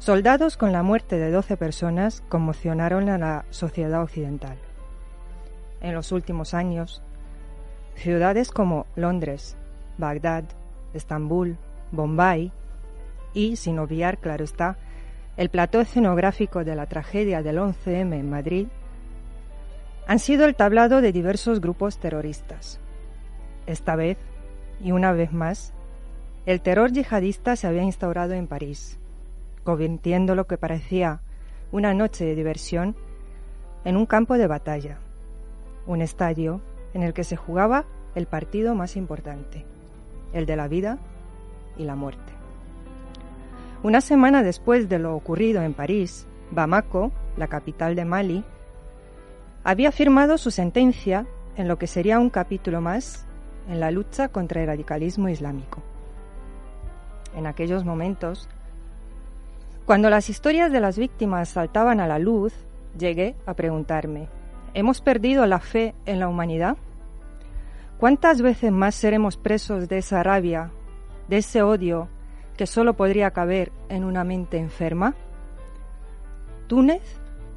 soldados 0.00 0.56
con 0.56 0.72
la 0.72 0.82
muerte 0.82 1.18
de 1.18 1.30
12 1.30 1.58
personas 1.58 2.22
conmocionaron 2.30 3.10
a 3.10 3.18
la 3.18 3.44
sociedad 3.50 4.02
occidental. 4.02 4.56
En 5.82 5.94
los 5.94 6.10
últimos 6.10 6.54
años, 6.54 7.02
ciudades 7.96 8.50
como 8.50 8.86
Londres, 8.96 9.56
Bagdad, 9.98 10.44
Estambul, 10.94 11.58
Bombay 11.92 12.50
y, 13.34 13.56
sin 13.56 13.78
obviar, 13.78 14.16
claro 14.16 14.42
está, 14.42 14.78
el 15.36 15.50
plató 15.50 15.80
escenográfico 15.82 16.64
de 16.64 16.76
la 16.76 16.86
tragedia 16.86 17.42
del 17.42 17.58
11M 17.58 18.14
en 18.14 18.30
Madrid, 18.30 18.68
han 20.06 20.18
sido 20.18 20.46
el 20.46 20.56
tablado 20.56 21.02
de 21.02 21.12
diversos 21.12 21.60
grupos 21.60 21.98
terroristas. 21.98 22.80
Esta 23.66 23.96
vez, 23.96 24.16
y 24.82 24.92
una 24.92 25.12
vez 25.12 25.30
más, 25.32 25.74
el 26.46 26.62
terror 26.62 26.90
yihadista 26.90 27.54
se 27.54 27.66
había 27.66 27.82
instaurado 27.82 28.32
en 28.32 28.46
París, 28.46 28.99
convirtiendo 29.64 30.34
lo 30.34 30.46
que 30.46 30.58
parecía 30.58 31.20
una 31.72 31.94
noche 31.94 32.24
de 32.24 32.34
diversión 32.34 32.96
en 33.84 33.96
un 33.96 34.06
campo 34.06 34.36
de 34.36 34.46
batalla, 34.46 34.98
un 35.86 36.02
estadio 36.02 36.60
en 36.94 37.02
el 37.02 37.14
que 37.14 37.24
se 37.24 37.36
jugaba 37.36 37.84
el 38.14 38.26
partido 38.26 38.74
más 38.74 38.96
importante, 38.96 39.64
el 40.32 40.46
de 40.46 40.56
la 40.56 40.68
vida 40.68 40.98
y 41.76 41.84
la 41.84 41.94
muerte. 41.94 42.32
Una 43.82 44.00
semana 44.00 44.42
después 44.42 44.88
de 44.88 44.98
lo 44.98 45.14
ocurrido 45.14 45.62
en 45.62 45.72
París, 45.72 46.26
Bamako, 46.50 47.12
la 47.36 47.46
capital 47.46 47.94
de 47.94 48.04
Mali, 48.04 48.44
había 49.64 49.92
firmado 49.92 50.36
su 50.36 50.50
sentencia 50.50 51.26
en 51.56 51.68
lo 51.68 51.78
que 51.78 51.86
sería 51.86 52.18
un 52.18 52.30
capítulo 52.30 52.80
más 52.80 53.24
en 53.68 53.80
la 53.80 53.90
lucha 53.90 54.28
contra 54.28 54.60
el 54.60 54.66
radicalismo 54.66 55.28
islámico. 55.28 55.82
En 57.36 57.46
aquellos 57.46 57.84
momentos, 57.84 58.48
cuando 59.90 60.08
las 60.08 60.30
historias 60.30 60.70
de 60.70 60.78
las 60.78 60.98
víctimas 60.98 61.48
saltaban 61.48 61.98
a 61.98 62.06
la 62.06 62.20
luz, 62.20 62.52
llegué 62.96 63.34
a 63.44 63.54
preguntarme, 63.54 64.28
¿hemos 64.72 65.00
perdido 65.00 65.46
la 65.46 65.58
fe 65.58 65.96
en 66.06 66.20
la 66.20 66.28
humanidad? 66.28 66.76
¿Cuántas 67.98 68.40
veces 68.40 68.70
más 68.70 68.94
seremos 68.94 69.36
presos 69.36 69.88
de 69.88 69.98
esa 69.98 70.22
rabia, 70.22 70.70
de 71.26 71.38
ese 71.38 71.62
odio 71.62 72.06
que 72.56 72.68
solo 72.68 72.94
podría 72.94 73.32
caber 73.32 73.72
en 73.88 74.04
una 74.04 74.22
mente 74.22 74.58
enferma? 74.58 75.16
Túnez 76.68 77.02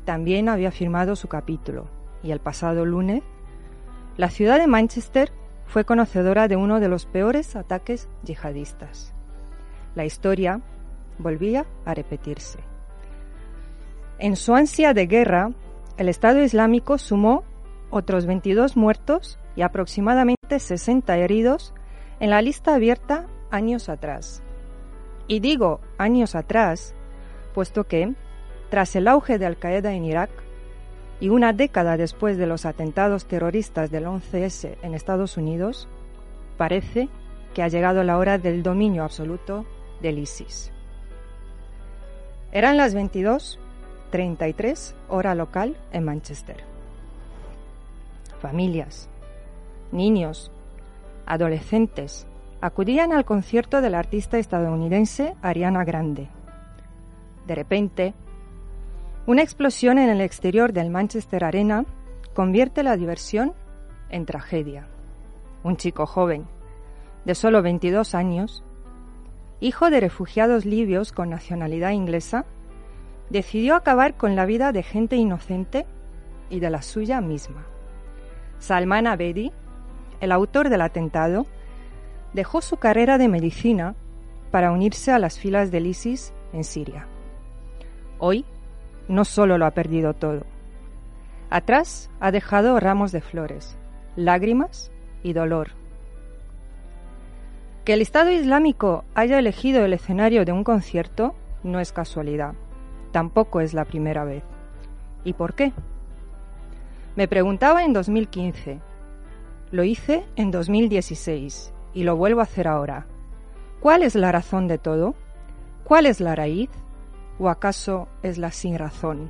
también 0.03 0.49
había 0.49 0.71
firmado 0.71 1.15
su 1.15 1.27
capítulo 1.27 1.85
y 2.23 2.31
el 2.31 2.39
pasado 2.39 2.83
lunes, 2.83 3.21
la 4.17 4.31
ciudad 4.31 4.57
de 4.57 4.65
Manchester 4.65 5.31
fue 5.67 5.85
conocedora 5.85 6.47
de 6.47 6.55
uno 6.55 6.79
de 6.79 6.87
los 6.87 7.05
peores 7.05 7.55
ataques 7.55 8.09
yihadistas. 8.23 9.13
La 9.93 10.03
historia 10.03 10.61
volvía 11.17 11.65
a 11.85 11.93
repetirse. 11.93 12.59
En 14.19 14.35
su 14.35 14.55
ansia 14.55 14.93
de 14.93 15.07
guerra, 15.07 15.51
el 15.97 16.09
Estado 16.09 16.43
Islámico 16.43 16.97
sumó 16.97 17.43
otros 17.89 18.25
22 18.25 18.75
muertos 18.75 19.39
y 19.55 19.61
aproximadamente 19.61 20.59
60 20.59 21.17
heridos 21.17 21.73
en 22.19 22.29
la 22.29 22.41
lista 22.41 22.75
abierta 22.75 23.27
años 23.51 23.89
atrás. 23.89 24.41
Y 25.27 25.39
digo 25.39 25.79
años 25.97 26.35
atrás, 26.35 26.95
puesto 27.53 27.85
que, 27.85 28.13
tras 28.69 28.95
el 28.95 29.07
auge 29.07 29.37
de 29.37 29.45
Al-Qaeda 29.45 29.93
en 29.93 30.05
Irak 30.05 30.31
y 31.19 31.29
una 31.29 31.53
década 31.53 31.95
después 31.95 32.37
de 32.37 32.47
los 32.47 32.65
atentados 32.65 33.25
terroristas 33.25 33.91
del 33.91 34.05
11S 34.05 34.77
en 34.81 34.93
Estados 34.95 35.37
Unidos, 35.37 35.87
parece 36.57 37.09
que 37.53 37.61
ha 37.61 37.67
llegado 37.67 38.03
la 38.03 38.17
hora 38.17 38.37
del 38.37 38.63
dominio 38.63 39.03
absoluto 39.03 39.65
del 40.01 40.17
ISIS. 40.17 40.72
Eran 42.55 42.77
las 42.77 42.95
22.33 42.95 44.93
hora 45.09 45.33
local 45.33 45.75
en 45.91 46.05
Manchester. 46.05 46.57
Familias, 48.39 49.09
niños, 49.91 50.51
adolescentes 51.25 52.27
acudían 52.61 53.11
al 53.11 53.25
concierto 53.25 53.81
del 53.81 53.95
artista 53.95 54.37
estadounidense 54.37 55.33
Ariana 55.41 55.83
Grande. 55.83 56.27
De 57.47 57.55
repente, 57.55 58.13
una 59.25 59.41
explosión 59.41 59.97
en 59.97 60.11
el 60.11 60.21
exterior 60.21 60.73
del 60.73 60.91
Manchester 60.91 61.43
Arena 61.43 61.85
convierte 62.35 62.83
la 62.83 62.97
diversión 62.97 63.53
en 64.09 64.27
tragedia. 64.27 64.85
Un 65.63 65.75
chico 65.75 66.05
joven, 66.05 66.45
de 67.25 67.33
solo 67.33 67.63
22 67.63 68.13
años, 68.13 68.63
hijo 69.63 69.89
de 69.89 70.01
refugiados 70.01 70.65
libios 70.65 71.13
con 71.13 71.29
nacionalidad 71.29 71.91
inglesa, 71.91 72.45
decidió 73.29 73.75
acabar 73.75 74.15
con 74.15 74.35
la 74.35 74.45
vida 74.45 74.73
de 74.73 74.83
gente 74.83 75.15
inocente 75.15 75.85
y 76.49 76.59
de 76.59 76.69
la 76.69 76.81
suya 76.81 77.21
misma. 77.21 77.65
Salman 78.59 79.07
Abedi, 79.07 79.53
el 80.19 80.33
autor 80.33 80.67
del 80.67 80.81
atentado, 80.81 81.45
dejó 82.33 82.59
su 82.61 82.75
carrera 82.75 83.17
de 83.17 83.29
medicina 83.29 83.95
para 84.51 84.71
unirse 84.71 85.13
a 85.13 85.19
las 85.19 85.39
filas 85.39 85.71
del 85.71 85.87
ISIS 85.87 86.33
en 86.51 86.65
Siria. 86.65 87.07
Hoy 88.19 88.45
no 89.07 89.23
solo 89.23 89.57
lo 89.57 89.65
ha 89.65 89.71
perdido 89.71 90.13
todo. 90.13 90.45
Atrás 91.49 92.09
ha 92.19 92.31
dejado 92.31 92.79
ramos 92.81 93.13
de 93.13 93.21
flores, 93.21 93.77
lágrimas 94.17 94.91
y 95.23 95.31
dolor. 95.31 95.69
Que 97.85 97.93
el 97.93 98.01
Estado 98.01 98.31
Islámico 98.31 99.03
haya 99.13 99.37
elegido 99.37 99.83
el 99.83 99.91
escenario 99.91 100.45
de 100.45 100.53
un 100.53 100.63
concierto 100.63 101.35
no 101.63 101.81
es 101.81 101.91
casualidad, 101.91 102.53
tampoco 103.11 103.59
es 103.59 103.73
la 103.73 103.83
primera 103.83 104.23
vez. 104.23 104.43
¿Y 105.25 105.33
por 105.33 105.53
qué? 105.53 105.73
Me 107.17 107.27
preguntaba 107.27 107.83
en 107.83 107.91
2015, 107.91 108.79
lo 109.71 109.83
hice 109.83 110.23
en 110.37 110.49
2016 110.49 111.73
y 111.93 112.03
lo 112.03 112.15
vuelvo 112.15 112.39
a 112.39 112.43
hacer 112.43 112.69
ahora. 112.69 113.05
¿Cuál 113.81 114.03
es 114.03 114.15
la 114.15 114.31
razón 114.31 114.69
de 114.69 114.77
todo? 114.77 115.13
¿Cuál 115.83 116.05
es 116.05 116.21
la 116.21 116.35
raíz? 116.35 116.69
¿O 117.37 117.49
acaso 117.49 118.07
es 118.21 118.37
la 118.37 118.51
sin 118.51 118.77
razón? 118.77 119.29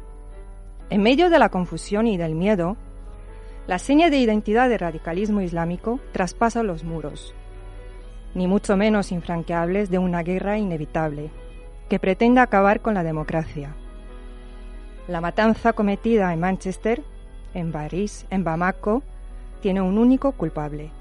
En 0.91 1.01
medio 1.01 1.31
de 1.31 1.39
la 1.39 1.49
confusión 1.49 2.05
y 2.05 2.17
del 2.17 2.35
miedo, 2.35 2.77
La 3.65 3.79
seña 3.79 4.09
de 4.09 4.17
identidad 4.17 4.67
del 4.67 4.79
radicalismo 4.79 5.39
islámico 5.39 6.01
traspasa 6.11 6.63
los 6.63 6.83
muros, 6.83 7.33
ni 8.35 8.47
mucho 8.47 8.77
menos 8.77 9.11
infranqueables 9.11 9.89
de 9.89 9.99
una 9.99 10.23
guerra 10.23 10.57
inevitable, 10.57 11.29
que 11.89 11.99
pretende 11.99 12.41
acabar 12.41 12.81
con 12.81 12.93
la 12.93 13.03
democracia. 13.03 13.75
La 15.07 15.21
matanza 15.21 15.73
cometida 15.73 16.33
en 16.33 16.39
Manchester, 16.39 17.03
en 17.53 17.71
París, 17.71 18.25
en 18.29 18.43
Bamako, 18.43 19.03
tiene 19.61 19.81
un 19.81 19.97
único 19.97 20.31
culpable, 20.31 20.91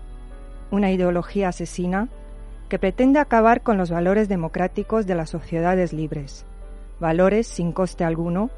una 0.70 0.90
ideología 0.90 1.48
asesina 1.48 2.08
que 2.68 2.78
pretende 2.78 3.18
acabar 3.18 3.62
con 3.62 3.76
los 3.76 3.90
valores 3.90 4.28
democráticos 4.28 5.06
de 5.06 5.14
las 5.14 5.30
sociedades 5.30 5.92
libres, 5.92 6.46
valores 7.00 7.46
sin 7.46 7.72
coste 7.72 8.04
alguno, 8.04 8.50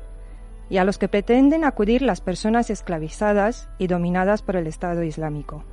y 0.71 0.79
a 0.79 0.85
los 0.85 0.99
que 0.99 1.09
pretenden 1.09 1.65
acudir 1.65 2.01
las 2.01 2.21
personas 2.21 2.71
esclavizadas 2.71 3.69
y 3.79 3.87
dominadas 3.87 4.43
por 4.43 4.57
el 4.57 4.67
Estado 4.67 5.03
Islámico, 5.03 5.65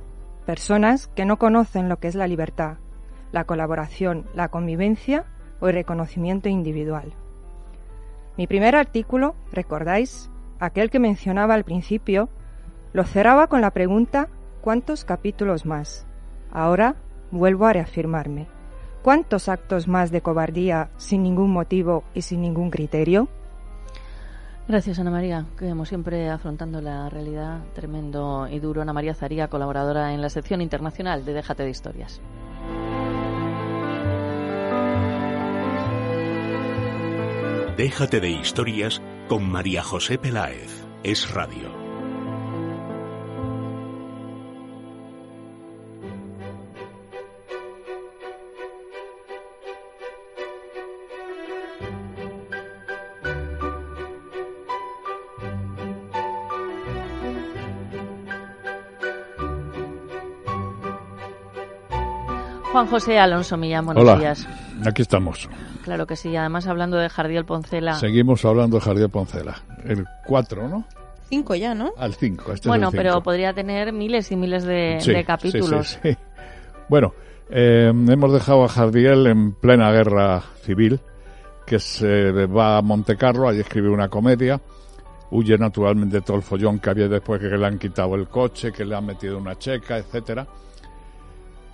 personas 0.44 1.06
que 1.08 1.24
no 1.24 1.38
conocen 1.38 1.88
lo 1.88 1.98
que 1.98 2.08
es 2.08 2.14
la 2.14 2.26
libertad, 2.26 2.78
la 3.32 3.44
colaboración, 3.44 4.26
la 4.34 4.48
convivencia 4.48 5.24
o 5.60 5.68
el 5.68 5.74
reconocimiento 5.74 6.48
individual. 6.48 7.12
Mi 8.36 8.46
primer 8.46 8.76
artículo, 8.76 9.34
recordáis, 9.50 10.30
aquel 10.58 10.90
que 10.90 10.98
mencionaba 10.98 11.54
al 11.54 11.64
principio, 11.64 12.28
lo 12.92 13.04
cerraba 13.04 13.46
con 13.46 13.60
la 13.60 13.70
pregunta 13.70 14.28
¿cuántos 14.60 15.04
capítulos 15.04 15.66
más? 15.66 16.06
Ahora 16.50 16.96
vuelvo 17.30 17.66
a 17.66 17.72
reafirmarme. 17.72 18.46
¿Cuántos 19.02 19.48
actos 19.48 19.88
más 19.88 20.12
de 20.12 20.20
cobardía 20.20 20.90
sin 20.96 21.24
ningún 21.24 21.50
motivo 21.50 22.04
y 22.14 22.22
sin 22.22 22.40
ningún 22.40 22.70
criterio? 22.70 23.28
Gracias, 24.68 25.00
Ana 25.00 25.10
María. 25.10 25.46
Como 25.58 25.84
siempre, 25.84 26.30
afrontando 26.30 26.80
la 26.80 27.08
realidad 27.08 27.58
tremendo 27.74 28.46
y 28.48 28.60
duro. 28.60 28.80
Ana 28.80 28.92
María 28.92 29.14
Zaría, 29.14 29.48
colaboradora 29.48 30.14
en 30.14 30.22
la 30.22 30.30
sección 30.30 30.60
internacional 30.60 31.24
de 31.24 31.32
Déjate 31.32 31.64
de 31.64 31.70
Historias. 31.70 32.20
Déjate 37.76 38.20
de 38.20 38.28
historias 38.28 39.00
con 39.28 39.50
María 39.50 39.82
José 39.82 40.18
Peláez. 40.18 40.84
Es 41.02 41.30
radio. 41.30 41.81
Juan 62.82 62.90
José 62.90 63.16
Alonso 63.16 63.56
Millán, 63.56 63.86
buenos 63.86 64.02
Hola, 64.02 64.16
días. 64.18 64.48
aquí 64.84 65.02
estamos. 65.02 65.48
Claro 65.84 66.04
que 66.04 66.16
sí, 66.16 66.34
además 66.34 66.66
hablando 66.66 66.96
de 66.96 67.08
Jardiel 67.08 67.44
Poncela. 67.44 67.94
Seguimos 67.94 68.44
hablando 68.44 68.78
de 68.78 68.80
Jardiel 68.82 69.08
Poncela. 69.08 69.62
El 69.84 70.04
4, 70.26 70.68
¿no? 70.68 70.84
Cinco 71.28 71.54
ya, 71.54 71.76
¿no? 71.76 71.92
Al 71.96 72.14
5. 72.14 72.52
Este 72.52 72.68
bueno, 72.68 72.88
es 72.88 72.94
el 72.94 72.98
pero 72.98 73.22
podría 73.22 73.52
tener 73.54 73.92
miles 73.92 74.32
y 74.32 74.36
miles 74.36 74.64
de, 74.64 74.98
Sí, 75.00 75.12
de 75.12 75.24
capítulos. 75.24 75.90
sí, 75.90 75.98
sí, 76.02 76.12
sí. 76.12 76.18
Bueno, 76.88 77.14
eh, 77.50 77.86
hemos 77.94 78.32
dejado 78.32 78.64
a 78.64 78.68
Jardiel 78.68 79.28
en 79.28 79.52
plena 79.52 79.92
guerra 79.92 80.42
civil, 80.62 80.98
que 81.64 81.78
se 81.78 82.32
va 82.46 82.78
a 82.78 82.82
Monte 82.82 83.16
Carlo, 83.16 83.48
allí 83.48 83.60
escribe 83.60 83.90
una 83.90 84.08
comedia, 84.08 84.60
huye 85.30 85.56
naturalmente 85.56 86.16
de 86.16 86.22
todo 86.22 86.36
el 86.36 86.42
follón 86.42 86.80
que 86.80 86.90
había 86.90 87.06
después 87.06 87.40
que 87.40 87.46
le 87.46 87.64
han 87.64 87.78
quitado 87.78 88.16
el 88.16 88.26
coche, 88.26 88.72
que 88.72 88.84
le 88.84 88.96
han 88.96 89.06
metido 89.06 89.38
una 89.38 89.56
checa, 89.56 89.98
etcétera. 89.98 90.44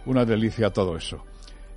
Una 0.08 0.24
delicia 0.24 0.70
todo 0.70 0.96
eso. 0.96 1.22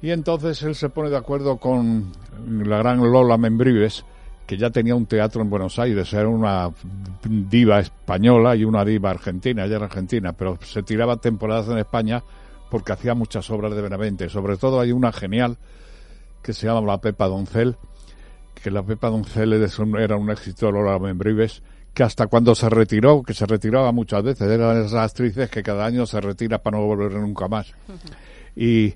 Y 0.01 0.11
entonces 0.11 0.63
él 0.63 0.73
se 0.73 0.87
pone 0.87 1.09
de 1.09 1.17
acuerdo 1.17 1.57
con 1.57 2.13
la 2.47 2.77
gran 2.77 2.99
Lola 2.99 3.37
Membrives, 3.37 4.05
que 4.47 4.55
ya 4.57 4.69
tenía 4.69 4.95
un 4.95 5.05
teatro 5.05 5.41
en 5.41 5.49
Buenos 5.49 5.77
Aires, 5.79 6.13
era 6.13 6.29
una 6.29 6.71
diva 7.23 7.81
española 7.81 8.55
y 8.55 8.63
una 8.63 8.85
diva 8.85 9.09
argentina, 9.09 9.65
ella 9.65 9.75
era 9.75 9.85
argentina, 9.85 10.31
pero 10.31 10.57
se 10.61 10.81
tiraba 10.81 11.17
temporadas 11.17 11.67
en 11.67 11.79
España 11.79 12.23
porque 12.69 12.93
hacía 12.93 13.13
muchas 13.15 13.49
obras 13.49 13.75
de 13.75 13.81
Benavente. 13.81 14.29
Sobre 14.29 14.55
todo 14.55 14.79
hay 14.79 14.93
una 14.93 15.11
genial 15.11 15.57
que 16.41 16.53
se 16.53 16.67
llama 16.67 16.87
La 16.87 17.01
Pepa 17.01 17.27
Doncel, 17.27 17.75
que 18.55 18.71
la 18.71 18.81
Pepa 18.81 19.09
Doncel 19.09 19.53
era 19.99 20.15
un 20.15 20.29
éxito 20.29 20.67
de 20.67 20.71
Lola 20.71 20.97
Membrives, 20.99 21.61
que 21.93 22.03
hasta 22.03 22.27
cuando 22.27 22.55
se 22.55 22.69
retiró, 22.69 23.21
que 23.23 23.33
se 23.33 23.45
retiraba 23.45 23.91
muchas 23.91 24.23
veces, 24.23 24.49
eran 24.49 24.77
esas 24.85 25.11
actrices 25.11 25.49
que 25.49 25.61
cada 25.61 25.85
año 25.85 26.05
se 26.05 26.21
retira 26.21 26.59
para 26.61 26.77
no 26.77 26.85
volver 26.85 27.11
nunca 27.13 27.47
más. 27.47 27.73
Y, 28.55 28.93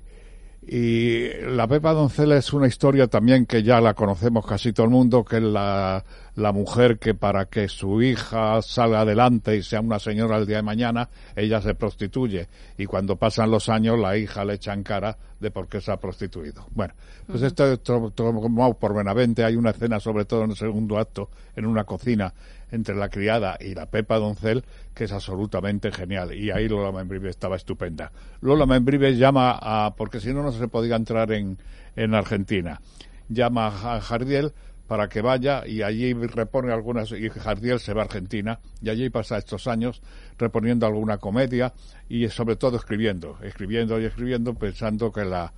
y 0.66 1.28
la 1.54 1.66
Pepa 1.68 1.92
Doncella 1.92 2.36
es 2.38 2.52
una 2.52 2.66
historia 2.66 3.06
también 3.06 3.46
que 3.46 3.62
ya 3.62 3.80
la 3.80 3.94
conocemos 3.94 4.44
casi 4.46 4.72
todo 4.72 4.84
el 4.86 4.90
mundo, 4.92 5.24
que 5.24 5.36
es 5.36 5.42
la, 5.42 6.04
la 6.34 6.52
mujer 6.52 6.98
que 6.98 7.14
para 7.14 7.44
que 7.46 7.68
su 7.68 8.02
hija 8.02 8.60
salga 8.62 9.00
adelante 9.02 9.56
y 9.56 9.62
sea 9.62 9.80
una 9.80 9.98
señora 9.98 10.38
el 10.38 10.46
día 10.46 10.56
de 10.56 10.62
mañana, 10.62 11.08
ella 11.36 11.60
se 11.62 11.74
prostituye. 11.74 12.48
Y 12.78 12.86
cuando 12.86 13.16
pasan 13.16 13.50
los 13.50 13.68
años, 13.68 13.98
la 13.98 14.16
hija 14.16 14.44
le 14.44 14.54
echa 14.54 14.72
en 14.74 14.82
cara 14.82 15.16
de 15.38 15.50
por 15.50 15.68
qué 15.68 15.80
se 15.80 15.92
ha 15.92 15.98
prostituido. 15.98 16.66
Bueno, 16.74 16.94
pues 17.26 17.42
esto 17.42 17.70
es 17.72 17.80
to- 17.82 18.10
tomado 18.14 18.74
por 18.74 18.94
Benavente. 18.94 19.44
Hay 19.44 19.54
una 19.54 19.70
escena, 19.70 20.00
sobre 20.00 20.24
todo 20.24 20.44
en 20.44 20.50
el 20.50 20.56
segundo 20.56 20.98
acto, 20.98 21.30
en 21.54 21.66
una 21.66 21.84
cocina, 21.84 22.32
entre 22.70 22.94
la 22.94 23.08
criada 23.08 23.56
y 23.60 23.74
la 23.74 23.86
Pepa 23.86 24.18
Doncel, 24.18 24.64
que 24.94 25.04
es 25.04 25.12
absolutamente 25.12 25.92
genial. 25.92 26.34
Y 26.34 26.50
ahí 26.50 26.68
Lola 26.68 26.92
Membrive 26.92 27.30
estaba 27.30 27.56
estupenda. 27.56 28.12
Lola 28.40 28.66
Membrive 28.66 29.16
llama 29.16 29.58
a, 29.60 29.94
porque 29.96 30.20
si 30.20 30.32
no, 30.32 30.42
no 30.42 30.52
se 30.52 30.68
podía 30.68 30.96
entrar 30.96 31.32
en, 31.32 31.58
en 31.94 32.14
Argentina. 32.14 32.80
Llama 33.28 33.66
a 33.66 34.00
Jardiel 34.00 34.52
para 34.86 35.08
que 35.08 35.20
vaya 35.20 35.66
y 35.66 35.82
allí 35.82 36.12
repone 36.14 36.72
algunas, 36.72 37.10
y 37.12 37.28
Jardiel 37.28 37.80
se 37.80 37.92
va 37.92 38.02
a 38.02 38.04
Argentina 38.04 38.60
y 38.80 38.88
allí 38.88 39.10
pasa 39.10 39.38
estos 39.38 39.66
años 39.66 40.00
reponiendo 40.38 40.86
alguna 40.86 41.18
comedia 41.18 41.72
y 42.08 42.28
sobre 42.28 42.56
todo 42.56 42.76
escribiendo, 42.76 43.36
escribiendo 43.42 44.00
y 44.00 44.04
escribiendo 44.04 44.54
pensando 44.54 45.12
que 45.12 45.24
la, 45.24 45.52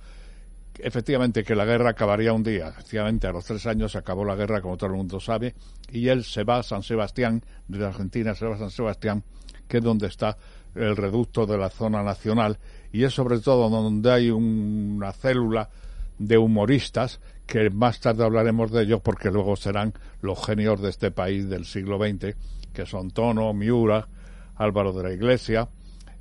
efectivamente 0.83 1.43
que 1.43 1.55
la 1.55 1.65
guerra 1.65 1.91
acabaría 1.91 2.33
un 2.33 2.43
día. 2.43 2.69
Efectivamente, 2.69 3.27
a 3.27 3.31
los 3.31 3.45
tres 3.45 3.65
años 3.65 3.91
se 3.91 3.97
acabó 3.97 4.25
la 4.25 4.35
guerra, 4.35 4.61
como 4.61 4.77
todo 4.77 4.89
el 4.89 4.95
mundo 4.97 5.19
sabe, 5.19 5.53
y 5.91 6.07
él 6.07 6.23
se 6.23 6.43
va 6.43 6.57
a 6.59 6.63
San 6.63 6.83
Sebastián, 6.83 7.43
de 7.67 7.85
Argentina 7.85 8.33
se 8.35 8.45
va 8.45 8.55
a 8.55 8.59
San 8.59 8.71
Sebastián, 8.71 9.23
que 9.67 9.77
es 9.77 9.83
donde 9.83 10.07
está 10.07 10.37
el 10.75 10.95
reducto 10.95 11.45
de 11.45 11.57
la 11.57 11.69
zona 11.69 12.03
nacional, 12.03 12.57
y 12.91 13.03
es 13.03 13.13
sobre 13.13 13.39
todo 13.39 13.69
donde 13.69 14.11
hay 14.11 14.29
un- 14.31 14.93
una 14.97 15.11
célula 15.11 15.69
de 16.17 16.37
humoristas, 16.37 17.19
que 17.45 17.69
más 17.69 17.99
tarde 17.99 18.23
hablaremos 18.23 18.71
de 18.71 18.83
ellos 18.83 19.01
porque 19.01 19.31
luego 19.31 19.55
serán 19.55 19.93
los 20.21 20.45
genios 20.45 20.81
de 20.81 20.89
este 20.89 21.09
país 21.11 21.49
del 21.49 21.65
siglo 21.65 21.97
XX, 21.97 22.35
que 22.73 22.85
son 22.85 23.09
Tono, 23.11 23.53
Miura, 23.53 24.07
Álvaro 24.55 24.93
de 24.93 25.03
la 25.03 25.11
Iglesia, 25.13 25.67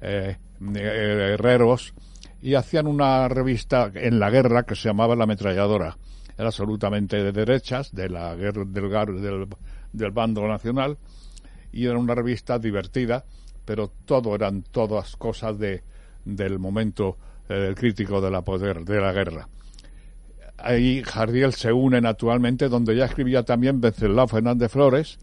eh, 0.00 0.36
eh, 0.74 1.30
Herreros, 1.34 1.92
y 2.40 2.54
hacían 2.54 2.86
una 2.86 3.28
revista 3.28 3.90
en 3.94 4.18
la 4.18 4.30
guerra 4.30 4.64
que 4.64 4.74
se 4.74 4.88
llamaba 4.88 5.16
La 5.16 5.24
Ametralladora. 5.24 5.96
Era 6.36 6.48
absolutamente 6.48 7.22
de 7.22 7.32
derechas, 7.32 7.92
de 7.92 8.08
la 8.08 8.34
guerra, 8.36 8.64
del, 8.64 9.20
del, 9.20 9.48
del 9.92 10.10
bando 10.12 10.46
nacional, 10.46 10.96
y 11.72 11.86
era 11.86 11.98
una 11.98 12.14
revista 12.14 12.58
divertida, 12.58 13.24
pero 13.64 13.90
todo 14.04 14.34
eran 14.34 14.62
todas 14.62 15.16
cosas 15.16 15.58
de, 15.58 15.82
del 16.24 16.58
momento 16.58 17.16
eh, 17.48 17.74
crítico 17.76 18.20
de 18.20 18.30
la 18.30 18.42
poder, 18.42 18.84
de 18.84 19.00
la 19.00 19.12
guerra. 19.12 19.48
Ahí 20.58 21.02
Jardiel 21.04 21.52
se 21.52 21.72
une 21.72 22.00
naturalmente, 22.00 22.68
donde 22.68 22.96
ya 22.96 23.04
escribía 23.06 23.44
también 23.44 23.80
Venceslao 23.80 24.26
Fernández 24.28 24.72
Flores, 24.72 25.18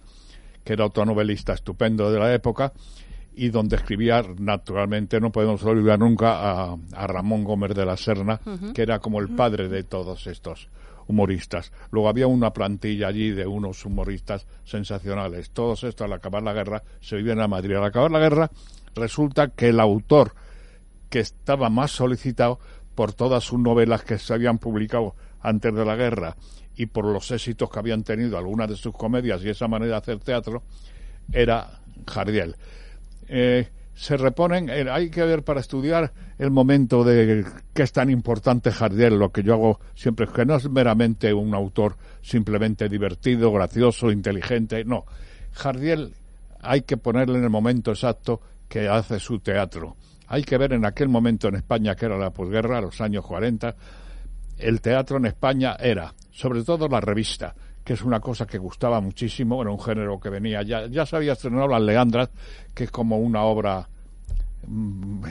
que 0.64 0.74
era 0.74 0.86
otro 0.86 1.06
novelista 1.06 1.54
estupendo 1.54 2.12
de 2.12 2.20
la 2.20 2.34
época, 2.34 2.74
y 3.36 3.50
donde 3.50 3.76
escribía, 3.76 4.24
naturalmente, 4.38 5.20
no 5.20 5.32
podemos 5.32 5.64
olvidar 5.64 6.00
nunca 6.00 6.40
a, 6.40 6.78
a 6.94 7.08
Ramón 7.08 7.44
Gómez 7.44 7.76
de 7.76 7.86
la 7.86 7.98
Serna, 7.98 8.40
que 8.74 8.82
era 8.82 9.00
como 9.00 9.20
el 9.20 9.30
padre 9.30 9.68
de 9.68 9.84
todos 9.84 10.28
estos 10.28 10.70
humoristas. 11.08 11.72
Luego 11.92 12.10
había 12.10 12.28
una 12.28 12.52
plantilla 12.52 13.08
allí 13.08 13.32
de 13.32 13.46
unos 13.46 13.86
humoristas 13.86 14.48
sensacionales. 14.64 15.52
Todos 15.52 15.84
estos, 15.84 16.06
al 16.06 16.14
acabar 16.14 16.44
la 16.44 16.54
guerra, 16.54 16.84
se 17.02 17.16
vivían 17.18 17.40
a 17.40 17.48
Madrid. 17.48 17.76
Al 17.76 17.84
acabar 17.84 18.12
la 18.12 18.20
guerra, 18.20 18.52
resulta 18.96 19.50
que 19.50 19.70
el 19.70 19.80
autor 19.80 20.34
que 21.10 21.20
estaba 21.20 21.70
más 21.70 21.92
solicitado 21.92 22.60
por 22.96 23.14
todas 23.14 23.44
sus 23.44 23.60
novelas 23.60 24.04
que 24.04 24.18
se 24.18 24.34
habían 24.34 24.58
publicado 24.58 25.16
antes 25.42 25.74
de 25.74 25.86
la 25.86 25.96
guerra 25.96 26.36
y 26.76 26.88
por 26.88 27.06
los 27.06 27.30
éxitos 27.32 27.70
que 27.70 27.80
habían 27.80 28.04
tenido 28.04 28.38
algunas 28.38 28.70
de 28.70 28.76
sus 28.76 28.94
comedias 28.94 29.44
y 29.44 29.50
esa 29.50 29.68
manera 29.68 29.92
de 29.92 29.98
hacer 29.98 30.20
teatro, 30.20 30.64
era 31.32 31.82
Jardiel. 32.08 32.56
Eh, 33.28 33.68
se 33.96 34.18
reponen, 34.18 34.70
eh, 34.70 34.86
hay 34.92 35.10
que 35.10 35.24
ver 35.24 35.44
para 35.44 35.62
estudiar 35.62 36.12
el 36.38 36.52
momento 36.52 37.04
de 37.04 37.46
qué 37.74 37.84
es 37.84 37.94
tan 37.94 38.10
importante 38.10 38.72
Jardiel, 38.72 39.18
lo 39.18 39.32
que 39.32 39.42
yo 39.42 39.54
hago 39.54 39.80
siempre, 39.96 40.28
que 40.28 40.46
no 40.46 40.56
es 40.58 40.70
meramente 40.70 41.34
un 41.34 41.56
autor 41.56 41.96
simplemente 42.22 42.90
divertido, 42.90 43.52
gracioso, 43.54 44.12
inteligente, 44.12 44.84
no. 44.84 45.06
Jardiel 45.54 46.14
hay 46.62 46.82
que 46.82 46.98
ponerle 46.98 47.38
en 47.38 47.46
el 47.46 47.50
momento 47.50 47.92
exacto 47.92 48.42
que 48.68 48.90
hace 48.90 49.20
su 49.20 49.40
teatro. 49.40 49.96
Hay 50.28 50.44
que 50.44 50.58
ver 50.58 50.74
en 50.74 50.86
aquel 50.86 51.08
momento 51.08 51.48
en 51.48 51.56
España, 51.56 51.96
que 51.96 52.06
era 52.06 52.18
la 52.18 52.32
posguerra, 52.32 52.82
los 52.82 53.00
años 53.00 53.26
40, 53.26 53.76
el 54.58 54.82
teatro 54.82 55.18
en 55.18 55.26
España 55.26 55.78
era, 55.80 56.14
sobre 56.32 56.64
todo 56.64 56.88
la 56.88 57.00
revista, 57.00 57.56
que 57.86 57.94
es 57.94 58.02
una 58.02 58.20
cosa 58.20 58.48
que 58.48 58.58
gustaba 58.58 59.00
muchísimo, 59.00 59.62
era 59.62 59.70
un 59.70 59.80
género 59.80 60.20
que 60.20 60.30
venía 60.30 60.64
ya, 60.64 60.88
ya 60.88 61.06
se 61.06 61.16
había 61.16 61.34
estrenado 61.34 61.68
Las 61.68 61.84
Leandras, 61.84 62.30
que 62.74 62.86
es 62.86 62.92
como 62.92 63.20
una 63.20 63.44
obra 63.44 63.88
mm, 64.68 65.24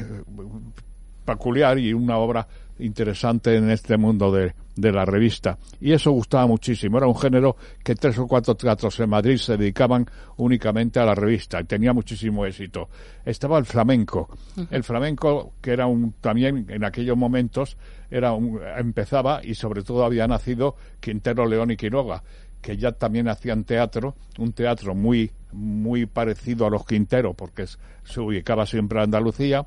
peculiar 1.26 1.78
y 1.80 1.92
una 1.92 2.16
obra 2.16 2.46
interesante 2.78 3.56
en 3.56 3.70
este 3.70 3.96
mundo 3.96 4.32
de, 4.32 4.54
de, 4.74 4.92
la 4.92 5.04
revista. 5.04 5.58
Y 5.80 5.92
eso 5.92 6.10
gustaba 6.10 6.46
muchísimo. 6.46 6.98
Era 6.98 7.06
un 7.06 7.16
género 7.16 7.56
que 7.82 7.94
tres 7.94 8.18
o 8.18 8.26
cuatro 8.26 8.56
teatros 8.56 8.98
en 9.00 9.10
Madrid 9.10 9.36
se 9.36 9.56
dedicaban 9.56 10.06
únicamente 10.36 10.98
a 10.98 11.04
la 11.04 11.14
revista 11.14 11.60
y 11.60 11.64
tenía 11.64 11.92
muchísimo 11.92 12.44
éxito. 12.44 12.88
Estaba 13.24 13.58
el 13.58 13.64
flamenco. 13.64 14.28
El 14.70 14.82
flamenco, 14.82 15.52
que 15.60 15.72
era 15.72 15.86
un, 15.86 16.14
también 16.20 16.66
en 16.68 16.84
aquellos 16.84 17.16
momentos, 17.16 17.76
era 18.10 18.32
un, 18.32 18.60
empezaba 18.76 19.40
y 19.44 19.54
sobre 19.54 19.82
todo 19.82 20.04
había 20.04 20.26
nacido 20.26 20.76
Quintero, 21.00 21.46
León 21.46 21.70
y 21.70 21.76
Quiroga 21.76 22.22
que 22.64 22.78
ya 22.78 22.92
también 22.92 23.28
hacían 23.28 23.64
teatro, 23.64 24.14
un 24.38 24.54
teatro 24.54 24.94
muy, 24.94 25.30
muy 25.52 26.06
parecido 26.06 26.64
a 26.66 26.70
los 26.70 26.86
Quintero, 26.86 27.34
porque 27.34 27.66
se 27.66 28.20
ubicaba 28.20 28.64
siempre 28.64 28.98
en 28.98 29.04
Andalucía, 29.04 29.66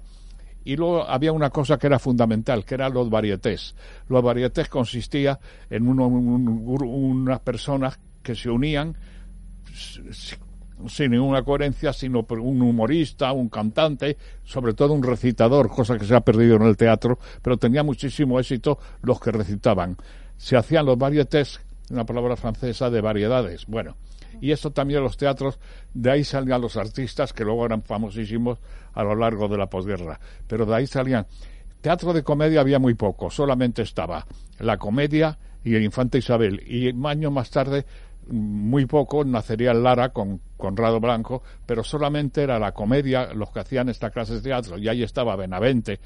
y 0.66 0.76
luego 0.76 1.08
había 1.08 1.32
una 1.32 1.52
cosa 1.52 1.78
que 1.78 1.86
era 1.86 2.00
fundamental, 2.00 2.66
que 2.66 2.74
eran 2.74 2.96
los 2.96 3.08
varietés. 3.08 3.76
Los 4.10 4.24
varietés 4.24 4.68
consistía 4.68 5.40
en 5.70 5.88
unas 5.88 7.40
personas 7.42 8.00
que 8.24 8.34
se 8.34 8.50
unían 8.50 8.98
sin 10.88 11.12
ninguna 11.12 11.44
coherencia, 11.44 11.94
sino 11.94 12.26
un 12.28 12.62
humorista, 12.64 13.32
un 13.32 13.50
cantante, 13.50 14.18
sobre 14.44 14.74
todo 14.74 14.94
un 14.94 15.04
recitador, 15.04 15.70
cosa 15.70 16.00
que 16.00 16.06
se 16.06 16.16
ha 16.16 16.22
perdido 16.22 16.56
en 16.56 16.64
el 16.64 16.76
teatro, 16.76 17.20
pero 17.44 17.58
tenía 17.58 17.84
muchísimo 17.84 18.40
éxito 18.40 18.80
los 19.04 19.20
que 19.20 19.32
recitaban. 19.32 19.96
Se 20.36 20.58
hacían 20.58 20.88
los 20.88 20.98
varietés 20.98 21.62
una 21.90 22.06
palabra 22.06 22.36
francesa 22.36 22.90
de 22.90 23.02
variedades. 23.02 23.66
Bueno, 23.66 23.96
y 24.42 24.52
eso 24.52 24.72
también 24.72 25.02
los 25.02 25.18
teatros, 25.18 25.60
de 25.94 26.12
ahí 26.12 26.24
salían 26.24 26.62
los 26.62 26.78
artistas 26.78 27.34
que 27.34 27.44
luego 27.44 27.66
eran 27.66 27.84
famosísimos 27.84 28.60
a 28.94 29.04
lo 29.04 29.16
largo 29.16 29.48
de 29.48 29.58
la 29.58 29.68
posguerra. 29.68 30.20
Pero 30.48 30.66
de 30.66 30.76
ahí 30.76 30.88
salían. 30.88 31.26
Teatro 31.82 32.14
de 32.14 32.24
comedia 32.24 32.62
había 32.62 32.80
muy 32.80 32.96
poco, 32.96 33.30
solamente 33.30 33.84
estaba 33.84 34.26
la 34.60 34.78
comedia 34.78 35.38
y 35.64 35.76
el 35.76 35.84
Infante 35.84 36.18
Isabel. 36.18 36.62
Y 36.66 36.90
años 37.06 37.32
más 37.32 37.50
tarde, 37.50 37.86
muy 38.30 38.86
poco, 38.86 39.24
nacería 39.24 39.74
Lara 39.74 40.10
con 40.10 40.42
Conrado 40.58 41.00
Blanco, 41.00 41.44
pero 41.66 41.84
solamente 41.84 42.44
era 42.44 42.60
la 42.60 42.74
comedia 42.74 43.34
los 43.34 43.52
que 43.52 43.60
hacían 43.60 43.90
esta 43.90 44.10
clase 44.10 44.36
de 44.36 44.42
teatro. 44.42 44.78
Y 44.78 44.88
ahí 44.88 45.04
estaba 45.04 45.36
Benavente, 45.36 46.00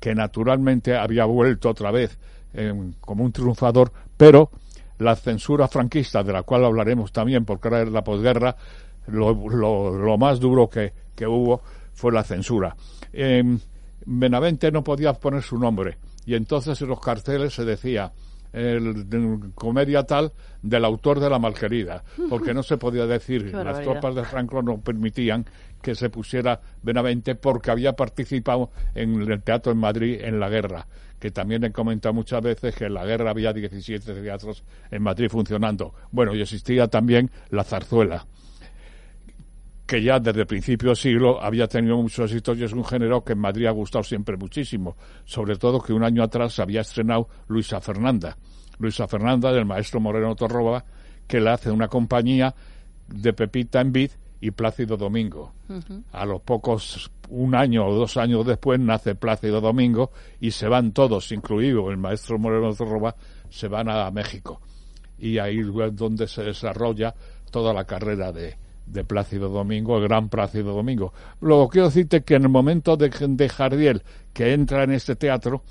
que 0.00 0.14
naturalmente 0.14 0.96
había 0.96 1.24
vuelto 1.24 1.70
otra 1.70 1.90
vez 1.90 2.18
eh, 2.54 2.72
como 3.00 3.24
un 3.24 3.32
triunfador, 3.32 3.92
pero 4.16 4.50
la 4.98 5.16
censura 5.16 5.68
franquista, 5.68 6.22
de 6.22 6.32
la 6.32 6.42
cual 6.42 6.64
hablaremos 6.64 7.12
también, 7.12 7.44
porque 7.44 7.68
era 7.68 7.84
la 7.84 8.02
posguerra, 8.02 8.56
lo, 9.06 9.32
lo, 9.32 10.18
más 10.18 10.40
duro 10.40 10.68
que, 10.68 10.92
que, 11.14 11.26
hubo 11.26 11.62
fue 11.92 12.12
la 12.12 12.24
censura. 12.24 12.76
Eh, 13.12 13.42
Benavente 14.04 14.70
no 14.70 14.82
podía 14.82 15.12
poner 15.14 15.42
su 15.42 15.58
nombre, 15.58 15.98
y 16.26 16.34
entonces 16.34 16.80
en 16.82 16.88
los 16.88 17.00
carteles 17.00 17.54
se 17.54 17.64
decía 17.64 18.12
el, 18.52 19.52
comedia 19.54 20.04
tal 20.04 20.32
del 20.62 20.84
autor 20.84 21.20
de 21.20 21.30
la 21.30 21.38
malquerida, 21.38 22.02
porque 22.28 22.54
no 22.54 22.62
se 22.62 22.76
podía 22.76 23.06
decir, 23.06 23.52
las 23.52 23.82
tropas 23.82 24.14
de 24.14 24.24
Franco 24.24 24.62
no 24.62 24.80
permitían 24.80 25.44
que 25.82 25.94
se 25.94 26.10
pusiera 26.10 26.60
Benavente 26.82 27.34
porque 27.34 27.70
había 27.70 27.92
participado 27.92 28.70
en 28.94 29.30
el 29.30 29.42
teatro 29.42 29.72
en 29.72 29.78
Madrid 29.78 30.18
en 30.20 30.40
la 30.40 30.48
guerra 30.48 30.86
que 31.18 31.30
también 31.30 31.64
he 31.64 31.72
comentado 31.72 32.14
muchas 32.14 32.42
veces 32.42 32.74
que 32.74 32.86
en 32.86 32.94
la 32.94 33.04
guerra 33.04 33.30
había 33.30 33.52
17 33.52 34.14
teatros 34.14 34.62
en 34.90 35.02
Madrid 35.02 35.28
funcionando. 35.28 35.94
Bueno, 36.10 36.34
y 36.34 36.42
existía 36.42 36.88
también 36.88 37.30
la 37.50 37.64
zarzuela 37.64 38.26
que 39.88 40.02
ya 40.02 40.20
desde 40.20 40.42
el 40.42 40.46
principio 40.46 40.90
del 40.90 40.98
siglo 40.98 41.42
había 41.42 41.66
tenido 41.66 41.96
muchos 41.96 42.30
éxitos 42.30 42.58
y 42.58 42.64
es 42.64 42.74
un 42.74 42.84
género 42.84 43.24
que 43.24 43.32
en 43.32 43.38
Madrid 43.38 43.64
ha 43.64 43.70
gustado 43.70 44.04
siempre 44.04 44.36
muchísimo. 44.36 44.98
Sobre 45.24 45.56
todo 45.56 45.80
que 45.80 45.94
un 45.94 46.04
año 46.04 46.22
atrás 46.22 46.52
se 46.52 46.60
había 46.60 46.82
estrenado 46.82 47.26
Luisa 47.46 47.80
Fernanda. 47.80 48.36
Luisa 48.78 49.08
Fernanda, 49.08 49.50
del 49.50 49.64
maestro 49.64 49.98
Moreno 49.98 50.36
Torroba, 50.36 50.84
que 51.26 51.40
le 51.40 51.48
hace 51.48 51.70
una 51.70 51.88
compañía 51.88 52.54
de 53.08 53.32
Pepita 53.32 53.80
en 53.80 53.92
Vid 53.92 54.10
y 54.40 54.50
Plácido 54.50 54.96
Domingo. 54.96 55.52
A 56.12 56.24
los 56.24 56.40
pocos, 56.42 57.10
un 57.28 57.54
año 57.54 57.86
o 57.86 57.94
dos 57.94 58.16
años 58.16 58.46
después, 58.46 58.78
nace 58.80 59.14
Plácido 59.14 59.60
Domingo 59.60 60.10
y 60.40 60.50
se 60.50 60.68
van 60.68 60.92
todos, 60.92 61.32
incluido 61.32 61.90
el 61.90 61.96
maestro 61.96 62.38
Moreno 62.38 62.72
Torroba, 62.74 63.14
se 63.48 63.68
van 63.68 63.88
a 63.88 64.10
México. 64.10 64.60
Y 65.18 65.38
ahí 65.38 65.58
es 65.58 65.96
donde 65.96 66.28
se 66.28 66.42
desarrolla 66.42 67.14
toda 67.50 67.72
la 67.72 67.84
carrera 67.84 68.30
de, 68.30 68.56
de 68.86 69.04
Plácido 69.04 69.48
Domingo, 69.48 69.98
el 69.98 70.04
gran 70.04 70.28
Plácido 70.28 70.72
Domingo. 70.74 71.12
Luego 71.40 71.68
quiero 71.68 71.88
decirte 71.88 72.22
que 72.22 72.34
en 72.34 72.44
el 72.44 72.48
momento 72.48 72.96
de, 72.96 73.10
de 73.10 73.48
Jardiel, 73.48 74.02
que 74.32 74.52
entra 74.52 74.84
en 74.84 74.92
este 74.92 75.16
teatro, 75.16 75.62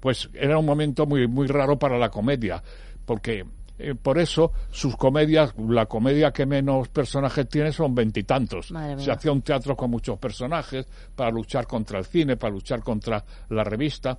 pues 0.00 0.28
era 0.34 0.58
un 0.58 0.66
momento 0.66 1.06
muy, 1.06 1.26
muy 1.26 1.46
raro 1.46 1.78
para 1.78 1.98
la 1.98 2.10
comedia, 2.10 2.62
porque 3.04 3.44
eh, 3.78 3.94
por 3.94 4.18
eso 4.18 4.52
sus 4.70 4.96
comedias, 4.96 5.54
la 5.68 5.86
comedia 5.86 6.30
que 6.30 6.46
menos 6.46 6.88
personajes 6.88 7.48
tiene 7.48 7.72
son 7.72 7.94
veintitantos. 7.94 8.72
Se 8.96 9.10
hacía 9.10 9.32
un 9.32 9.42
teatro 9.42 9.76
con 9.76 9.90
muchos 9.90 10.18
personajes 10.18 10.86
para 11.14 11.30
luchar 11.30 11.66
contra 11.66 11.98
el 11.98 12.04
cine, 12.04 12.36
para 12.36 12.52
luchar 12.52 12.82
contra 12.82 13.24
la 13.48 13.64
revista. 13.64 14.18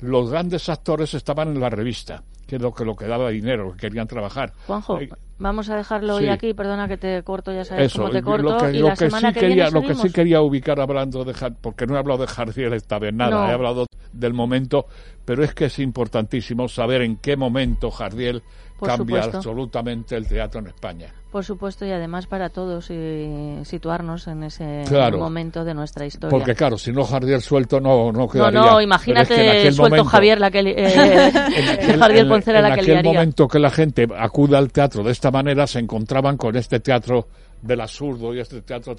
Los 0.00 0.30
grandes 0.30 0.68
actores 0.68 1.14
estaban 1.14 1.48
en 1.48 1.60
la 1.60 1.70
revista, 1.70 2.22
que 2.46 2.56
es 2.56 2.62
lo 2.62 2.72
que 2.72 2.84
lo 2.84 2.96
que 2.96 3.06
daba 3.06 3.30
dinero, 3.30 3.72
que 3.72 3.78
querían 3.78 4.08
trabajar. 4.08 4.52
Juanjo, 4.66 5.00
eh, 5.00 5.08
vamos 5.38 5.70
a 5.70 5.76
dejarlo 5.76 6.16
hoy 6.16 6.28
aquí, 6.28 6.54
perdona 6.54 6.88
que 6.88 6.96
te 6.96 7.22
corto, 7.22 7.52
ya 7.52 7.64
sabes 7.64 7.92
cómo 7.94 8.10
te 8.10 8.20
corto. 8.20 8.52
Lo 8.52 8.58
que, 8.58 8.76
y 8.76 8.80
la 8.80 8.96
sí 8.96 9.04
semana 9.06 9.32
que 9.32 9.40
quería, 9.40 9.64
viene 9.66 9.80
lo 9.80 9.86
que 9.86 9.94
sí 9.94 10.10
quería 10.10 10.40
ubicar 10.40 10.80
hablando 10.80 11.24
de 11.24 11.34
porque 11.60 11.86
no 11.86 11.94
he 11.94 11.98
hablado 11.98 12.22
de 12.22 12.26
Jardiel 12.26 12.72
esta 12.72 12.98
vez 12.98 13.14
nada, 13.14 13.48
he 13.48 13.52
hablado 13.52 13.86
del 14.12 14.34
momento, 14.34 14.86
pero 15.24 15.44
es 15.44 15.54
que 15.54 15.66
es 15.66 15.78
importantísimo 15.78 16.68
saber 16.68 17.02
en 17.02 17.16
qué 17.16 17.36
momento 17.36 17.90
Jardiel 17.90 18.42
cambia 18.82 19.24
absolutamente 19.24 20.16
el 20.16 20.26
teatro 20.26 20.60
en 20.60 20.66
España. 20.68 21.12
Por 21.30 21.44
supuesto, 21.44 21.86
y 21.86 21.90
además 21.90 22.26
para 22.26 22.50
todos 22.50 22.90
y 22.90 23.64
situarnos 23.64 24.26
en 24.26 24.42
ese 24.42 24.84
momento 25.12 25.64
de 25.64 25.72
nuestra 25.72 26.04
historia. 26.04 26.30
Porque 26.30 26.54
claro, 26.54 26.76
si 26.76 26.92
no 26.92 27.04
Jardiel 27.04 27.40
suelto 27.40 27.80
no, 27.80 28.12
no 28.12 28.28
quedaría. 28.28 28.60
No, 28.60 28.72
no, 28.72 28.80
imagínate 28.80 29.72
suelto 29.72 30.04
Javier 30.04 30.40
la 30.40 30.50
que 30.50 30.60
eh, 30.60 31.32
Jardiel 31.98 32.28
Poncela 32.28 32.60
la 32.60 32.74
que 32.74 32.80
En 32.80 32.98
aquel 32.98 33.04
momento 33.04 33.48
que 33.48 33.58
la 33.58 33.70
gente 33.70 34.06
acude 34.16 34.56
al 34.56 34.70
teatro 34.70 35.02
de 35.02 35.12
esta 35.12 35.30
manera, 35.30 35.66
se 35.66 35.78
encontraban 35.78 36.36
con 36.36 36.54
este 36.56 36.80
teatro 36.80 37.28
del 37.62 37.80
absurdo 37.80 38.34
y 38.34 38.40
este 38.40 38.60
teatro 38.62 38.94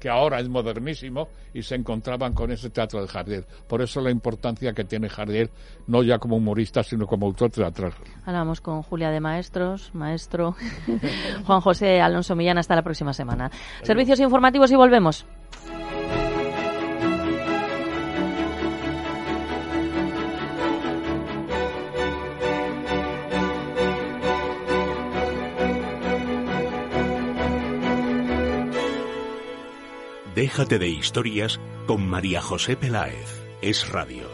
que 0.00 0.08
ahora 0.08 0.40
es 0.40 0.48
modernísimo 0.48 1.28
y 1.52 1.62
se 1.62 1.74
encontraban 1.74 2.32
con 2.32 2.50
ese 2.50 2.70
teatro 2.70 3.02
de 3.02 3.08
Jardiel. 3.08 3.44
Por 3.68 3.82
eso 3.82 4.00
la 4.00 4.10
importancia 4.10 4.72
que 4.72 4.84
tiene 4.84 5.08
Jardiel, 5.08 5.50
no 5.86 6.02
ya 6.02 6.18
como 6.18 6.36
humorista, 6.36 6.82
sino 6.82 7.06
como 7.06 7.26
autor 7.26 7.50
teatral. 7.50 7.92
Hablamos 8.24 8.60
con 8.60 8.82
Julia 8.82 9.10
de 9.10 9.20
Maestros, 9.20 9.94
maestro 9.94 10.56
Juan 11.46 11.60
José 11.60 12.00
Alonso 12.00 12.34
Millán. 12.36 12.58
Hasta 12.58 12.76
la 12.76 12.82
próxima 12.82 13.12
semana. 13.12 13.50
Servicios 13.82 14.20
informativos 14.20 14.70
y 14.70 14.76
volvemos. 14.76 15.26
Déjate 30.44 30.78
de 30.78 30.90
historias 30.90 31.58
con 31.86 32.06
María 32.06 32.42
José 32.42 32.76
Peláez. 32.76 33.42
Es 33.62 33.88
radio. 33.88 34.33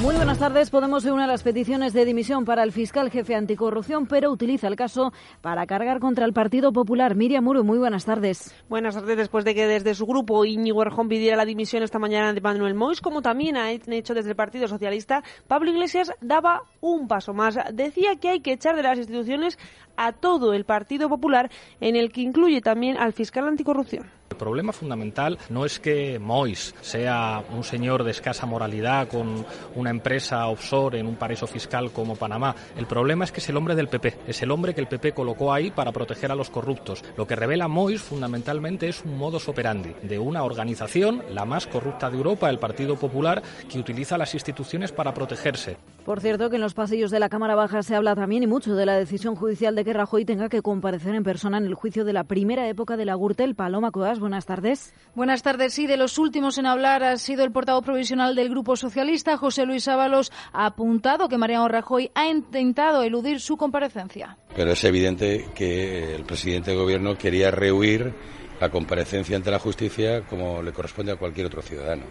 Muy 0.00 0.14
buenas 0.14 0.38
tardes. 0.38 0.70
Podemos 0.70 1.02
ser 1.02 1.12
una 1.12 1.22
de 1.22 1.32
las 1.32 1.42
peticiones 1.42 1.92
de 1.92 2.04
dimisión 2.04 2.44
para 2.44 2.62
el 2.62 2.70
fiscal 2.70 3.10
jefe 3.10 3.34
anticorrupción, 3.34 4.06
pero 4.06 4.30
utiliza 4.30 4.68
el 4.68 4.76
caso 4.76 5.12
para 5.40 5.66
cargar 5.66 5.98
contra 5.98 6.24
el 6.24 6.32
Partido 6.32 6.72
Popular. 6.72 7.16
Miriam 7.16 7.42
Muro, 7.42 7.64
muy 7.64 7.78
buenas 7.78 8.04
tardes. 8.04 8.54
Buenas 8.68 8.94
tardes. 8.94 9.16
Después 9.16 9.44
de 9.44 9.56
que 9.56 9.66
desde 9.66 9.96
su 9.96 10.06
grupo 10.06 10.44
Íñigo 10.44 10.82
Erjón 10.82 11.08
pidiera 11.08 11.36
la 11.36 11.44
dimisión 11.44 11.82
esta 11.82 11.98
mañana 11.98 12.32
de 12.32 12.40
Manuel 12.40 12.74
Mois, 12.74 13.00
como 13.00 13.22
también 13.22 13.56
ha 13.56 13.72
hecho 13.72 14.14
desde 14.14 14.30
el 14.30 14.36
Partido 14.36 14.68
Socialista, 14.68 15.24
Pablo 15.48 15.70
Iglesias 15.70 16.12
daba 16.20 16.62
un 16.80 17.08
paso 17.08 17.34
más. 17.34 17.58
Decía 17.72 18.14
que 18.20 18.28
hay 18.28 18.40
que 18.40 18.52
echar 18.52 18.76
de 18.76 18.84
las 18.84 18.98
instituciones 18.98 19.58
a 19.96 20.12
todo 20.12 20.52
el 20.52 20.64
Partido 20.64 21.08
Popular, 21.08 21.50
en 21.80 21.96
el 21.96 22.12
que 22.12 22.20
incluye 22.20 22.60
también 22.60 22.98
al 22.98 23.12
fiscal 23.14 23.48
anticorrupción. 23.48 24.17
Problema 24.38 24.72
fundamental 24.72 25.36
no 25.50 25.64
es 25.64 25.80
que 25.80 26.18
Mois 26.18 26.74
sea 26.80 27.42
un 27.50 27.64
señor 27.64 28.04
de 28.04 28.12
escasa 28.12 28.46
moralidad 28.46 29.08
con 29.08 29.44
una 29.74 29.90
empresa 29.90 30.46
offshore 30.46 31.00
en 31.00 31.06
un 31.06 31.16
paraíso 31.16 31.46
fiscal 31.46 31.90
como 31.90 32.16
Panamá. 32.16 32.54
El 32.76 32.86
problema 32.86 33.24
es 33.24 33.32
que 33.32 33.40
es 33.40 33.48
el 33.48 33.56
hombre 33.56 33.74
del 33.74 33.88
PP, 33.88 34.18
es 34.26 34.40
el 34.42 34.50
hombre 34.50 34.74
que 34.74 34.80
el 34.80 34.86
PP 34.86 35.12
colocó 35.12 35.52
ahí 35.52 35.70
para 35.70 35.92
proteger 35.92 36.30
a 36.30 36.36
los 36.36 36.50
corruptos. 36.50 37.02
Lo 37.16 37.26
que 37.26 37.36
revela 37.36 37.68
Mois 37.68 38.00
fundamentalmente 38.00 38.88
es 38.88 39.04
un 39.04 39.18
modus 39.18 39.48
operandi 39.48 39.94
de 40.02 40.18
una 40.18 40.44
organización, 40.44 41.22
la 41.30 41.44
más 41.44 41.66
corrupta 41.66 42.08
de 42.08 42.16
Europa, 42.16 42.48
el 42.48 42.58
Partido 42.58 42.96
Popular, 42.96 43.42
que 43.68 43.78
utiliza 43.78 44.18
las 44.18 44.34
instituciones 44.34 44.92
para 44.92 45.12
protegerse. 45.12 45.76
Por 46.04 46.20
cierto, 46.20 46.48
que 46.48 46.56
en 46.56 46.62
los 46.62 46.72
pasillos 46.72 47.10
de 47.10 47.20
la 47.20 47.28
Cámara 47.28 47.54
Baja 47.54 47.82
se 47.82 47.94
habla 47.94 48.14
también 48.14 48.42
y 48.42 48.46
mucho 48.46 48.74
de 48.74 48.86
la 48.86 48.96
decisión 48.96 49.34
judicial 49.34 49.74
de 49.74 49.84
que 49.84 49.92
Rajoy 49.92 50.24
tenga 50.24 50.48
que 50.48 50.62
comparecer 50.62 51.14
en 51.14 51.22
persona 51.22 51.58
en 51.58 51.66
el 51.66 51.74
juicio 51.74 52.04
de 52.04 52.14
la 52.14 52.24
primera 52.24 52.66
época 52.68 52.96
de 52.96 53.04
la 53.04 53.14
Gürtel. 53.14 53.54
Paloma 53.54 53.90
Coas, 53.90 54.18
buenas 54.28 54.44
tardes. 54.44 54.92
Buenas 55.14 55.42
tardes. 55.42 55.72
Sí, 55.72 55.86
de 55.86 55.96
los 55.96 56.18
últimos 56.18 56.58
en 56.58 56.66
hablar 56.66 57.02
ha 57.02 57.16
sido 57.16 57.44
el 57.44 57.50
portavoz 57.50 57.82
provisional 57.82 58.34
del 58.34 58.50
Grupo 58.50 58.76
Socialista, 58.76 59.38
José 59.38 59.64
Luis 59.64 59.88
Ábalos, 59.88 60.30
ha 60.52 60.66
apuntado 60.66 61.30
que 61.30 61.38
Mariano 61.38 61.66
Rajoy 61.66 62.10
ha 62.14 62.28
intentado 62.28 63.02
eludir 63.02 63.40
su 63.40 63.56
comparecencia. 63.56 64.36
Pero 64.54 64.72
es 64.72 64.84
evidente 64.84 65.46
que 65.54 66.14
el 66.14 66.24
presidente 66.24 66.72
de 66.72 66.76
Gobierno 66.76 67.16
quería 67.16 67.50
rehuir 67.50 68.12
la 68.60 68.70
comparecencia 68.70 69.34
ante 69.34 69.50
la 69.50 69.58
justicia 69.58 70.26
como 70.26 70.60
le 70.60 70.72
corresponde 70.72 71.12
a 71.12 71.16
cualquier 71.16 71.46
otro 71.46 71.62
ciudadano, 71.62 72.04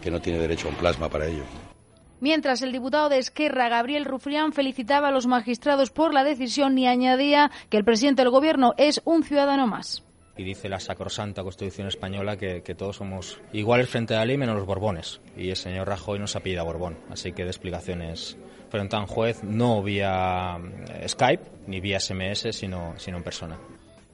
que 0.00 0.10
no 0.10 0.22
tiene 0.22 0.38
derecho 0.38 0.68
a 0.68 0.70
un 0.70 0.76
plasma 0.78 1.10
para 1.10 1.26
ello. 1.26 1.44
Mientras 2.20 2.62
el 2.62 2.72
diputado 2.72 3.10
de 3.10 3.18
Esquerra, 3.18 3.68
Gabriel 3.68 4.06
Rufrián, 4.06 4.54
felicitaba 4.54 5.08
a 5.08 5.12
los 5.12 5.26
magistrados 5.26 5.90
por 5.90 6.14
la 6.14 6.24
decisión 6.24 6.78
y 6.78 6.86
añadía 6.86 7.50
que 7.68 7.76
el 7.76 7.84
presidente 7.84 8.22
del 8.22 8.30
Gobierno 8.30 8.72
es 8.78 9.02
un 9.04 9.22
ciudadano 9.22 9.66
más. 9.66 10.02
Y 10.36 10.44
dice 10.44 10.68
la 10.68 10.80
sacrosanta 10.80 11.42
Constitución 11.42 11.88
española 11.88 12.36
que, 12.36 12.60
todos 12.76 12.96
somos 12.96 13.38
iguales 13.52 13.88
frente 13.88 14.14
a 14.14 14.18
la 14.18 14.24
ley 14.24 14.38
menos 14.38 14.56
los 14.56 14.66
Borbones. 14.66 15.20
Y 15.36 15.50
el 15.50 15.56
señor 15.56 15.88
Rajoy 15.88 16.18
nos 16.18 16.36
apellida 16.36 16.62
Borbón. 16.62 16.98
Así 17.10 17.32
que 17.32 17.44
de 17.44 17.50
explicaciones 17.50 18.36
frente 18.70 18.96
a 18.96 19.00
un 19.00 19.06
juez, 19.06 19.44
no 19.44 19.82
vía 19.82 20.58
Skype 21.06 21.44
ni 21.66 21.80
vía 21.80 22.00
SMS, 22.00 22.48
sino, 22.52 22.94
sino 22.96 23.18
en 23.18 23.22
persona. 23.22 23.58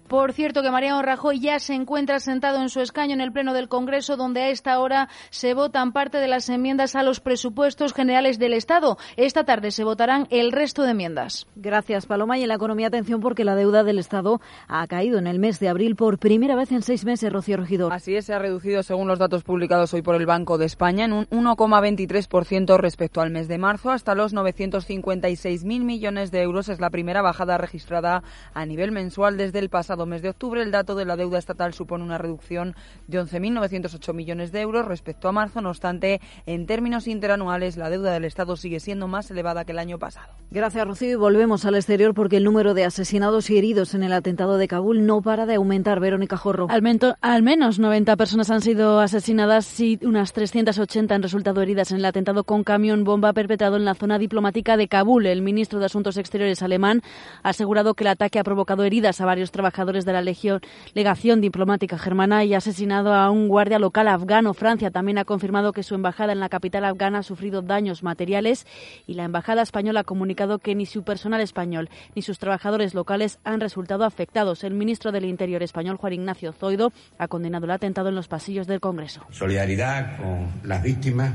Por 0.09 0.32
cierto, 0.32 0.62
que 0.62 0.70
Mariano 0.70 1.02
Rajoy 1.02 1.38
ya 1.38 1.59
se 1.59 1.74
encuentra 1.74 2.18
sentado 2.18 2.62
en 2.62 2.70
su 2.70 2.80
escaño 2.80 3.12
en 3.12 3.20
el 3.20 3.30
Pleno 3.30 3.52
del 3.52 3.68
Congreso, 3.68 4.16
donde 4.16 4.40
a 4.40 4.48
esta 4.48 4.80
hora 4.80 5.11
se 5.28 5.52
votan 5.52 5.92
parte 5.92 6.16
de 6.16 6.28
las 6.28 6.48
enmiendas 6.48 6.96
a 6.96 7.02
los 7.02 7.20
presupuestos 7.20 7.92
generales 7.92 8.38
del 8.38 8.54
Estado. 8.54 8.96
Esta 9.18 9.44
tarde 9.44 9.70
se 9.70 9.84
votarán 9.84 10.26
el 10.30 10.50
resto 10.50 10.82
de 10.82 10.92
enmiendas. 10.92 11.46
Gracias, 11.56 12.06
Paloma. 12.06 12.38
Y 12.38 12.42
en 12.42 12.48
la 12.48 12.54
economía, 12.54 12.86
atención, 12.86 13.20
porque 13.20 13.44
la 13.44 13.54
deuda 13.54 13.84
del 13.84 13.98
Estado 13.98 14.40
ha 14.66 14.86
caído 14.86 15.18
en 15.18 15.26
el 15.26 15.38
mes 15.38 15.61
de 15.61 15.68
abril 15.68 15.94
por 15.94 16.18
primera 16.18 16.56
vez 16.56 16.72
en 16.72 16.80
seis 16.80 17.04
meses, 17.04 17.30
Rocío 17.30 17.59
Regidor. 17.59 17.92
Así 17.92 18.16
es, 18.16 18.24
se 18.24 18.32
ha 18.32 18.38
reducido, 18.38 18.82
según 18.82 19.09
los 19.09 19.18
datos 19.18 19.44
publicados 19.44 19.92
hoy 19.92 20.00
por 20.00 20.14
el 20.14 20.24
Banco 20.24 20.56
de 20.56 20.64
España, 20.64 21.04
en 21.04 21.12
un 21.12 21.26
1,23% 21.26 22.78
respecto 22.78 23.20
al 23.20 23.30
mes 23.30 23.46
de 23.46 23.59
marzo, 23.59 23.90
hasta 23.90 24.14
los 24.14 24.32
956.000 24.32 25.64
millones 25.84 26.30
de 26.30 26.40
euros. 26.40 26.70
Es 26.70 26.80
la 26.80 26.88
primera 26.88 27.20
bajada 27.20 27.59
registrada 27.59 28.22
a 28.54 28.64
nivel 28.64 28.90
mensual 28.90 29.36
desde 29.36 29.59
el 29.59 29.68
pasado 29.68 29.97
mes 30.07 30.22
de 30.22 30.30
octubre, 30.30 30.62
el 30.62 30.70
dato 30.70 30.94
de 30.94 31.05
la 31.05 31.16
deuda 31.16 31.38
estatal 31.38 31.74
supone 31.74 32.05
una 32.05 32.18
reducción 32.18 32.74
de 33.07 33.20
11.908 33.20 34.14
millones 34.14 34.53
de 34.53 34.61
euros 34.61 34.86
respecto 34.86 35.28
a 35.28 35.32
marzo. 35.32 35.61
No 35.61 35.70
obstante, 35.70 36.20
en 36.46 36.66
términos 36.66 37.07
interanuales, 37.07 37.76
la 37.76 37.90
deuda 37.90 38.12
del 38.12 38.24
Estado 38.24 38.57
sigue 38.57 38.80
siendo 38.80 39.09
más 39.09 39.30
elevada 39.30 39.64
que 39.64 39.72
el 39.72 39.78
año 39.78 39.99
pasado. 39.99 40.32
Gracias, 40.51 40.86
Rocío. 40.86 41.11
Y 41.11 41.14
volvemos 41.14 41.64
al 41.64 41.74
exterior 41.74 42.14
porque 42.14 42.38
el 42.38 42.44
número 42.44 42.74
de 42.74 42.84
asesinados 42.84 43.51
y 43.51 43.59
heridos 43.59 43.94
en 43.94 44.03
el 44.03 44.12
atentado 44.12 44.59
de 44.59 44.68
Kabul 44.68 45.07
no 45.07 45.22
para 45.22 45.46
de 45.46 45.55
aumentar. 45.57 46.01
Verónica 46.01 46.36
Jorro. 46.36 46.66
Al, 46.70 46.82
al 47.20 47.42
menos 47.42 47.78
90 47.78 48.16
personas 48.16 48.51
han 48.51 48.61
sido 48.61 49.01
asesinadas 49.01 49.78
y 49.80 49.99
unas 50.03 50.32
380 50.32 51.14
han 51.14 51.22
resultado 51.22 51.62
heridas 51.62 51.90
en 51.90 51.99
el 51.99 52.05
atentado 52.05 52.44
con 52.44 52.64
camión 52.64 53.05
bomba 53.05 53.32
perpetrado 53.32 53.76
en 53.76 53.84
la 53.84 53.94
zona 53.94 54.18
diplomática 54.18 54.76
de 54.76 54.88
Kabul. 54.88 55.26
El 55.26 55.42
ministro 55.42 55.78
de 55.78 55.86
Asuntos 55.86 56.16
Exteriores 56.16 56.62
alemán 56.62 57.03
ha 57.42 57.51
asegurado 57.51 57.94
que 57.94 58.05
el 58.05 58.09
ataque 58.09 58.38
ha 58.38 58.44
provocado 58.44 58.84
heridas 58.84 59.20
a 59.20 59.26
varios 59.26 59.51
trabajadores 59.51 59.88
de 59.89 60.12
la 60.12 60.20
Legión, 60.20 60.61
legación 60.93 61.41
diplomática 61.41 61.99
germana 61.99 62.45
y 62.45 62.53
asesinado 62.53 63.14
a 63.14 63.30
un 63.30 63.49
guardia 63.49 63.78
local 63.78 64.07
afgano. 64.09 64.53
Francia 64.53 64.91
también 64.91 65.16
ha 65.16 65.24
confirmado 65.24 65.72
que 65.72 65.82
su 65.82 65.95
embajada 65.95 66.32
en 66.32 66.41
la 66.41 66.51
capital 66.51 66.84
afgana 66.84 67.20
ha 67.20 67.22
sufrido 67.22 67.62
daños 67.62 68.03
materiales 68.03 68.66
y 69.07 69.14
la 69.14 69.24
embajada 69.24 69.62
española 69.62 70.01
ha 70.01 70.05
comunicado 70.05 70.59
que 70.59 70.74
ni 70.74 70.84
su 70.84 71.05
personal 71.05 71.41
español 71.41 71.89
ni 72.14 72.20
sus 72.20 72.39
trabajadores 72.39 72.93
locales 72.93 73.39
han 73.45 73.61
resultado 73.61 74.05
afectados. 74.05 74.62
El 74.62 74.74
ministro 74.74 75.11
del 75.11 75.24
Interior 75.24 75.62
español, 75.62 75.97
Juan 75.97 76.12
Ignacio 76.12 76.53
Zoido, 76.53 76.93
ha 77.16 77.28
condenado 77.28 77.64
el 77.64 77.70
atentado 77.70 78.11
en 78.11 78.14
los 78.14 78.28
pasillos 78.28 78.66
del 78.66 78.80
Congreso. 78.80 79.24
Solidaridad 79.30 80.18
con 80.18 80.68
las 80.68 80.82
víctimas, 80.82 81.32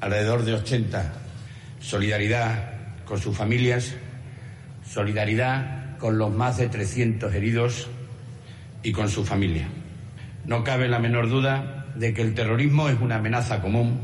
alrededor 0.00 0.44
de 0.44 0.54
80. 0.54 1.12
Solidaridad 1.80 3.04
con 3.04 3.18
sus 3.18 3.36
familias. 3.36 3.96
Solidaridad 4.84 5.81
con 6.02 6.18
los 6.18 6.34
más 6.34 6.56
de 6.56 6.68
300 6.68 7.32
heridos 7.32 7.86
y 8.82 8.90
con 8.90 9.08
su 9.08 9.24
familia. 9.24 9.68
No 10.44 10.64
cabe 10.64 10.88
la 10.88 10.98
menor 10.98 11.28
duda 11.28 11.86
de 11.94 12.12
que 12.12 12.22
el 12.22 12.34
terrorismo 12.34 12.88
es 12.88 13.00
una 13.00 13.16
amenaza 13.16 13.62
común 13.62 14.00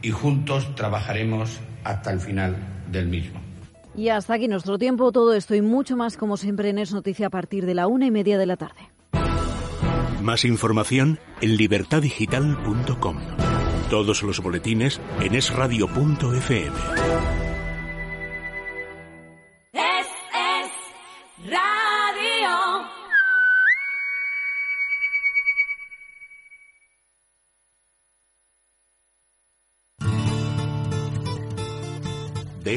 y 0.00 0.10
juntos 0.10 0.72
trabajaremos 0.76 1.58
hasta 1.82 2.12
el 2.12 2.20
final 2.20 2.56
del 2.92 3.08
mismo. 3.08 3.40
Y 3.96 4.10
hasta 4.10 4.34
aquí 4.34 4.46
nuestro 4.46 4.78
tiempo, 4.78 5.10
todo 5.10 5.34
esto 5.34 5.56
y 5.56 5.60
mucho 5.60 5.96
más 5.96 6.16
como 6.16 6.36
siempre 6.36 6.68
en 6.68 6.78
Es 6.78 6.92
Noticia 6.92 7.26
a 7.26 7.30
partir 7.30 7.66
de 7.66 7.74
la 7.74 7.88
una 7.88 8.06
y 8.06 8.12
media 8.12 8.38
de 8.38 8.46
la 8.46 8.56
tarde. 8.56 8.88
Más 10.22 10.44
información 10.44 11.18
en 11.40 11.56
libertadigital.com. 11.56 13.16
Todos 13.90 14.22
los 14.22 14.40
boletines 14.40 15.00
en 15.20 15.34
esradio.fm. 15.34 17.39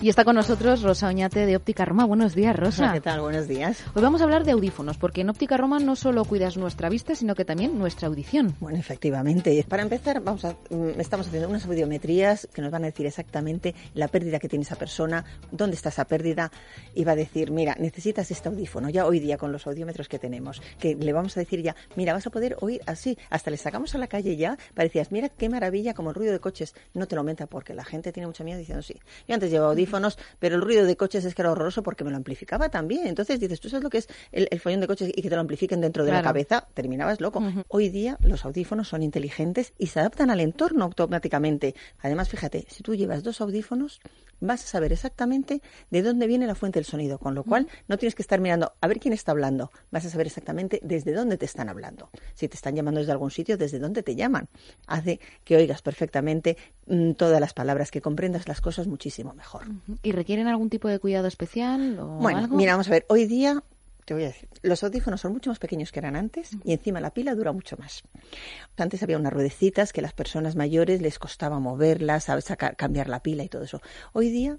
Y 0.00 0.08
está 0.08 0.24
con 0.24 0.36
nosotros 0.36 0.82
Rosa 0.82 1.08
Oñate 1.08 1.44
de 1.44 1.56
Óptica 1.56 1.84
Roma. 1.84 2.04
Buenos 2.04 2.32
días, 2.32 2.54
Rosa. 2.54 2.92
¿Qué 2.94 3.00
tal? 3.00 3.20
Buenos 3.20 3.48
días. 3.48 3.82
Hoy 3.94 4.02
vamos 4.02 4.20
a 4.20 4.24
hablar 4.24 4.44
de 4.44 4.52
audífonos, 4.52 4.96
porque 4.96 5.22
en 5.22 5.30
Óptica 5.30 5.56
Roma 5.56 5.80
no 5.80 5.96
solo 5.96 6.24
cuidas 6.24 6.56
nuestra 6.56 6.88
vista, 6.88 7.16
sino 7.16 7.34
que 7.34 7.44
también 7.44 7.76
nuestra 7.76 8.06
audición. 8.06 8.54
Bueno, 8.60 8.78
efectivamente. 8.78 9.64
Para 9.68 9.82
empezar, 9.82 10.20
vamos 10.22 10.44
a, 10.44 10.52
mm, 10.70 11.00
estamos 11.00 11.26
haciendo 11.26 11.48
unas 11.48 11.66
audiometrías 11.66 12.46
que 12.54 12.62
nos 12.62 12.70
van 12.70 12.84
a 12.84 12.86
decir 12.86 13.06
exactamente 13.06 13.74
la 13.94 14.06
pérdida 14.06 14.38
que 14.38 14.48
tiene 14.48 14.62
esa 14.62 14.76
persona, 14.76 15.24
dónde 15.50 15.74
está 15.74 15.88
esa 15.88 16.04
pérdida, 16.04 16.52
y 16.94 17.02
va 17.02 17.12
a 17.12 17.16
decir, 17.16 17.50
mira, 17.50 17.74
necesitas 17.80 18.30
este 18.30 18.48
audífono. 18.48 18.90
Ya 18.90 19.04
hoy 19.04 19.18
día 19.18 19.36
con 19.36 19.50
los 19.50 19.66
audiómetros 19.66 20.06
que 20.06 20.20
tenemos, 20.20 20.62
que 20.78 20.94
le 20.94 21.12
vamos 21.12 21.36
a 21.36 21.40
decir 21.40 21.60
ya, 21.60 21.74
mira, 21.96 22.12
vas 22.12 22.26
a 22.28 22.30
poder 22.30 22.56
oír 22.60 22.82
así. 22.86 23.18
Hasta 23.30 23.50
le 23.50 23.56
sacamos 23.56 23.96
a 23.96 23.98
la 23.98 24.06
calle 24.06 24.36
ya, 24.36 24.58
parecías, 24.74 25.10
mira 25.10 25.28
qué 25.28 25.48
maravilla, 25.48 25.92
como 25.92 26.10
el 26.10 26.14
ruido 26.14 26.32
de 26.32 26.38
coches. 26.38 26.76
No 26.94 27.08
te 27.08 27.16
lo 27.16 27.22
aumenta 27.22 27.48
porque 27.48 27.74
la 27.74 27.84
gente 27.84 28.12
tiene 28.12 28.28
mucho 28.28 28.44
miedo 28.44 28.60
diciendo 28.60 28.82
sí. 28.82 28.94
Yo 29.26 29.34
antes 29.34 29.50
llevaba 29.50 29.72
audífonos, 29.72 29.87
pero 30.38 30.56
el 30.56 30.62
ruido 30.62 30.84
de 30.84 30.96
coches 30.96 31.24
es 31.24 31.34
que 31.34 31.42
era 31.42 31.50
horroroso 31.50 31.82
porque 31.82 32.04
me 32.04 32.10
lo 32.10 32.16
amplificaba 32.16 32.68
también. 32.68 33.06
Entonces 33.06 33.40
dices, 33.40 33.60
¿tú 33.60 33.68
sabes 33.68 33.82
lo 33.84 33.90
que 33.90 33.98
es 33.98 34.08
el, 34.32 34.48
el 34.50 34.60
follón 34.60 34.80
de 34.80 34.86
coches 34.86 35.10
y 35.14 35.22
que 35.22 35.28
te 35.28 35.34
lo 35.34 35.40
amplifiquen 35.40 35.80
dentro 35.80 36.04
de 36.04 36.12
la 36.12 36.22
cabeza? 36.22 36.66
Terminabas 36.74 37.20
loco. 37.20 37.42
Hoy 37.68 37.88
día 37.88 38.18
los 38.20 38.44
audífonos 38.44 38.88
son 38.88 39.02
inteligentes 39.02 39.72
y 39.78 39.88
se 39.88 40.00
adaptan 40.00 40.30
al 40.30 40.40
entorno 40.40 40.84
automáticamente. 40.84 41.74
Además, 42.00 42.28
fíjate, 42.28 42.66
si 42.68 42.82
tú 42.82 42.94
llevas 42.94 43.22
dos 43.22 43.40
audífonos, 43.40 44.00
vas 44.40 44.64
a 44.64 44.66
saber 44.66 44.92
exactamente 44.92 45.62
de 45.90 46.02
dónde 46.02 46.26
viene 46.26 46.46
la 46.46 46.54
fuente 46.54 46.78
del 46.78 46.86
sonido, 46.86 47.18
con 47.18 47.34
lo 47.34 47.44
cual 47.44 47.68
no 47.88 47.98
tienes 47.98 48.14
que 48.14 48.22
estar 48.22 48.40
mirando 48.40 48.72
a 48.80 48.86
ver 48.86 49.00
quién 49.00 49.12
está 49.12 49.32
hablando, 49.32 49.70
vas 49.90 50.04
a 50.04 50.10
saber 50.10 50.26
exactamente 50.26 50.80
desde 50.82 51.12
dónde 51.12 51.36
te 51.36 51.44
están 51.44 51.68
hablando. 51.68 52.10
Si 52.34 52.48
te 52.48 52.56
están 52.56 52.76
llamando 52.76 53.00
desde 53.00 53.12
algún 53.12 53.30
sitio, 53.30 53.56
desde 53.56 53.78
dónde 53.78 54.02
te 54.02 54.14
llaman. 54.14 54.48
Hace 54.86 55.20
que 55.44 55.56
oigas 55.56 55.82
perfectamente 55.82 56.56
mm, 56.86 57.12
todas 57.12 57.40
las 57.40 57.54
palabras, 57.54 57.90
que 57.90 58.00
comprendas 58.00 58.48
las 58.48 58.60
cosas 58.60 58.86
muchísimo 58.86 59.34
mejor. 59.34 59.66
¿Y 60.02 60.12
requieren 60.12 60.46
algún 60.48 60.70
tipo 60.70 60.88
de 60.88 60.98
cuidado 60.98 61.26
especial 61.28 61.98
o 61.98 62.18
Bueno, 62.18 62.38
algo? 62.38 62.56
mira, 62.56 62.72
vamos 62.72 62.88
a 62.88 62.90
ver, 62.90 63.06
hoy 63.08 63.26
día 63.26 63.62
te 64.04 64.14
voy 64.14 64.22
a 64.24 64.28
decir, 64.28 64.48
los 64.62 64.82
audífonos 64.82 65.20
son 65.20 65.32
mucho 65.34 65.50
más 65.50 65.58
pequeños 65.58 65.92
que 65.92 65.98
eran 65.98 66.16
antes 66.16 66.56
y 66.64 66.72
encima 66.72 66.98
la 66.98 67.10
pila 67.10 67.34
dura 67.34 67.52
mucho 67.52 67.76
más. 67.76 68.02
Antes 68.78 69.02
había 69.02 69.18
unas 69.18 69.32
ruedecitas 69.34 69.92
que 69.92 70.00
las 70.00 70.14
personas 70.14 70.56
mayores 70.56 71.02
les 71.02 71.18
costaba 71.18 71.60
moverlas. 71.60 72.24
Sacar, 72.24 72.74
cambiar 72.76 73.08
la 73.08 73.20
pila 73.20 73.44
y 73.44 73.48
todo 73.50 73.64
eso. 73.64 73.82
Hoy 74.14 74.30
día 74.30 74.56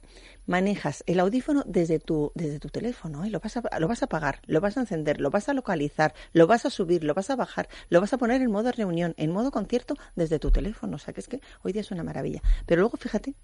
manejas 0.50 1.04
el 1.06 1.20
audífono 1.20 1.64
desde 1.68 2.00
tu, 2.00 2.32
desde 2.34 2.60
tu 2.60 2.70
teléfono, 2.70 3.24
¿eh? 3.24 3.30
lo, 3.30 3.40
vas 3.40 3.56
a, 3.58 3.80
lo 3.80 3.88
vas 3.88 4.02
a 4.02 4.06
apagar, 4.06 4.42
lo 4.48 4.60
vas 4.60 4.78
a 4.78 4.82
encender, 4.82 5.22
lo 5.22 5.30
vas 5.30 5.48
a 5.48 5.54
localizar, 5.54 6.16
lo 6.34 6.48
vas 6.48 6.66
a 6.66 6.72
subir, 6.72 7.04
lo 7.04 7.14
vas 7.14 7.30
a 7.30 7.36
bajar, 7.36 7.70
lo 7.90 8.02
vas 8.02 8.14
a 8.14 8.18
poner 8.18 8.42
en 8.42 8.50
modo 8.52 8.72
reunión, 8.72 9.14
en 9.18 9.32
modo 9.32 9.52
concierto 9.52 9.94
desde 10.16 10.40
tu 10.40 10.50
teléfono. 10.50 10.96
O 10.96 11.00
sea 11.00 11.14
que 11.14 11.20
es 11.22 11.28
que 11.28 11.40
hoy 11.64 11.72
día 11.72 11.82
es 11.82 11.92
una 11.92 12.04
maravilla. 12.04 12.42
Pero 12.66 12.82
luego 12.82 12.98
fíjate, 12.98 13.36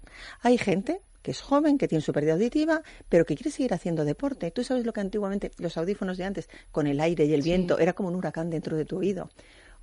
hay 0.42 0.58
gente 0.58 1.00
que 1.22 1.30
es 1.30 1.40
joven, 1.40 1.78
que 1.78 1.86
tiene 1.88 2.02
su 2.02 2.12
pérdida 2.12 2.32
auditiva, 2.34 2.82
pero 3.08 3.24
que 3.24 3.36
quiere 3.36 3.50
seguir 3.50 3.72
haciendo 3.72 4.04
deporte. 4.04 4.50
Tú 4.50 4.64
sabes 4.64 4.84
lo 4.84 4.92
que 4.92 5.00
antiguamente 5.00 5.52
los 5.58 5.76
audífonos 5.76 6.18
de 6.18 6.24
antes, 6.24 6.48
con 6.72 6.86
el 6.88 7.00
aire 7.00 7.24
y 7.24 7.34
el 7.34 7.42
Sí. 7.42 7.48
viento, 7.50 7.78
era 7.78 7.92
como 7.92 8.08
un 8.08 8.16
huracán 8.16 8.50
dentro 8.50 8.76
de 8.76 8.84
tu 8.84 8.98
oído. 8.98 9.30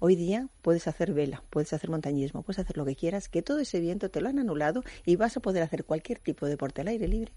Hoy 0.05 0.17
día 0.17 0.49
puedes 0.61 0.85
hacer 0.89 1.13
vela, 1.13 1.45
puedes 1.49 1.71
hacer 1.71 1.89
montañismo, 1.89 2.43
puedes 2.43 2.59
hacer 2.59 2.75
lo 2.75 2.83
que 2.83 2.93
quieras, 2.93 3.29
que 3.29 3.41
todo 3.41 3.59
ese 3.59 3.79
viento 3.79 4.09
te 4.09 4.19
lo 4.19 4.27
han 4.27 4.37
anulado 4.37 4.83
y 5.05 5.15
vas 5.15 5.37
a 5.37 5.39
poder 5.39 5.63
hacer 5.63 5.85
cualquier 5.85 6.19
tipo 6.19 6.45
de 6.45 6.49
deporte 6.49 6.81
al 6.81 6.89
aire 6.89 7.07
libre, 7.07 7.31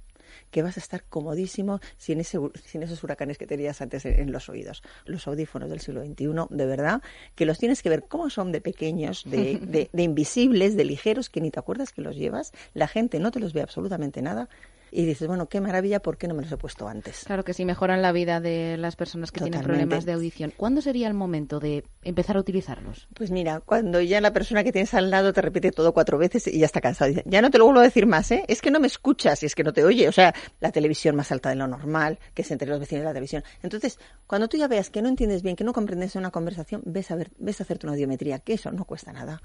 que 0.51 0.63
vas 0.63 0.77
a 0.77 0.81
estar 0.81 1.05
comodísimo 1.05 1.79
sin, 1.97 2.19
ese, 2.19 2.41
sin 2.65 2.83
esos 2.83 3.05
huracanes 3.05 3.39
que 3.39 3.47
tenías 3.47 3.81
antes 3.83 4.05
en, 4.05 4.19
en 4.19 4.33
los 4.33 4.49
oídos. 4.49 4.83
Los 5.05 5.29
audífonos 5.29 5.71
del 5.71 5.79
siglo 5.79 6.05
XXI, 6.05 6.27
de 6.51 6.67
verdad, 6.67 7.03
que 7.37 7.47
los 7.47 7.57
tienes 7.57 7.85
que 7.85 7.89
ver 7.89 8.03
cómo 8.09 8.31
son 8.31 8.51
de 8.51 8.61
pequeños, 8.61 9.23
de, 9.25 9.61
de, 9.63 9.89
de 9.93 10.03
invisibles, 10.03 10.77
de 10.77 10.87
ligeros, 10.87 11.31
que 11.31 11.41
ni 11.41 11.53
te 11.53 11.61
acuerdas 11.61 11.93
que 11.93 12.03
los 12.03 12.17
llevas, 12.17 12.51
la 12.75 12.89
gente 12.89 13.21
no 13.21 13.31
te 13.31 13.39
los 13.39 13.53
ve 13.53 13.63
absolutamente 13.63 14.23
nada. 14.23 14.49
Y 14.91 15.05
dices, 15.05 15.29
bueno, 15.29 15.49
qué 15.49 15.61
maravilla, 15.61 16.01
¿por 16.01 16.17
qué 16.17 16.29
no 16.29 16.35
me 16.35 16.43
los 16.43 16.53
he 16.53 16.57
puesto 16.57 16.89
antes? 16.89 17.25
Claro 17.27 17.45
que 17.45 17.55
sí, 17.55 17.65
mejoran 17.65 18.03
la 18.03 18.13
vida 18.13 18.41
de 18.41 18.77
las 18.77 18.97
personas 18.97 19.33
que 19.33 19.41
tienen 19.41 19.63
problemas 19.63 20.05
de 20.05 20.13
audición. 20.13 20.53
¿Cuándo 20.57 20.81
sería 20.81 21.09
el 21.09 21.15
momento 21.15 21.61
de 21.61 21.85
empezar 22.03 22.37
a 22.37 22.41
utilizarlos? 22.41 23.09
Pues 23.15 23.31
mira, 23.31 23.61
cuando 23.61 24.01
ya 24.01 24.21
la 24.21 24.33
persona 24.33 24.65
que 24.65 24.73
tienes 24.73 24.95
al 24.95 25.11
lado 25.11 25.33
te 25.33 25.43
repite 25.43 25.73
todo 25.73 25.93
cuatro 25.93 26.19
veces 26.19 26.47
y 26.47 26.59
ya 26.59 26.67
está 26.67 26.81
cansado. 26.81 27.09
Dice, 27.09 27.23
Ya 27.27 27.43
no 27.43 27.51
te 27.51 27.59
lo 27.59 27.65
vuelvo 27.65 27.81
a 27.81 27.85
decir 27.85 28.07
más, 28.07 28.31
¿eh? 28.31 28.45
Es 28.49 28.63
que 28.63 28.71
no 28.71 28.81
me 28.81 28.87
escuchas 28.87 29.43
y 29.43 29.47
es 29.47 29.55
que 29.55 29.65
no 29.65 29.73
te 29.73 29.85
oye. 29.85 30.09
O 30.09 30.13
sea, 30.13 30.35
la 30.61 30.73
televisión 30.73 31.17
más 31.17 31.33
alta 31.33 31.51
de 31.51 31.57
lo 31.57 31.67
normal, 31.67 32.19
que 32.35 32.43
es 32.43 32.51
entre 32.51 32.69
los 32.69 32.81
vecinos 32.81 33.03
de 33.03 33.07
la 33.07 33.13
televisión. 33.13 33.45
Entonces, 33.63 33.99
cuando 34.27 34.49
tú 34.49 34.57
ya 34.57 34.69
veas 34.69 34.91
que 34.91 35.03
no 35.03 35.09
entiendes 35.09 35.43
bien, 35.43 35.57
que 35.57 35.65
no 35.65 35.73
comprendes 35.73 36.15
una 36.17 36.31
conversación, 36.31 36.83
ves 36.85 37.11
a, 37.11 37.17
ver, 37.17 37.31
ves 37.39 37.61
a 37.61 37.65
hacerte 37.65 37.87
una 37.87 37.95
audiometría, 37.95 38.39
que 38.39 38.55
eso 38.55 38.71
no 38.71 38.85
cuesta 38.85 39.13
nada. 39.13 39.43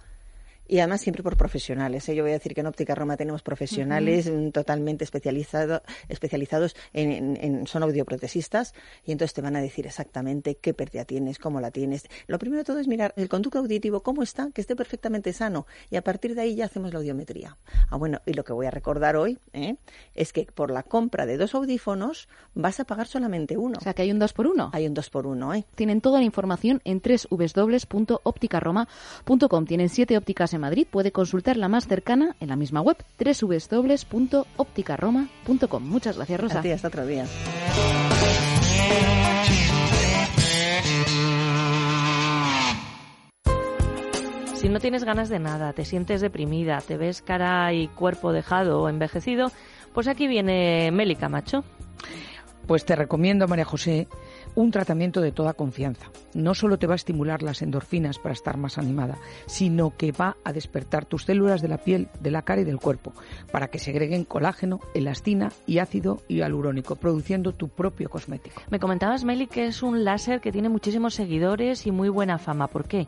Y 0.72 0.80
además 0.80 1.01
siempre 1.01 1.22
por 1.22 1.36
profesionales. 1.36 2.07
¿eh? 2.07 2.15
Yo 2.15 2.24
voy 2.24 2.30
a 2.32 2.36
decir 2.36 2.53
que 2.55 2.61
en 2.61 2.67
Óptica 2.67 2.95
Roma 2.95 3.17
tenemos 3.17 3.43
profesionales 3.43 4.32
totalmente 4.53 5.03
especializado, 5.03 5.82
especializados 6.07 6.78
en, 6.93 7.11
en- 7.11 7.38
en- 7.41 7.67
son 7.67 7.84
audioprotesistas 7.84 8.74
y 9.05 9.11
entonces 9.11 9.34
te 9.34 9.41
van 9.41 9.57
a 9.57 9.61
decir 9.61 9.86
exactamente 9.86 10.55
qué 10.55 10.74
pérdida 10.74 11.03
tienes, 11.03 11.39
cómo 11.39 11.59
la 11.59 11.72
tienes. 11.72 12.05
Lo 12.28 12.39
primero 12.39 12.59
de 12.61 12.63
todo 12.63 12.80
es 12.80 12.88
mirar 12.88 13.13
el 13.17 13.28
conducto 13.28 13.59
auditivo, 13.59 14.01
cómo 14.01 14.24
está, 14.24 14.49
que 14.53 14.61
esté 14.61 14.78
perfectamente 14.78 15.34
sano 15.34 15.67
y 15.89 15.97
a 15.97 16.03
partir 16.03 16.36
de 16.36 16.41
ahí 16.43 16.55
ya 16.55 16.67
hacemos 16.67 16.93
la 16.93 16.99
audiometría. 16.99 17.57
Ah, 17.89 17.97
bueno, 17.97 18.22
y 18.26 18.32
lo 18.32 18.45
que 18.45 18.53
voy 18.53 18.65
a 18.65 18.72
recordar 18.72 19.17
hoy 19.17 19.39
¿eh? 19.51 19.76
es 20.15 20.32
que 20.32 20.45
por 20.45 20.72
la 20.72 20.84
compra 20.84 21.26
de 21.26 21.36
dos 21.36 21.53
audífonos 21.53 22.30
vas 22.53 22.80
a 22.80 22.86
pagar 22.86 23.07
solamente 23.07 23.57
uno. 23.57 23.78
O 23.78 23.82
sea 23.82 23.93
que 23.93 24.03
hay 24.03 24.11
un 24.13 24.19
2 24.19 24.32
por 24.32 24.47
1 24.47 24.69
Hay 24.72 24.88
un 24.88 24.93
2 24.93 25.09
por 25.09 25.28
1 25.28 25.53
¿eh? 25.53 25.65
Tienen 25.76 25.99
toda 25.99 26.19
la 26.19 26.26
información 26.26 26.80
en 26.86 27.01
www.opticaroma.com. 27.01 29.65
Tienen 29.65 29.89
siete 29.89 30.15
ópticas 30.17 30.53
en 30.53 30.61
Madrid. 30.62 30.88
Puede 30.89 31.12
consultar 31.12 31.57
la 31.57 31.68
más 31.68 31.88
cercana 31.88 32.38
en 32.39 32.47
la 32.47 32.55
misma 32.55 32.80
web, 32.80 32.95
www.opticaroma.com. 33.20 35.84
Muchas 35.84 36.16
gracias, 36.16 36.39
Rosa. 36.39 36.59
A 36.59 36.62
ti, 36.62 36.72
hasta 36.72 36.88
otro 36.88 37.05
día. 37.05 37.26
Si 44.62 44.70
no 44.70 44.80
tienes 44.80 45.03
ganas 45.03 45.30
de 45.30 45.39
nada, 45.39 45.74
te 45.74 45.86
sientes 45.86 46.22
deprimida, 46.22 46.82
te 46.82 46.95
ves 46.95 47.24
cara 47.24 47.74
y 47.74 47.88
cuerpo 47.88 48.32
dejado 48.32 48.84
o 48.84 48.89
envejecido, 48.89 49.51
pues 49.91 50.07
aquí 50.07 50.28
viene 50.28 50.91
Meli 50.91 51.16
Camacho. 51.16 51.64
Pues 52.68 52.86
te 52.86 52.95
recomiendo, 52.95 53.47
María 53.47 53.66
José, 53.66 54.07
un 54.56 54.72
tratamiento 54.72 55.22
de 55.22 55.32
toda 55.32 55.54
confianza. 55.54 56.12
No 56.34 56.54
solo 56.54 56.78
te 56.78 56.88
va 56.88 56.93
a 56.93 56.95
estimular 56.95 57.41
las 57.41 57.62
endorfinas 57.62 58.20
para 58.20 58.34
estar 58.34 58.58
más 58.58 58.78
animada, 58.78 59.18
sino 59.45 59.95
que 59.97 60.12
va 60.12 60.38
a 60.43 60.54
despertar 60.54 61.06
tus 61.06 61.26
células 61.26 61.62
de 61.62 61.68
la 61.68 61.78
piel, 61.78 62.08
de 62.20 62.32
la 62.32 62.41
cara 62.41 62.62
y 62.62 62.66
del 62.66 62.80
cuerpo, 62.80 63.14
para 63.52 63.68
que 63.68 63.80
segreguen 63.80 64.24
colágeno, 64.24 64.80
elastina 64.93 65.52
y 65.68 65.80
ácido 65.80 66.22
hialurónico, 66.28 66.95
produciendo 66.95 67.54
tu 67.54 67.70
propio 67.70 68.10
cosmético. 68.10 68.62
Me 68.70 68.80
comentabas, 68.80 69.24
Meli, 69.24 69.47
que 69.47 69.66
es 69.66 69.84
un 69.84 70.04
láser 70.04 70.41
que 70.41 70.52
tiene 70.52 70.70
muchísimos 70.70 71.16
seguidores 71.16 71.86
y 71.86 71.91
muy 71.91 72.10
buena 72.10 72.38
fama. 72.38 72.68
¿Por 72.68 72.86
qué? 72.86 73.08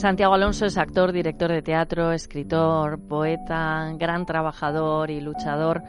Santiago 0.00 0.32
Alonso 0.32 0.64
es 0.64 0.78
actor, 0.78 1.12
director 1.12 1.52
de 1.52 1.60
teatro, 1.60 2.12
escritor, 2.12 2.98
poeta, 3.06 3.92
gran 3.98 4.24
trabajador 4.24 5.10
y 5.10 5.20
luchador. 5.20 5.82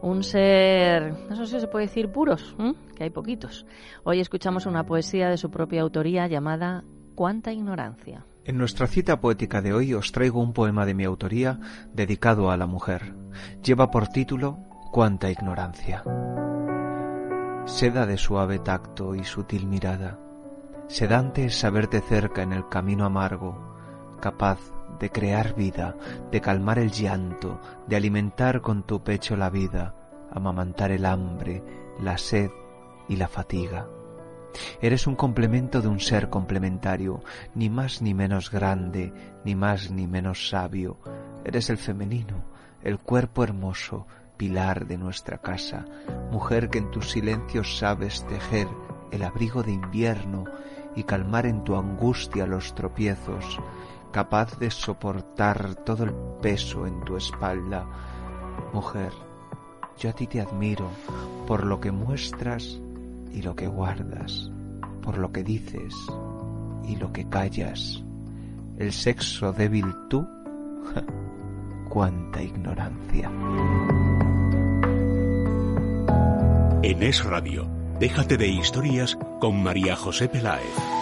Un 0.00 0.22
ser, 0.22 1.12
no 1.28 1.34
sé 1.34 1.46
si 1.46 1.58
se 1.58 1.66
puede 1.66 1.86
decir 1.86 2.12
puros, 2.12 2.54
que 2.94 3.02
hay 3.02 3.10
poquitos. 3.10 3.66
Hoy 4.04 4.20
escuchamos 4.20 4.66
una 4.66 4.84
poesía 4.86 5.28
de 5.28 5.38
su 5.38 5.50
propia 5.50 5.82
autoría 5.82 6.28
llamada 6.28 6.84
Cuánta 7.14 7.52
ignorancia. 7.52 8.24
En 8.44 8.56
nuestra 8.56 8.86
cita 8.86 9.20
poética 9.20 9.60
de 9.60 9.74
hoy 9.74 9.92
os 9.92 10.12
traigo 10.12 10.40
un 10.40 10.52
poema 10.52 10.86
de 10.86 10.94
mi 10.94 11.04
autoría 11.04 11.60
dedicado 11.92 12.50
a 12.50 12.56
la 12.56 12.66
mujer. 12.66 13.14
Lleva 13.62 13.90
por 13.90 14.08
título 14.08 14.58
Cuánta 14.90 15.30
ignorancia. 15.30 16.02
Seda 17.66 18.06
de 18.06 18.16
suave 18.16 18.58
tacto 18.58 19.14
y 19.14 19.24
sutil 19.24 19.66
mirada. 19.66 20.18
Sedante 20.88 21.44
es 21.44 21.58
saberte 21.58 22.00
cerca 22.00 22.42
en 22.42 22.52
el 22.52 22.68
camino 22.68 23.04
amargo, 23.04 23.76
capaz 24.20 24.58
de 24.98 25.10
crear 25.10 25.54
vida, 25.54 25.94
de 26.30 26.40
calmar 26.40 26.78
el 26.78 26.90
llanto, 26.90 27.60
de 27.86 27.96
alimentar 27.96 28.62
con 28.62 28.84
tu 28.84 29.02
pecho 29.02 29.36
la 29.36 29.50
vida, 29.50 29.94
amamantar 30.30 30.90
el 30.90 31.04
hambre, 31.04 31.62
la 32.00 32.16
sed 32.16 32.50
y 33.08 33.16
la 33.16 33.28
fatiga. 33.28 33.86
Eres 34.80 35.06
un 35.06 35.14
complemento 35.14 35.80
de 35.80 35.88
un 35.88 36.00
ser 36.00 36.28
complementario, 36.28 37.22
ni 37.54 37.70
más 37.70 38.02
ni 38.02 38.14
menos 38.14 38.50
grande, 38.50 39.12
ni 39.44 39.54
más 39.54 39.90
ni 39.90 40.06
menos 40.06 40.48
sabio. 40.48 40.98
Eres 41.44 41.70
el 41.70 41.78
femenino, 41.78 42.44
el 42.82 42.98
cuerpo 42.98 43.44
hermoso, 43.44 44.06
pilar 44.36 44.86
de 44.86 44.98
nuestra 44.98 45.38
casa, 45.38 45.84
mujer 46.30 46.68
que 46.68 46.78
en 46.78 46.90
tus 46.90 47.10
silencios 47.10 47.78
sabes 47.78 48.26
tejer 48.26 48.68
el 49.10 49.22
abrigo 49.22 49.62
de 49.62 49.72
invierno 49.72 50.44
y 50.96 51.04
calmar 51.04 51.46
en 51.46 51.64
tu 51.64 51.76
angustia 51.76 52.46
los 52.46 52.74
tropiezos, 52.74 53.60
capaz 54.10 54.58
de 54.58 54.70
soportar 54.70 55.74
todo 55.76 56.04
el 56.04 56.12
peso 56.40 56.86
en 56.86 57.00
tu 57.04 57.16
espalda. 57.16 57.86
Mujer, 58.72 59.12
yo 59.98 60.10
a 60.10 60.12
ti 60.12 60.26
te 60.26 60.40
admiro 60.40 60.88
por 61.46 61.64
lo 61.64 61.80
que 61.80 61.92
muestras 61.92 62.80
y 63.32 63.42
lo 63.42 63.56
que 63.56 63.66
guardas, 63.66 64.50
por 65.02 65.18
lo 65.18 65.32
que 65.32 65.42
dices 65.42 65.94
y 66.86 66.96
lo 66.96 67.12
que 67.12 67.28
callas. 67.28 68.02
El 68.78 68.92
sexo 68.92 69.52
débil 69.52 69.86
tú, 70.08 70.26
cuánta 71.88 72.42
ignorancia. 72.42 73.30
En 76.82 77.02
Es 77.02 77.24
Radio, 77.24 77.68
déjate 78.00 78.36
de 78.36 78.48
historias 78.48 79.16
con 79.40 79.62
María 79.62 79.94
José 79.94 80.28
Peláez. 80.28 81.01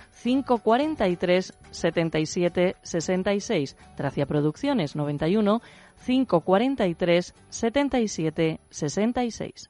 543 0.21 1.53
77 1.71 2.75
66. 2.83 3.77
Tracia 3.95 4.25
Producciones 4.25 4.95
91 4.95 5.61
543 6.05 7.33
77 7.49 8.59
66. 8.69 9.69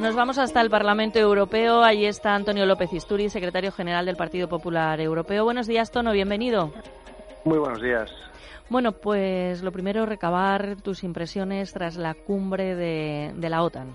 Nos 0.00 0.16
vamos 0.16 0.38
hasta 0.38 0.62
el 0.62 0.70
Parlamento 0.70 1.18
Europeo. 1.18 1.82
Allí 1.82 2.06
está 2.06 2.34
Antonio 2.34 2.64
López 2.64 2.90
Isturi, 2.90 3.28
secretario 3.28 3.70
general 3.70 4.06
del 4.06 4.16
Partido 4.16 4.48
Popular 4.48 4.98
Europeo. 4.98 5.44
Buenos 5.44 5.66
días, 5.66 5.90
Tono, 5.90 6.12
bienvenido. 6.12 6.72
Muy 7.44 7.58
buenos 7.58 7.82
días. 7.82 8.10
Bueno, 8.70 8.92
pues 8.92 9.62
lo 9.62 9.72
primero, 9.72 10.06
recabar 10.06 10.76
tus 10.82 11.04
impresiones 11.04 11.74
tras 11.74 11.98
la 11.98 12.14
cumbre 12.14 12.74
de, 12.76 13.32
de 13.36 13.50
la 13.50 13.62
OTAN. 13.62 13.94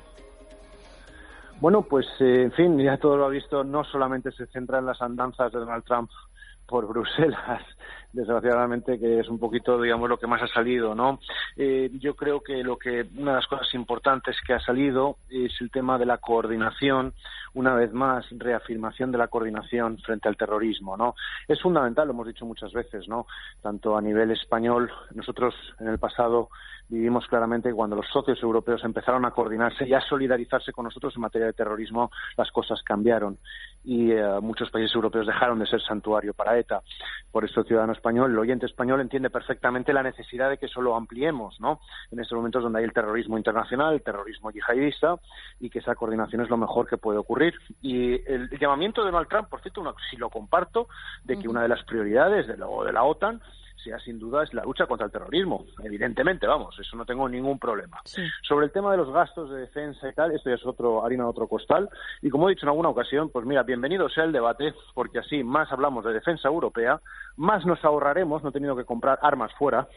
Bueno, 1.59 1.81
pues 1.81 2.05
eh, 2.19 2.43
en 2.43 2.51
fin, 2.51 2.77
ya 2.77 2.97
todo 2.97 3.17
lo 3.17 3.25
ha 3.25 3.29
visto, 3.29 3.63
no 3.63 3.83
solamente 3.83 4.31
se 4.31 4.45
centra 4.45 4.77
en 4.77 4.85
las 4.85 5.01
andanzas 5.01 5.51
de 5.51 5.57
Donald 5.57 5.85
Trump 5.85 6.11
por 6.67 6.87
Bruselas, 6.89 7.63
desgraciadamente, 8.15 8.97
que 8.97 9.19
es 9.19 9.29
un 9.29 9.37
poquito, 9.37 9.79
digamos, 9.79 10.09
lo 10.09 10.17
que 10.17 10.27
más 10.27 10.41
ha 10.41 10.47
salido, 10.47 10.95
¿no? 10.95 11.19
Eh, 11.57 11.91
yo 11.99 12.15
creo 12.15 12.41
que 12.41 12.63
lo 12.63 12.77
que 12.77 13.05
una 13.17 13.31
de 13.31 13.37
las 13.37 13.47
cosas 13.47 13.73
importantes 13.73 14.37
que 14.45 14.53
ha 14.53 14.59
salido 14.59 15.17
es 15.29 15.51
el 15.59 15.69
tema 15.69 15.97
de 15.97 16.05
la 16.05 16.17
coordinación, 16.17 17.13
una 17.53 17.75
vez 17.75 17.93
más, 17.93 18.25
reafirmación 18.31 19.11
de 19.11 19.17
la 19.17 19.27
coordinación 19.27 19.97
frente 19.99 20.29
al 20.29 20.37
terrorismo, 20.37 20.95
¿no? 20.97 21.15
Es 21.47 21.61
fundamental, 21.61 22.07
lo 22.07 22.13
hemos 22.13 22.27
dicho 22.27 22.45
muchas 22.45 22.71
veces, 22.73 23.07
¿no? 23.07 23.27
Tanto 23.61 23.97
a 23.97 24.01
nivel 24.01 24.31
español, 24.31 24.91
nosotros 25.13 25.53
en 25.79 25.87
el 25.87 25.99
pasado 25.99 26.49
vivimos 26.87 27.25
claramente 27.27 27.69
que 27.69 27.75
cuando 27.75 27.95
los 27.95 28.07
socios 28.07 28.41
europeos 28.43 28.83
empezaron 28.83 29.25
a 29.25 29.31
coordinarse 29.31 29.87
y 29.87 29.93
a 29.93 30.01
solidarizarse 30.01 30.71
con 30.71 30.85
nosotros 30.85 31.13
en 31.15 31.21
materia 31.21 31.47
de 31.47 31.53
terrorismo, 31.53 32.11
las 32.37 32.51
cosas 32.51 32.81
cambiaron 32.83 33.37
y 33.83 34.11
eh, 34.11 34.23
muchos 34.41 34.69
países 34.69 34.93
europeos 34.95 35.27
dejaron 35.27 35.59
de 35.59 35.67
ser 35.67 35.81
santuario 35.81 36.33
para 36.33 36.57
ETA. 36.57 36.81
Por 37.31 37.45
eso 37.45 37.61
el 37.61 37.67
ciudadano 37.67 37.93
español, 38.05 38.31
el 38.31 38.37
oyente 38.37 38.67
español, 38.67 39.01
entiende 39.01 39.31
perfectamente 39.31 39.91
la 39.91 40.03
necesidad 40.03 40.51
de 40.51 40.59
que 40.59 40.67
eso 40.67 40.79
lo 40.79 40.95
ampliemos, 40.95 41.59
¿no? 41.59 41.79
En 42.11 42.19
estos 42.19 42.35
momentos 42.35 42.61
donde 42.61 42.77
hay 42.77 42.85
el 42.85 42.93
terrorismo 42.93 43.35
internacional, 43.35 43.95
el 43.95 44.03
terrorismo 44.03 44.51
yihadista, 44.51 45.15
y 45.59 45.71
que 45.71 45.79
esa 45.79 45.95
coordinación 45.95 46.41
es 46.41 46.49
lo 46.49 46.57
mejor 46.57 46.87
que 46.87 46.97
puede 46.97 47.17
ocurrir. 47.17 47.55
Y 47.81 48.13
el 48.31 48.47
llamamiento 48.59 49.03
de 49.03 49.09
Donald 49.09 49.27
Trump, 49.27 49.49
por 49.49 49.59
cierto, 49.61 49.81
si 50.11 50.17
lo 50.17 50.29
comparto, 50.29 50.87
de 51.23 51.39
que 51.39 51.47
una 51.47 51.63
de 51.63 51.67
las 51.67 51.83
prioridades 51.83 52.45
de, 52.45 52.53
de 52.53 52.93
la 52.93 53.03
OTAN 53.03 53.41
sea 53.83 53.99
sin 53.99 54.19
duda 54.19 54.43
es 54.43 54.53
la 54.53 54.63
lucha 54.63 54.85
contra 54.85 55.05
el 55.05 55.11
terrorismo, 55.11 55.65
evidentemente, 55.83 56.47
vamos, 56.47 56.77
eso 56.79 56.97
no 56.97 57.05
tengo 57.05 57.27
ningún 57.29 57.59
problema. 57.59 58.01
Sobre 58.47 58.65
el 58.65 58.71
tema 58.71 58.91
de 58.91 58.97
los 58.97 59.11
gastos 59.11 59.49
de 59.49 59.57
defensa 59.57 60.09
y 60.09 60.13
tal, 60.13 60.31
esto 60.31 60.49
ya 60.49 60.55
es 60.55 60.65
otro 60.65 61.05
harina 61.05 61.23
de 61.23 61.29
otro 61.29 61.47
costal, 61.47 61.89
y 62.21 62.29
como 62.29 62.47
he 62.47 62.53
dicho 62.53 62.65
en 62.65 62.69
alguna 62.69 62.89
ocasión, 62.89 63.29
pues 63.29 63.45
mira, 63.45 63.63
bienvenido 63.63 64.09
sea 64.09 64.23
el 64.23 64.31
debate, 64.31 64.73
porque 64.93 65.19
así 65.19 65.43
más 65.43 65.71
hablamos 65.71 66.05
de 66.05 66.13
defensa 66.13 66.47
europea, 66.47 66.99
más 67.37 67.65
nos 67.65 67.83
ahorraremos 67.83 68.43
no 68.43 68.51
teniendo 68.51 68.75
que 68.75 68.85
comprar 68.85 69.19
armas 69.21 69.51
fuera, 69.57 69.87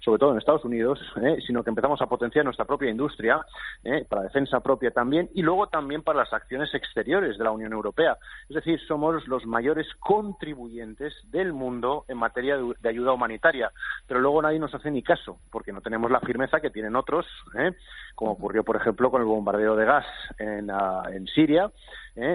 sobre 0.00 0.18
todo 0.18 0.32
en 0.32 0.38
Estados 0.38 0.64
Unidos, 0.64 1.00
¿eh? 1.20 1.38
sino 1.46 1.62
que 1.62 1.70
empezamos 1.70 2.00
a 2.02 2.06
potenciar 2.06 2.44
nuestra 2.44 2.64
propia 2.64 2.90
industria, 2.90 3.44
¿eh? 3.84 4.06
para 4.08 4.22
defensa 4.22 4.60
propia 4.60 4.90
también, 4.90 5.28
y 5.34 5.42
luego 5.42 5.66
también 5.66 6.02
para 6.02 6.20
las 6.20 6.32
acciones 6.32 6.72
exteriores 6.74 7.38
de 7.38 7.44
la 7.44 7.50
Unión 7.50 7.72
Europea. 7.72 8.16
Es 8.48 8.54
decir, 8.54 8.80
somos 8.86 9.26
los 9.26 9.44
mayores 9.46 9.86
contribuyentes 10.00 11.14
del 11.30 11.52
mundo 11.52 12.04
en 12.08 12.18
materia 12.18 12.56
de, 12.56 12.88
ayuda 12.92 13.12
humanitaria, 13.12 13.70
pero 14.06 14.20
luego 14.20 14.40
nadie 14.42 14.58
nos 14.58 14.74
hace 14.74 14.90
ni 14.90 15.02
caso, 15.02 15.38
porque 15.50 15.72
no 15.72 15.80
tenemos 15.80 16.10
la 16.10 16.20
firmeza 16.20 16.60
que 16.60 16.70
tienen 16.70 16.96
otros, 16.96 17.26
¿eh? 17.58 17.72
como 18.14 18.32
ocurrió, 18.32 18.64
por 18.64 18.76
ejemplo, 18.76 19.10
con 19.10 19.20
el 19.20 19.26
bombardeo 19.26 19.76
de 19.76 19.84
gas 19.84 20.06
en, 20.38 20.70
ah, 20.70 21.02
en 21.12 21.26
Siria, 21.26 21.70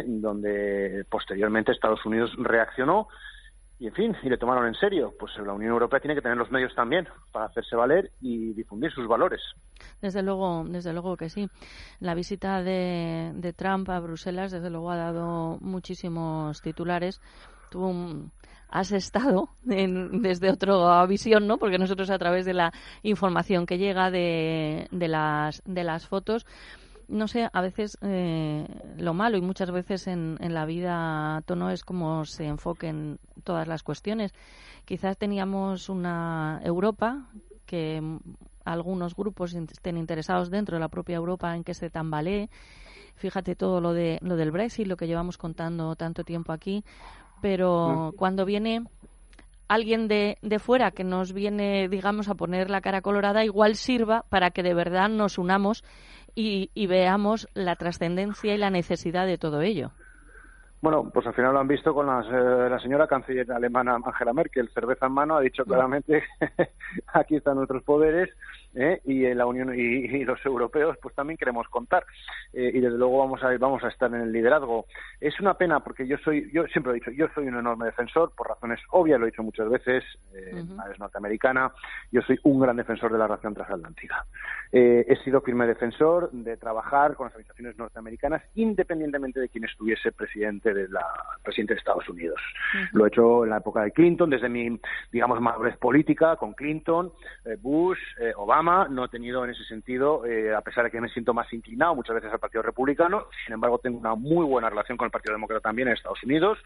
donde 0.05 1.05
posteriormente 1.09 1.71
Estados 1.71 2.05
Unidos 2.05 2.31
reaccionó 2.37 3.07
y 3.79 3.87
en 3.87 3.93
fin, 3.93 4.15
y 4.23 4.29
le 4.29 4.37
tomaron 4.37 4.65
en 4.65 4.73
serio. 4.73 5.13
Pues 5.19 5.37
la 5.37 5.53
Unión 5.53 5.71
Europea 5.71 5.99
tiene 5.99 6.15
que 6.15 6.21
tener 6.21 6.37
los 6.37 6.51
medios 6.51 6.73
también 6.73 7.07
para 7.31 7.45
hacerse 7.45 7.75
valer 7.75 8.11
y 8.21 8.53
difundir 8.53 8.91
sus 8.91 9.07
valores. 9.07 9.41
Desde 10.01 10.23
luego, 10.23 10.65
desde 10.67 10.93
luego 10.93 11.15
que 11.15 11.29
sí. 11.29 11.47
La 11.99 12.15
visita 12.15 12.63
de, 12.63 13.31
de 13.35 13.53
Trump 13.53 13.87
a 13.89 13.99
Bruselas, 13.99 14.51
desde 14.51 14.71
luego, 14.71 14.89
ha 14.91 14.97
dado 14.97 15.59
muchísimos 15.61 16.61
titulares. 16.61 17.21
Tú 17.69 18.31
has 18.69 18.91
estado 18.91 19.49
en, 19.67 20.21
desde 20.21 20.51
otra 20.51 21.05
visión, 21.05 21.47
¿no? 21.47 21.57
Porque 21.57 21.77
nosotros 21.77 22.09
a 22.09 22.17
través 22.17 22.45
de 22.45 22.53
la 22.53 22.73
información 23.03 23.65
que 23.65 23.77
llega 23.77 24.11
de, 24.11 24.87
de 24.91 25.07
las 25.07 25.61
de 25.65 25.83
las 25.83 26.07
fotos 26.07 26.45
no 27.07 27.27
sé, 27.27 27.49
a 27.51 27.61
veces 27.61 27.97
eh, 28.01 28.67
lo 28.97 29.13
malo 29.13 29.37
y 29.37 29.41
muchas 29.41 29.71
veces 29.71 30.07
en, 30.07 30.37
en 30.41 30.53
la 30.53 30.65
vida 30.65 31.41
tono 31.45 31.69
es 31.69 31.83
como 31.83 32.25
se 32.25 32.45
enfoquen 32.45 33.19
todas 33.43 33.67
las 33.67 33.81
cuestiones. 33.83 34.33
Quizás 34.85 35.17
teníamos 35.17 35.89
una 35.89 36.59
Europa 36.63 37.27
que 37.65 38.01
algunos 38.65 39.15
grupos 39.15 39.53
estén 39.53 39.97
interesados 39.97 40.49
dentro 40.49 40.75
de 40.75 40.81
la 40.81 40.89
propia 40.89 41.15
Europa 41.15 41.55
en 41.55 41.63
que 41.63 41.73
se 41.73 41.89
tambalee. 41.89 42.49
Fíjate 43.15 43.55
todo 43.55 43.81
lo 43.81 43.93
de 43.93 44.19
lo 44.21 44.35
del 44.35 44.51
Brexit, 44.51 44.87
lo 44.87 44.97
que 44.97 45.07
llevamos 45.07 45.37
contando 45.37 45.95
tanto 45.95 46.23
tiempo 46.23 46.51
aquí, 46.51 46.83
pero 47.41 48.13
cuando 48.17 48.45
viene 48.45 48.83
alguien 49.67 50.07
de, 50.07 50.37
de 50.41 50.59
fuera 50.59 50.91
que 50.91 51.03
nos 51.03 51.33
viene, 51.33 51.89
digamos, 51.89 52.29
a 52.29 52.35
poner 52.35 52.69
la 52.69 52.81
cara 52.81 53.01
colorada, 53.01 53.43
igual 53.43 53.75
sirva 53.75 54.23
para 54.29 54.51
que 54.51 54.63
de 54.63 54.73
verdad 54.73 55.09
nos 55.09 55.37
unamos 55.37 55.83
y, 56.35 56.69
y 56.73 56.87
veamos 56.87 57.47
la 57.53 57.75
trascendencia 57.75 58.53
y 58.53 58.57
la 58.57 58.69
necesidad 58.69 59.25
de 59.25 59.37
todo 59.37 59.61
ello. 59.61 59.91
Bueno, 60.79 61.09
pues 61.11 61.25
al 61.25 61.33
final 61.33 61.53
lo 61.53 61.59
han 61.59 61.67
visto 61.67 61.93
con 61.93 62.05
las, 62.05 62.25
eh, 62.27 62.69
la 62.69 62.79
señora 62.79 63.07
canciller 63.07 63.51
alemana 63.51 63.95
Angela 63.95 64.31
Merkel, 64.31 64.69
cerveza 64.69 65.07
en 65.07 65.11
mano, 65.11 65.35
ha 65.35 65.41
dicho 65.41 65.65
claramente 65.65 66.23
aquí 67.13 67.37
están 67.37 67.55
nuestros 67.55 67.83
poderes 67.83 68.29
¿eh? 68.77 69.01
y 69.05 69.33
la 69.33 69.45
Unión 69.45 69.73
y, 69.75 70.23
los 70.23 70.43
europeos 70.45 70.97
pues 71.01 71.15
también 71.15 71.37
queremos 71.37 71.67
contar. 71.69 72.05
Eh, 72.53 72.71
y 72.73 72.79
desde 72.79 72.97
luego 72.97 73.19
vamos 73.19 73.43
a 73.43 73.57
vamos 73.57 73.83
a 73.83 73.87
estar 73.87 74.13
en 74.13 74.21
el 74.21 74.31
liderazgo. 74.31 74.85
Es 75.19 75.39
una 75.39 75.55
pena 75.55 75.79
porque 75.79 76.07
yo 76.07 76.17
soy 76.19 76.49
yo 76.51 76.65
siempre 76.67 76.91
he 76.91 76.95
dicho 76.95 77.11
yo 77.11 77.27
soy 77.33 77.47
un 77.47 77.57
enorme 77.57 77.85
defensor 77.85 78.31
por 78.35 78.47
razones 78.47 78.79
obvias 78.91 79.19
lo 79.19 79.25
he 79.25 79.31
dicho 79.31 79.43
muchas 79.43 79.69
veces 79.69 80.03
eh, 80.33 80.63
es 80.91 80.99
norteamericana 80.99 81.71
yo 82.11 82.21
soy 82.21 82.39
un 82.43 82.59
gran 82.59 82.77
defensor 82.77 83.11
de 83.11 83.17
la 83.17 83.27
relación 83.27 83.53
transatlántica. 83.53 84.25
Eh, 84.71 85.05
he 85.07 85.15
sido 85.23 85.41
firme 85.41 85.65
defensor 85.65 86.29
de 86.31 86.57
trabajar 86.57 87.15
con 87.15 87.27
las 87.27 87.33
organizaciones 87.35 87.77
norteamericanas 87.77 88.43
independientemente 88.55 89.39
de 89.39 89.49
quién 89.49 89.63
estuviese 89.63 90.11
presidente 90.11 90.73
de 90.73 90.87
la 90.89 91.05
presidente 91.43 91.73
de 91.73 91.79
Estados 91.79 92.07
Unidos. 92.09 92.39
Lo 92.91 93.05
he 93.05 93.07
hecho 93.07 93.43
en 93.43 93.49
la 93.49 93.57
época 93.57 93.81
de 93.81 93.91
Clinton 93.91 94.29
desde 94.29 94.49
mi 94.49 94.79
digamos 95.11 95.39
madurez 95.41 95.77
política 95.77 96.35
con 96.35 96.53
Clinton 96.53 97.11
Bush 97.61 97.99
Obama 98.35 98.66
no 98.89 99.05
he 99.05 99.09
tenido 99.09 99.43
en 99.43 99.51
ese 99.51 99.63
sentido, 99.65 100.25
eh, 100.25 100.53
a 100.53 100.61
pesar 100.61 100.83
de 100.83 100.91
que 100.91 101.01
me 101.01 101.09
siento 101.09 101.33
más 101.33 101.51
inclinado 101.53 101.95
muchas 101.95 102.15
veces 102.15 102.31
al 102.31 102.39
Partido 102.39 102.61
Republicano, 102.61 103.27
sin 103.45 103.53
embargo 103.53 103.79
tengo 103.79 103.97
una 103.97 104.15
muy 104.15 104.45
buena 104.45 104.69
relación 104.69 104.97
con 104.97 105.05
el 105.05 105.11
Partido 105.11 105.33
Demócrata 105.33 105.61
también 105.61 105.87
en 105.87 105.95
Estados 105.95 106.23
Unidos 106.23 106.59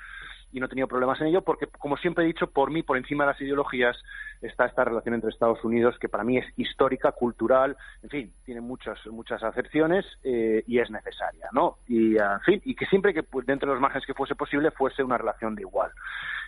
y 0.52 0.60
no 0.60 0.66
he 0.66 0.70
tenido 0.70 0.88
problemas 0.88 1.20
en 1.22 1.28
ello 1.28 1.42
porque, 1.44 1.68
como 1.68 1.98
siempre 1.98 2.24
he 2.24 2.28
dicho, 2.28 2.48
por 2.48 2.72
mí, 2.72 2.84
por 2.84 2.98
encima 2.98 3.24
de 3.24 3.32
las 3.32 3.42
ideologías, 3.42 3.98
está 4.42 4.66
esta 4.66 4.84
relación 4.84 5.16
entre 5.16 5.30
Estados 5.30 5.64
Unidos 5.64 5.98
que 6.00 6.10
para 6.10 6.24
mí 6.24 6.38
es 6.38 6.46
histórica, 6.58 7.12
cultural, 7.12 7.78
en 8.04 8.10
fin, 8.10 8.34
tiene 8.46 8.62
muchas 8.62 9.00
muchas 9.08 9.44
acepciones 9.44 10.06
eh, 10.24 10.64
y 10.68 10.80
es 10.80 10.90
necesaria, 10.90 11.48
¿no? 11.54 11.78
Y, 11.88 12.18
en 12.18 12.42
fin, 12.46 12.62
y 12.66 12.76
que 12.76 12.86
siempre 12.88 13.14
que 13.14 13.24
pues, 13.24 13.46
dentro 13.46 13.70
de 13.70 13.76
los 13.76 13.82
márgenes 13.82 14.06
que 14.06 14.14
fuese 14.14 14.36
posible 14.36 14.72
fuese 14.72 15.04
una 15.04 15.18
relación 15.18 15.56
de 15.56 15.62
igual. 15.62 15.92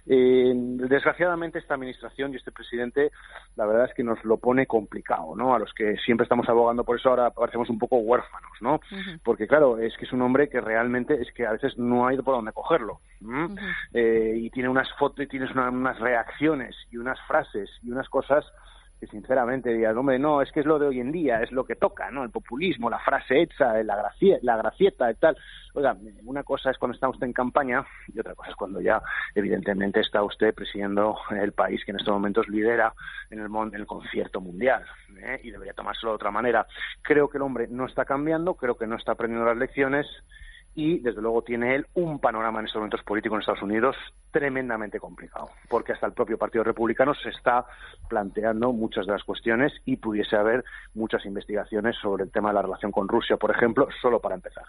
Eh, 0.05 0.51
desgraciadamente 0.53 1.59
esta 1.59 1.75
administración 1.75 2.34
y 2.34 2.35
este 2.35 2.51
presidente 2.51 3.11
la 3.55 3.65
verdad 3.65 3.85
es 3.85 3.93
que 3.93 4.03
nos 4.03 4.23
lo 4.25 4.38
pone 4.38 4.65
complicado, 4.65 5.35
¿no? 5.35 5.55
A 5.55 5.59
los 5.59 5.73
que 5.73 5.95
siempre 5.97 6.23
estamos 6.23 6.49
abogando 6.49 6.84
por 6.84 6.99
eso 6.99 7.09
ahora 7.09 7.30
parecemos 7.31 7.69
un 7.69 7.80
poco 7.80 7.97
huérfanos, 7.97 8.51
¿no? 8.59 8.81
Porque 9.23 9.47
claro, 9.47 9.77
es 9.77 9.95
que 9.97 10.05
es 10.05 10.11
un 10.11 10.21
hombre 10.21 10.49
que 10.49 10.59
realmente 10.59 11.21
es 11.21 11.31
que 11.34 11.45
a 11.45 11.51
veces 11.51 11.77
no 11.77 12.05
hay 12.05 12.17
por 12.17 12.35
dónde 12.35 12.51
cogerlo. 12.51 12.99
Eh, 13.93 14.34
y 14.35 14.49
tiene 14.49 14.67
unas 14.67 14.91
fotos 14.97 15.23
y 15.23 15.27
tienes 15.27 15.51
unas 15.51 15.99
reacciones 15.99 16.75
y 16.91 16.97
unas 16.97 17.19
frases 17.25 17.69
y 17.81 17.91
unas 17.91 18.09
cosas 18.09 18.45
que 19.03 19.07
sinceramente 19.07 19.69
dirías, 19.69 19.95
hombre, 19.97 20.17
no, 20.17 20.41
es 20.41 20.49
que 20.53 20.61
es 20.61 20.65
lo 20.65 20.80
de 20.80 20.88
hoy 20.88 21.01
en 21.01 21.11
día, 21.11 21.41
es 21.41 21.51
lo 21.51 21.65
que 21.65 21.75
toca, 21.75 22.09
¿no? 22.09 22.23
El 22.23 22.30
populismo, 22.30 22.89
la 22.89 22.99
frase 22.99 23.41
hecha, 23.41 23.84
la, 23.84 23.97
gracia, 23.97 24.39
la 24.41 24.55
gracieta 24.55 25.11
y 25.11 25.15
tal. 25.15 25.35
Oiga, 25.73 25.97
una 26.23 26.43
cosa 26.43 26.71
es 26.71 26.77
cuando 26.77 26.95
está 26.95 27.09
usted 27.09 27.27
en 27.27 27.34
campaña 27.34 27.85
y 28.13 28.17
otra 28.17 28.34
cosa 28.34 28.51
es 28.51 28.55
cuando 28.55 28.80
ya, 28.80 29.01
evidentemente, 29.35 29.99
está 29.99 30.23
usted 30.23 30.53
presidiendo 30.53 31.17
el 31.31 31.51
país 31.51 31.84
que 31.84 31.91
en 31.91 31.97
estos 31.97 32.13
momentos 32.13 32.47
lidera 32.47 32.93
en 33.30 33.39
el, 33.39 33.47
en 33.47 33.75
el 33.75 33.85
concierto 33.85 34.39
mundial 34.39 34.85
¿eh? 35.17 35.41
y 35.43 35.51
debería 35.51 35.73
tomárselo 35.73 36.13
de 36.13 36.15
otra 36.15 36.31
manera. 36.31 36.65
Creo 37.01 37.30
que 37.30 37.38
el 37.38 37.41
hombre 37.43 37.67
no 37.69 37.85
está 37.85 38.05
cambiando, 38.05 38.53
creo 38.53 38.77
que 38.77 38.88
no 38.88 38.95
está 38.95 39.13
aprendiendo 39.13 39.45
las 39.45 39.57
lecciones 39.57 40.07
y 40.75 40.99
desde 40.99 41.21
luego 41.21 41.41
tiene 41.41 41.75
él 41.75 41.87
un 41.93 42.19
panorama 42.19 42.59
en 42.59 42.65
estos 42.65 42.79
momentos 42.79 43.03
políticos 43.03 43.35
en 43.35 43.39
Estados 43.41 43.61
Unidos 43.61 43.95
tremendamente 44.31 44.99
complicado, 44.99 45.49
porque 45.69 45.93
hasta 45.93 46.07
el 46.07 46.13
propio 46.13 46.37
Partido 46.37 46.63
Republicano 46.63 47.13
se 47.13 47.29
está 47.29 47.65
planteando 48.09 48.73
muchas 48.73 49.05
de 49.05 49.11
las 49.11 49.23
cuestiones 49.23 49.71
y 49.85 49.97
pudiese 49.97 50.35
haber 50.35 50.63
muchas 50.95 51.25
investigaciones 51.25 51.95
sobre 52.01 52.23
el 52.23 52.31
tema 52.31 52.49
de 52.49 52.55
la 52.55 52.61
relación 52.63 52.91
con 52.91 53.07
Rusia, 53.07 53.37
por 53.37 53.51
ejemplo, 53.51 53.87
solo 54.01 54.19
para 54.19 54.35
empezar. 54.35 54.65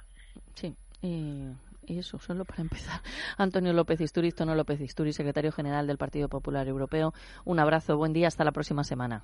Sí, 0.55 0.77
y, 1.01 1.51
eso, 1.87 2.19
solo 2.19 2.45
para 2.45 2.63
empezar. 2.63 3.01
Antonio 3.39 3.73
López 3.73 4.01
Isturiz, 4.01 4.35
Tono 4.35 4.55
López 4.55 4.81
Isturiz, 4.81 5.17
secretario 5.17 5.53
general 5.53 5.87
del 5.87 5.99
Partido 5.99 6.29
Popular 6.29 6.67
Europeo. 6.69 7.13
Un 7.45 7.59
abrazo, 7.59 7.97
buen 7.97 8.13
día, 8.13 8.29
hasta 8.29 8.45
la 8.45 8.53
próxima 8.53 8.85
semana. 8.85 9.23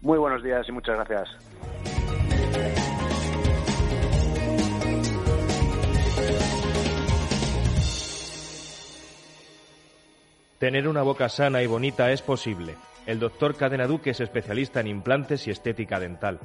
Muy 0.00 0.18
buenos 0.18 0.42
días 0.42 0.68
y 0.68 0.72
muchas 0.72 0.96
gracias. 0.96 2.31
Tener 10.62 10.86
una 10.86 11.02
boca 11.02 11.28
sana 11.28 11.60
y 11.60 11.66
bonita 11.66 12.12
es 12.12 12.22
posible. 12.22 12.76
El 13.04 13.18
doctor 13.18 13.56
Cadena 13.56 13.88
Duque 13.88 14.10
es 14.10 14.20
especialista 14.20 14.78
en 14.78 14.86
implantes 14.86 15.48
y 15.48 15.50
estética 15.50 15.98
dental. 15.98 16.38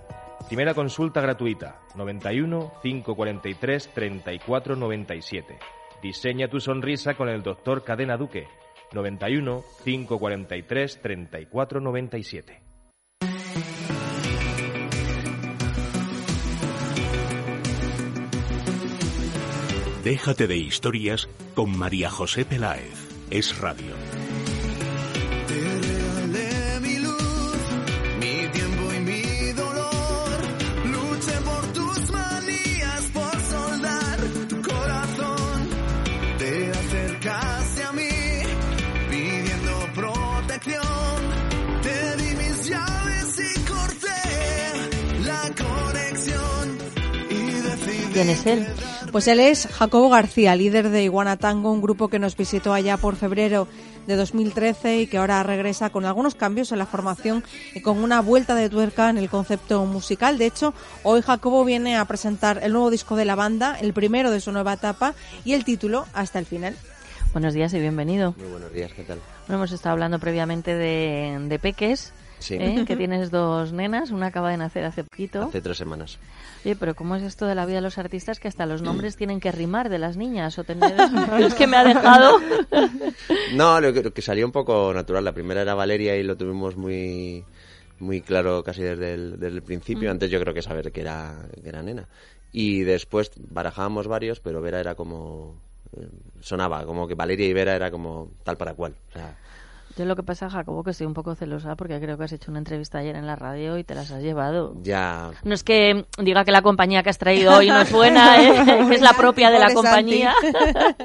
Primera 0.48 0.74
consulta 0.74 1.22
gratuita, 1.22 1.82
91 1.94 2.74
543 2.82 3.94
34 3.94 4.76
97. 4.76 5.60
Diseña 6.02 6.48
tu 6.48 6.60
sonrisa 6.60 7.14
con 7.14 7.30
el 7.30 7.44
doctor 7.44 7.84
Cadena 7.84 8.18
Duque, 8.18 8.48
91 8.92 9.64
543 9.84 11.00
34 11.00 11.80
97. 11.80 12.62
Déjate 20.04 20.48
de 20.48 20.58
historias 20.58 21.30
con 21.54 21.78
María 21.78 22.10
José 22.10 22.46
Peláez. 22.46 23.07
Es 23.30 23.58
radio. 23.60 23.94
¿Quién 48.18 48.30
es 48.32 48.46
él? 48.48 48.87
Pues 49.18 49.28
él 49.28 49.40
es 49.40 49.66
Jacobo 49.66 50.10
García, 50.10 50.56
líder 50.56 50.92
de 50.92 51.02
Iguana 51.02 51.38
Tango, 51.38 51.72
un 51.72 51.82
grupo 51.82 52.08
que 52.08 52.20
nos 52.20 52.38
visitó 52.38 52.72
allá 52.72 52.98
por 52.98 53.16
febrero 53.16 53.68
de 54.06 54.16
2013 54.16 55.00
y 55.00 55.08
que 55.08 55.18
ahora 55.18 55.42
regresa 55.42 55.90
con 55.90 56.06
algunos 56.06 56.36
cambios 56.36 56.72
en 56.72 56.78
la 56.78 56.86
formación 56.86 57.44
y 57.74 57.82
con 57.82 57.98
una 57.98 58.22
vuelta 58.22 58.54
de 58.54 58.70
tuerca 58.70 59.10
en 59.10 59.18
el 59.18 59.28
concepto 59.28 59.84
musical. 59.86 60.38
De 60.38 60.46
hecho, 60.46 60.72
hoy 61.02 61.24
Jacobo 61.24 61.66
viene 61.66 61.98
a 61.98 62.06
presentar 62.06 62.60
el 62.62 62.74
nuevo 62.74 62.92
disco 62.92 63.16
de 63.16 63.26
la 63.26 63.34
banda, 63.34 63.76
el 63.82 63.92
primero 63.92 64.30
de 64.30 64.40
su 64.40 64.52
nueva 64.52 64.74
etapa 64.74 65.16
y 65.44 65.54
el 65.54 65.66
título 65.66 66.06
Hasta 66.14 66.38
el 66.38 66.46
final. 66.46 66.76
Buenos 67.34 67.56
días 67.56 67.74
y 67.74 67.80
bienvenido. 67.80 68.36
Muy 68.38 68.50
buenos 68.50 68.72
días, 68.72 68.94
¿qué 68.94 69.02
tal? 69.02 69.20
Bueno, 69.48 69.56
hemos 69.64 69.72
estado 69.72 69.94
hablando 69.94 70.20
previamente 70.20 70.76
de, 70.76 71.40
de 71.50 71.58
Peques. 71.58 72.14
¿Eh? 72.50 72.86
que 72.86 72.96
tienes 72.96 73.32
dos 73.32 73.74
nenas, 73.74 74.12
una 74.12 74.28
acaba 74.28 74.52
de 74.52 74.58
nacer 74.58 74.86
hace 74.86 75.04
poquito. 75.04 75.44
Hace 75.44 75.62
tres 75.62 75.78
semanas. 75.78 76.20
Oye, 76.66 76.76
pero 76.76 76.96
¿cómo 76.96 77.16
es 77.16 77.24
esto 77.24 77.46
de 77.46 77.56
la 77.56 77.66
vida 77.66 77.78
de 77.78 77.82
los 77.82 77.98
artistas 77.98 78.40
que 78.40 78.48
hasta 78.48 78.66
los 78.66 78.82
nombres 78.82 79.16
tienen 79.16 79.40
que 79.40 79.52
rimar 79.52 79.90
de 79.90 80.00
las 80.00 80.18
niñas 80.18 80.58
o 80.60 80.64
tener... 80.64 80.94
es 81.40 81.54
que 81.54 81.68
me 81.68 81.78
ha 81.78 81.84
dejado... 81.84 82.40
no, 83.54 83.80
lo 83.80 83.94
que, 83.94 84.12
que 84.12 84.22
salió 84.22 84.46
un 84.46 84.52
poco 84.52 84.94
natural. 84.94 85.24
La 85.24 85.34
primera 85.34 85.62
era 85.62 85.76
Valeria 85.76 86.16
y 86.16 86.24
lo 86.24 86.36
tuvimos 86.36 86.76
muy 86.76 87.46
muy 88.00 88.22
claro 88.22 88.64
casi 88.64 88.84
desde 88.84 89.14
el, 89.14 89.62
principio. 89.64 90.12
Antes 90.12 90.30
yo 90.30 90.40
creo 90.40 90.54
que 90.54 90.62
saber 90.62 90.92
que 90.92 91.02
era, 91.02 91.48
que 91.62 91.70
era 91.70 91.82
nena. 91.82 92.08
Y 92.52 92.82
después 92.82 93.32
barajábamos 93.38 94.08
varios, 94.08 94.40
pero 94.40 94.62
Vera 94.62 94.80
era 94.80 94.96
como... 94.96 95.56
Eh, 95.96 96.08
sonaba, 96.42 96.86
como 96.86 97.08
que 97.08 97.16
Valeria 97.16 97.48
y 97.48 97.54
Vera 97.54 97.76
era 97.76 97.92
como 97.92 98.32
tal 98.44 98.58
para 98.58 98.74
cual. 98.74 98.96
O 99.10 99.14
sea, 99.14 99.38
yo 99.98 100.06
lo 100.06 100.16
que 100.16 100.22
pasa, 100.22 100.50
Jacobo, 100.50 100.84
que 100.84 100.92
estoy 100.92 101.08
un 101.08 101.16
poco 101.16 101.34
celosa 101.34 101.76
porque 101.76 102.00
creo 102.00 102.18
que 102.18 102.26
has 102.26 102.32
hecho 102.32 102.52
una 102.52 102.60
entrevista 102.60 103.00
ayer 103.00 103.16
en 103.16 103.26
la 103.26 103.36
radio 103.36 103.80
y 103.80 103.84
te 103.84 103.96
las 103.96 104.12
has 104.12 104.22
llevado. 104.22 104.76
Ya. 104.84 105.32
No 105.44 105.56
es 105.56 105.64
que 105.64 106.06
diga 106.20 106.46
que 106.46 106.52
la 106.52 106.62
compañía 106.62 107.02
que 107.02 107.10
has 107.10 107.18
traído 107.18 107.58
hoy 107.58 107.68
no 107.68 107.82
es 107.82 107.92
buena, 107.92 108.42
¿eh? 108.44 108.86
que 108.90 108.96
es 108.96 109.02
la 109.02 109.14
propia 109.14 109.50
de 109.50 109.60
la 109.60 109.74
compañía. 109.74 110.34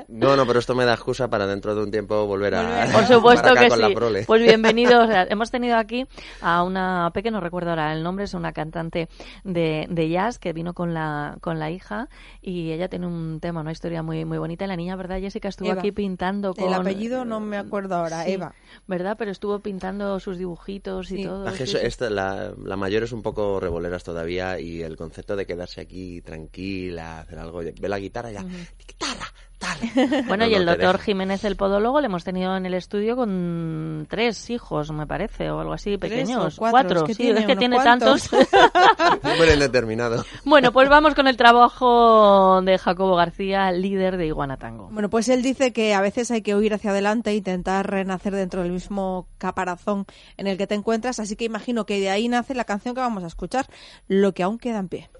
No, 0.08 0.36
no, 0.36 0.46
pero 0.46 0.58
esto 0.58 0.74
me 0.74 0.84
da 0.84 0.94
excusa 0.94 1.28
para 1.28 1.46
dentro 1.46 1.74
de 1.74 1.82
un 1.82 1.90
tiempo 1.90 2.26
volver 2.26 2.54
a. 2.54 2.86
Por 2.92 3.06
supuesto 3.06 3.54
que 3.54 3.70
sí. 3.70 4.24
Pues 4.26 4.42
bienvenidos. 4.42 5.08
hemos 5.30 5.50
tenido 5.50 5.76
aquí 5.76 6.06
a 6.40 6.62
una 6.62 7.10
Peque, 7.14 7.30
no 7.30 7.40
recuerdo 7.40 7.70
ahora 7.70 7.92
el 7.92 8.02
nombre, 8.02 8.24
es 8.24 8.34
una 8.34 8.52
cantante 8.52 9.08
de, 9.44 9.86
de 9.88 10.08
jazz 10.08 10.38
que 10.38 10.52
vino 10.52 10.74
con 10.74 10.92
la, 10.92 11.36
con 11.40 11.58
la 11.58 11.70
hija 11.70 12.08
y 12.40 12.72
ella 12.72 12.88
tiene 12.88 13.06
un 13.06 13.40
tema, 13.40 13.62
una 13.62 13.72
historia 13.72 14.02
muy, 14.02 14.24
muy 14.24 14.38
bonita. 14.38 14.66
La 14.66 14.76
niña, 14.76 14.96
¿verdad, 14.96 15.18
Jessica? 15.18 15.48
Estuvo 15.48 15.72
aquí 15.72 15.92
pintando 15.92 16.54
con. 16.54 16.68
El 16.68 16.74
apellido 16.74 17.24
no 17.24 17.40
me 17.40 17.56
acuerdo 17.56 17.96
ahora, 17.96 18.26
Eva. 18.26 18.54
¿Verdad? 18.86 19.16
Pero 19.18 19.30
estuvo 19.30 19.60
pintando 19.60 20.18
sus 20.20 20.38
dibujitos 20.38 21.10
y 21.10 21.24
todo. 21.24 21.44
La, 22.10 22.54
la, 22.56 22.76
mayor 22.76 23.04
es 23.04 23.12
un 23.12 23.22
poco 23.22 23.60
revoleras 23.60 24.02
todavía 24.04 24.58
y 24.58 24.82
el 24.82 24.96
concepto 24.96 25.36
de 25.36 25.46
quedarse 25.46 25.80
aquí 25.80 26.20
tranquila, 26.20 27.20
hacer 27.20 27.38
algo, 27.38 27.58
ve 27.58 27.88
la 27.88 27.98
guitarra 27.98 28.32
ya, 28.32 28.44
guitarra, 28.86 29.26
Bueno, 30.28 30.44
No, 30.44 30.46
y 30.46 30.50
no, 30.52 30.56
el 30.58 30.66
doctor. 30.66 30.98
Jiménez, 30.98 31.44
el 31.44 31.56
podólogo, 31.56 32.00
le 32.00 32.06
hemos 32.06 32.24
tenido 32.24 32.56
en 32.56 32.66
el 32.66 32.74
estudio 32.74 33.16
con 33.16 34.06
tres 34.08 34.50
hijos, 34.50 34.90
me 34.92 35.06
parece, 35.06 35.50
o 35.50 35.60
algo 35.60 35.72
así, 35.72 35.96
¿Tres 35.98 36.10
pequeños. 36.12 36.58
o 36.58 36.60
cuatro? 36.70 37.00
Es 37.00 37.04
que 37.04 37.14
sí, 37.14 37.22
tiene 37.24 37.40
es 37.40 37.46
que 37.46 37.56
tiene 37.56 37.76
cuantos. 37.76 38.28
tantos. 38.28 38.48
Número 39.22 39.52
indeterminado. 39.54 40.24
bueno, 40.44 40.72
pues 40.72 40.88
vamos 40.88 41.14
con 41.14 41.26
el 41.28 41.36
trabajo 41.36 42.60
de 42.62 42.78
Jacobo 42.78 43.16
García, 43.16 43.70
líder 43.72 44.16
de 44.16 44.26
Iguana 44.26 44.56
Tango. 44.56 44.88
Bueno, 44.90 45.08
pues 45.10 45.28
él 45.28 45.42
dice 45.42 45.72
que 45.72 45.94
a 45.94 46.00
veces 46.00 46.30
hay 46.30 46.42
que 46.42 46.54
huir 46.56 46.74
hacia 46.74 46.90
adelante 46.90 47.30
e 47.30 47.34
intentar 47.36 47.88
renacer 47.90 48.34
dentro 48.34 48.62
del 48.62 48.72
mismo 48.72 49.26
caparazón 49.38 50.06
en 50.36 50.46
el 50.46 50.56
que 50.58 50.66
te 50.66 50.74
encuentras, 50.74 51.20
así 51.20 51.36
que 51.36 51.44
imagino 51.44 51.86
que 51.86 52.00
de 52.00 52.10
ahí 52.10 52.28
nace 52.28 52.54
la 52.54 52.64
canción 52.64 52.94
que 52.94 53.00
vamos 53.00 53.24
a 53.24 53.28
escuchar, 53.28 53.66
Lo 54.08 54.32
que 54.32 54.42
aún 54.42 54.58
queda 54.58 54.78
en 54.78 54.88
pie. 54.88 55.10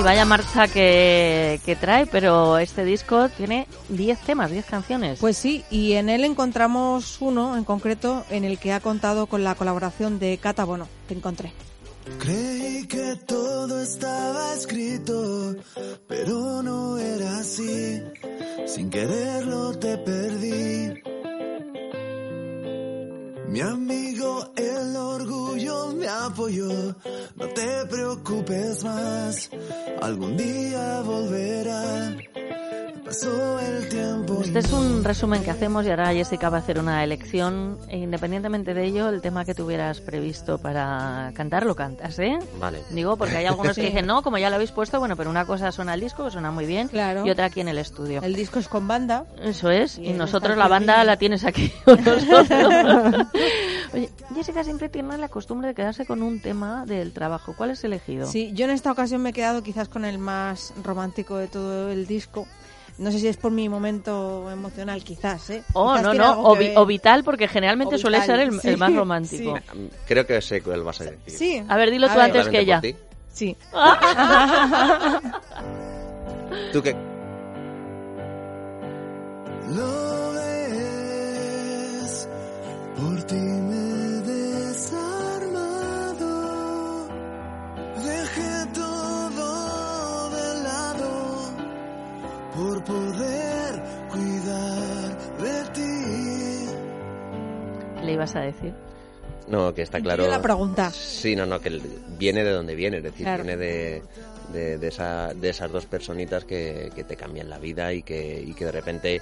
Y 0.00 0.02
vaya 0.02 0.24
marcha 0.24 0.66
que, 0.66 1.60
que 1.62 1.76
trae, 1.76 2.06
pero 2.06 2.56
este 2.56 2.86
disco 2.86 3.28
tiene 3.28 3.66
10 3.90 4.18
temas, 4.20 4.50
10 4.50 4.64
canciones. 4.64 5.18
Pues 5.20 5.36
sí, 5.36 5.62
y 5.70 5.92
en 5.92 6.08
él 6.08 6.24
encontramos 6.24 7.18
uno 7.20 7.54
en 7.54 7.64
concreto 7.64 8.24
en 8.30 8.44
el 8.44 8.58
que 8.58 8.72
ha 8.72 8.80
contado 8.80 9.26
con 9.26 9.44
la 9.44 9.54
colaboración 9.56 10.18
de 10.18 10.38
Cata 10.38 10.64
Bono, 10.64 10.88
que 11.06 11.12
encontré. 11.12 11.52
Creí 12.18 12.86
que 12.86 13.14
todo 13.26 13.82
estaba 13.82 14.54
escrito, 14.54 15.56
pero 16.08 16.62
no 16.62 16.96
era 16.96 17.36
así. 17.40 18.02
Sin 18.64 18.88
quererlo 18.88 19.78
te 19.78 19.98
perdí. 19.98 21.19
Mi 23.50 23.60
amigo 23.60 24.52
el 24.56 24.96
orgullo 24.96 25.88
me 25.94 26.06
apoyó. 26.08 26.68
No 27.36 27.46
te 27.54 27.86
preocupes 27.90 28.84
más, 28.84 29.50
algún 30.00 30.36
día 30.36 31.00
volverá. 31.04 32.16
Pasó 33.04 33.58
el 33.58 33.88
tiempo. 33.88 34.38
y 34.40 34.46
Este 34.46 34.60
es 34.60 34.72
un 34.72 35.02
resumen 35.02 35.42
que 35.42 35.50
hacemos 35.50 35.84
y 35.84 35.90
ahora 35.90 36.12
Jessica 36.12 36.48
va 36.48 36.58
a 36.58 36.60
hacer 36.60 36.78
una 36.78 37.02
elección. 37.02 37.76
E 37.88 37.98
independientemente 37.98 38.72
de 38.72 38.84
ello, 38.84 39.08
el 39.08 39.20
tema 39.20 39.44
que 39.44 39.52
tuvieras 39.52 40.00
previsto 40.00 40.58
para 40.58 41.32
cantar 41.34 41.66
lo 41.66 41.74
cantas, 41.74 42.20
¿eh? 42.20 42.38
Vale. 42.60 42.78
Digo, 42.90 43.16
porque 43.16 43.36
hay 43.36 43.46
algunos 43.46 43.74
que 43.74 43.82
dicen, 43.86 44.06
no, 44.06 44.22
como 44.22 44.38
ya 44.38 44.48
lo 44.48 44.54
habéis 44.54 44.70
puesto, 44.70 45.00
bueno, 45.00 45.16
pero 45.16 45.28
una 45.28 45.44
cosa 45.44 45.72
suena 45.72 45.94
el 45.94 46.00
disco, 46.00 46.24
que 46.24 46.30
suena 46.30 46.52
muy 46.52 46.66
bien, 46.66 46.86
Claro. 46.86 47.26
y 47.26 47.30
otra 47.30 47.46
aquí 47.46 47.58
en 47.60 47.66
el 47.68 47.78
estudio. 47.78 48.22
El 48.22 48.36
disco 48.36 48.60
es 48.60 48.68
con 48.68 48.86
banda. 48.86 49.24
Eso 49.42 49.70
es, 49.70 49.98
y, 49.98 50.12
nosotros 50.12 50.56
la 50.56 50.68
banda 50.68 51.02
la 51.02 51.16
tienes 51.16 51.44
aquí 51.44 51.72
con 51.84 52.04
nosotros. 52.04 53.26
Oye, 53.94 54.10
Jessica 54.34 54.62
siempre 54.64 54.88
tiene 54.88 55.16
la 55.18 55.28
costumbre 55.28 55.68
de 55.68 55.74
quedarse 55.74 56.06
con 56.06 56.22
un 56.22 56.40
tema 56.40 56.84
del 56.86 57.12
trabajo. 57.12 57.54
¿Cuál 57.56 57.70
es 57.70 57.82
elegido? 57.84 58.26
Sí, 58.26 58.50
yo 58.54 58.64
en 58.66 58.70
esta 58.70 58.92
ocasión 58.92 59.22
me 59.22 59.30
he 59.30 59.32
quedado 59.32 59.62
quizás 59.62 59.88
con 59.88 60.04
el 60.04 60.18
más 60.18 60.72
romántico 60.82 61.36
de 61.36 61.48
todo 61.48 61.90
el 61.90 62.06
disco. 62.06 62.46
No 62.98 63.10
sé 63.10 63.18
si 63.18 63.28
es 63.28 63.38
por 63.38 63.50
mi 63.50 63.68
momento 63.68 64.50
emocional, 64.50 65.02
quizás, 65.02 65.48
¿eh? 65.50 65.62
Oh, 65.72 65.92
Quizás 65.94 66.02
no, 66.02 66.14
no, 66.14 66.42
o, 66.42 66.54
vi- 66.54 66.74
vital, 66.86 67.24
porque 67.24 67.48
generalmente 67.48 67.96
suele 67.96 68.20
ser 68.22 68.40
el, 68.40 68.60
sí, 68.60 68.68
el 68.68 68.76
más 68.76 68.94
romántico. 68.94 69.58
Creo 70.06 70.26
que 70.26 70.40
sé 70.42 70.60
cuál 70.62 70.82
vas 70.82 71.00
a 71.00 71.04
decir. 71.04 71.18
Sí. 71.26 71.62
A 71.66 71.76
ver, 71.78 71.90
dilo 71.90 72.08
A 72.08 72.10
tú 72.10 72.16
ver. 72.16 72.24
antes 72.26 72.48
que 72.48 72.60
ella. 72.60 72.82
Sí. 73.32 73.56
¿Tú 76.72 76.82
qué? 76.82 76.94
Por 83.00 83.22
ti 83.24 83.34
me 83.34 83.76
he 83.76 84.20
desarmado. 85.40 86.28
Dejé 88.04 88.66
todo 88.74 90.30
de 90.30 90.62
lado 90.62 91.10
por 92.54 92.84
poder 92.84 93.82
cuidar 94.10 95.16
de 95.38 95.64
ti. 95.74 95.94
Le 98.04 98.12
ibas 98.12 98.36
a 98.36 98.40
decir. 98.40 98.74
No, 99.48 99.72
que 99.74 99.82
está 99.82 100.00
claro. 100.00 100.26
la 100.28 100.40
pregunta. 100.42 100.90
Sí, 100.90 101.34
no, 101.34 101.44
no, 101.46 101.58
que 101.60 101.80
viene 102.18 102.44
de 102.44 102.50
donde 102.52 102.74
viene, 102.76 102.98
es 102.98 103.02
decir, 103.02 103.24
Claro. 103.26 103.42
viene 103.42 103.56
de, 103.56 104.02
de, 104.52 104.78
de 104.78 104.88
esa, 104.88 105.34
de 105.34 105.48
esas 105.48 105.72
dos 105.72 105.86
personitas 105.86 106.44
que, 106.44 106.90
que 106.94 107.02
te 107.02 107.16
cambian 107.16 107.48
la 107.50 107.58
vida 107.58 107.92
y 107.92 108.02
que, 108.02 108.40
y 108.40 108.54
que 108.54 108.66
de 108.66 108.72
repente 108.72 109.20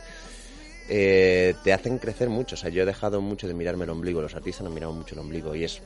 eh, 0.89 1.55
te 1.63 1.73
hacen 1.73 1.99
crecer 1.99 2.29
mucho. 2.29 2.55
O 2.55 2.59
sea, 2.59 2.71
yo 2.71 2.83
he 2.83 2.87
dejado 2.87 3.21
mucho 3.21 3.47
de 3.47 3.55
mirarme 3.55 3.85
el 3.85 3.91
ombligo, 3.91 4.23
los 4.23 4.35
artistas 4.35 4.65
no 4.65 4.71
miramos 4.71 4.97
mucho 4.97 5.15
el 5.15 5.21
ombligo 5.21 5.55
y 5.55 5.65
es. 5.65 5.81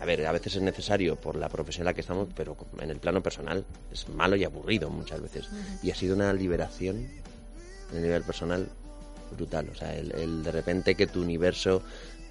A 0.00 0.04
ver, 0.04 0.24
a 0.26 0.32
veces 0.32 0.54
es 0.54 0.62
necesario 0.62 1.16
por 1.16 1.34
la 1.34 1.48
profesión 1.48 1.82
en 1.82 1.86
la 1.86 1.94
que 1.94 2.02
estamos, 2.02 2.28
pero 2.34 2.56
en 2.80 2.88
el 2.88 3.00
plano 3.00 3.20
personal 3.20 3.64
es 3.92 4.08
malo 4.08 4.36
y 4.36 4.44
aburrido 4.44 4.90
muchas 4.90 5.20
veces. 5.20 5.48
Y 5.82 5.90
ha 5.90 5.94
sido 5.94 6.14
una 6.14 6.32
liberación 6.32 7.08
en 7.90 7.96
el 7.96 8.02
nivel 8.02 8.22
personal 8.22 8.68
brutal. 9.32 9.68
O 9.70 9.74
sea, 9.74 9.94
el, 9.96 10.12
el 10.12 10.44
de 10.44 10.52
repente 10.52 10.94
que 10.94 11.08
tu 11.08 11.20
universo 11.20 11.82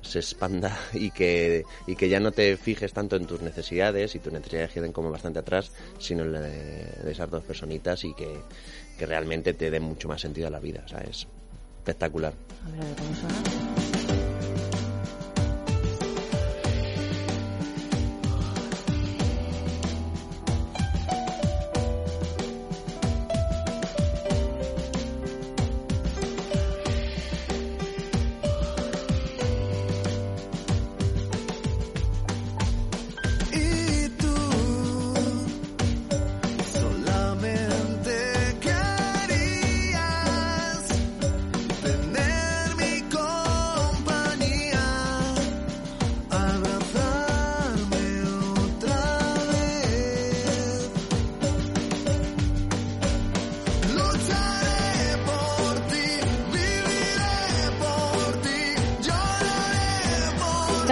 se 0.01 0.19
expanda 0.19 0.79
y 0.93 1.11
que, 1.11 1.65
y 1.85 1.95
que 1.95 2.09
ya 2.09 2.19
no 2.19 2.31
te 2.31 2.55
fijes 2.57 2.93
tanto 2.93 3.17
en 3.17 3.25
tus 3.25 3.41
necesidades 3.41 4.15
y 4.15 4.19
tus 4.19 4.31
necesidades 4.31 4.71
queden 4.71 4.93
como 4.93 5.11
bastante 5.11 5.39
atrás, 5.39 5.71
sino 5.99 6.23
en 6.23 6.33
la 6.33 6.41
de, 6.41 6.85
de 7.03 7.11
esas 7.11 7.29
dos 7.29 7.43
personitas 7.43 8.03
y 8.05 8.13
que, 8.13 8.39
que 8.97 9.05
realmente 9.05 9.53
te 9.53 9.69
den 9.69 9.83
mucho 9.83 10.07
más 10.07 10.21
sentido 10.21 10.47
a 10.47 10.51
la 10.51 10.59
vida. 10.59 10.83
O 10.85 10.87
sea, 10.87 10.99
es 11.01 11.27
espectacular. 11.87 12.33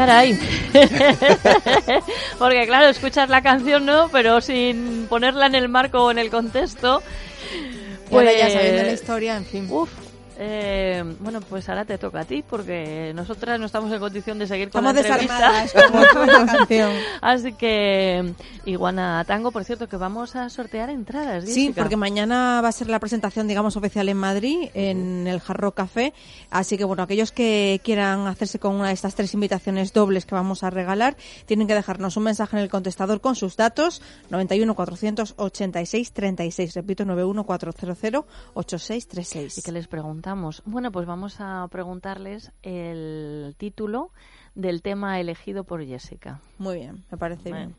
Caray. 0.05 0.39
Porque 2.37 2.65
claro, 2.67 2.87
escuchas 2.89 3.27
la 3.29 3.41
canción, 3.41 3.85
¿no? 3.85 4.09
Pero 4.09 4.39
sin 4.41 5.07
ponerla 5.07 5.47
en 5.47 5.55
el 5.55 5.67
marco 5.67 6.03
o 6.03 6.11
en 6.11 6.19
el 6.19 6.29
contexto. 6.29 7.01
Y 8.11 8.13
ahora 8.15 8.31
ya 8.33 8.43
pues- 8.43 8.53
sabiendo 8.53 8.83
la 8.83 8.91
historia, 8.91 9.37
en 9.37 9.45
fin. 9.45 9.67
Uf. 9.69 9.89
Eh, 10.37 11.03
bueno, 11.19 11.39
pues 11.41 11.67
ahora 11.69 11.85
te 11.85 11.97
toca 11.97 12.21
a 12.21 12.25
ti 12.25 12.43
porque 12.47 13.11
nosotras 13.15 13.59
no 13.59 13.65
estamos 13.65 13.91
en 13.91 13.99
condición 13.99 14.37
de 14.39 14.47
seguir 14.47 14.69
con 14.69 14.85
Estamos 14.85 15.07
la 15.09 15.15
entrevista. 15.15 15.61
desarmadas, 15.63 15.73
como 15.91 16.05
tú 16.11 16.19
en 16.31 16.45
la 16.45 16.53
canción. 16.57 16.91
Así 17.21 17.53
que, 17.53 18.33
Iguana 18.65 19.23
Tango, 19.25 19.51
por 19.51 19.63
cierto, 19.63 19.87
que 19.87 19.97
vamos 19.97 20.35
a 20.35 20.49
sortear 20.49 20.89
entradas. 20.89 21.45
Sí, 21.45 21.65
Jessica. 21.65 21.81
porque 21.81 21.95
mañana 21.97 22.59
va 22.61 22.67
a 22.69 22.71
ser 22.71 22.89
la 22.89 22.99
presentación, 22.99 23.47
digamos, 23.47 23.75
oficial 23.77 24.09
en 24.09 24.17
Madrid, 24.17 24.69
en 24.73 25.27
el 25.27 25.39
Jarro 25.39 25.73
Café. 25.73 26.13
Así 26.49 26.77
que, 26.77 26.83
bueno, 26.83 27.03
aquellos 27.03 27.31
que 27.31 27.79
quieran 27.83 28.27
hacerse 28.27 28.59
con 28.59 28.75
una 28.75 28.87
de 28.89 28.93
estas 28.93 29.15
tres 29.15 29.33
invitaciones 29.33 29.93
dobles 29.93 30.25
que 30.25 30.35
vamos 30.35 30.63
a 30.63 30.69
regalar, 30.69 31.15
tienen 31.45 31.67
que 31.67 31.75
dejarnos 31.75 32.17
un 32.17 32.23
mensaje 32.23 32.57
en 32.57 32.63
el 32.63 32.69
contestador 32.69 33.21
con 33.21 33.35
sus 33.35 33.55
datos, 33.55 34.01
91 34.29 34.75
486 34.75 36.11
36. 36.11 36.73
Repito, 36.75 37.05
91 37.05 37.43
400 37.45 38.25
8636. 38.53 39.57
¿Y 39.57 39.61
qué 39.61 39.71
les 39.71 39.87
preguntamos? 40.25 40.63
Bueno, 40.65 40.91
pues 40.91 41.05
vamos 41.05 41.35
a 41.39 41.67
preguntarles 41.69 42.51
el 42.63 43.53
título 43.59 44.09
del 44.55 44.81
tema 44.81 45.19
elegido 45.19 45.65
por 45.65 45.85
Jessica. 45.85 46.39
Muy 46.57 46.77
bien, 46.77 47.03
me 47.11 47.17
parece 47.19 47.49
Bueno. 47.49 47.65
bien. 47.67 47.75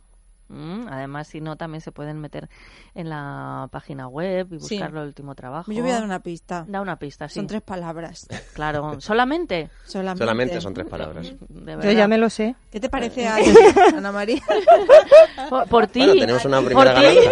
Mm, 0.49 0.87
además, 0.89 1.27
si 1.27 1.41
no, 1.41 1.57
también 1.57 1.81
se 1.81 1.91
pueden 1.91 2.21
meter 2.21 2.49
en 2.95 3.09
la 3.09 3.69
página 3.73 4.07
web 4.07 4.47
y 4.53 4.61
Sí. 4.61 4.77
buscar 4.79 4.91
el 4.97 5.09
último 5.09 5.35
trabajo. 5.35 5.73
Yo 5.73 5.83
voy 5.83 5.91
a 5.91 5.95
dar 5.95 6.05
una 6.05 6.21
pista. 6.21 6.65
Da 6.69 6.81
una 6.81 7.01
pista, 7.01 7.29
sí. 7.29 7.35
Son 7.35 7.49
tres 7.49 7.63
palabras. 7.63 8.29
Claro, 8.55 9.01
¿solamente? 9.01 9.71
Solamente. 9.85 10.23
Solamente 10.23 10.61
son 10.61 10.73
tres 10.73 10.87
palabras. 10.87 11.35
De 11.49 11.73
Yo 11.83 11.91
ya 11.91 12.07
me 12.07 12.17
lo 12.17 12.31
sé. 12.31 12.55
¿Qué 12.71 12.79
te 12.79 12.89
parece, 12.89 13.27
a 13.27 13.39
Ana 13.97 14.13
María? 14.13 14.41
Por, 15.51 15.69
por 15.69 15.87
ti. 15.89 15.99
Bueno, 15.99 16.15
tenemos 16.21 16.45
una 16.45 16.59
por 16.59 16.67
primera 16.67 16.93
ganadora. 16.93 17.31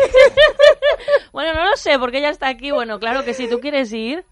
bueno, 1.32 1.55
no 1.55 1.70
lo 1.70 1.77
sé, 1.77 2.01
porque 2.01 2.19
ella 2.19 2.31
está 2.31 2.49
aquí. 2.49 2.73
Bueno, 2.73 2.99
claro 2.99 3.24
que 3.24 3.32
si 3.32 3.49
tú 3.49 3.61
quieres 3.61 3.93
ir. 3.93 4.24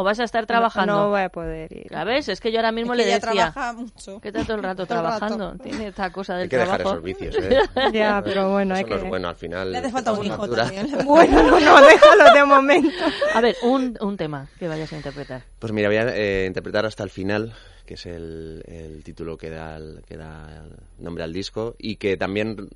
¿O 0.00 0.04
vas 0.04 0.18
a 0.18 0.24
estar 0.24 0.46
trabajando? 0.46 0.94
No, 0.94 1.08
voy 1.10 1.20
a 1.20 1.28
poder 1.28 1.70
ir. 1.76 1.88
¿Sabes? 1.90 2.28
Es 2.30 2.40
que 2.40 2.50
yo 2.50 2.58
ahora 2.58 2.72
mismo 2.72 2.94
Es 2.94 2.96
le 2.96 3.02
que 3.04 3.08
ella 3.10 3.18
decía... 3.26 3.52
trabaja 3.52 3.72
mucho. 3.74 4.18
Que 4.20 4.28
está 4.28 4.44
todo 4.44 4.56
el 4.56 4.62
rato 4.62 4.86
Todo 4.86 4.98
el 5.00 5.04
rato. 5.04 5.18
trabajando. 5.18 5.62
Tiene 5.62 5.88
esta 5.88 6.10
cosa 6.10 6.34
del 6.36 6.44
Hay 6.44 6.48
que 6.48 6.56
dejar 6.56 6.76
trabajo. 6.78 6.94
esos 6.96 7.04
vicios, 7.04 7.36
¿eh? 7.44 7.58
Ya, 7.92 8.22
pero 8.24 8.50
bueno, 8.50 8.74
hay 8.74 8.80
Eso 8.80 8.88
no 8.88 8.96
que- 8.96 9.02
es 9.02 9.08
bueno 9.10 9.28
al 9.28 9.36
final. 9.36 9.72
Le 9.72 9.78
hace 9.78 9.90
falta 9.90 10.12
un 10.12 10.24
hijo 10.24 10.48
también. 10.48 10.88
Bueno, 11.04 11.42
no, 11.42 11.60
no, 11.60 11.80
déjalo 11.86 12.32
de 12.34 12.44
momento. 12.46 13.04
A 13.34 13.40
ver, 13.42 13.56
un, 13.62 13.94
un 14.00 14.16
tema 14.16 14.48
que 14.58 14.68
vayas 14.68 14.90
a 14.90 14.96
interpretar. 14.96 15.42
Pues 15.58 15.70
mira, 15.72 15.88
voy 15.88 15.98
a 15.98 16.16
eh, 16.16 16.46
interpretar 16.46 16.86
hasta 16.86 17.02
el 17.04 17.10
final, 17.10 17.52
que 17.84 17.94
es 17.94 18.06
el, 18.06 18.62
el 18.66 19.02
título 19.04 19.36
que 19.36 19.50
da, 19.50 19.76
el, 19.76 20.02
que 20.08 20.16
da 20.16 20.62
el 20.64 21.04
nombre 21.04 21.24
al 21.24 21.32
disco 21.34 21.74
y 21.78 21.96
que 21.96 22.16
también 22.16 22.70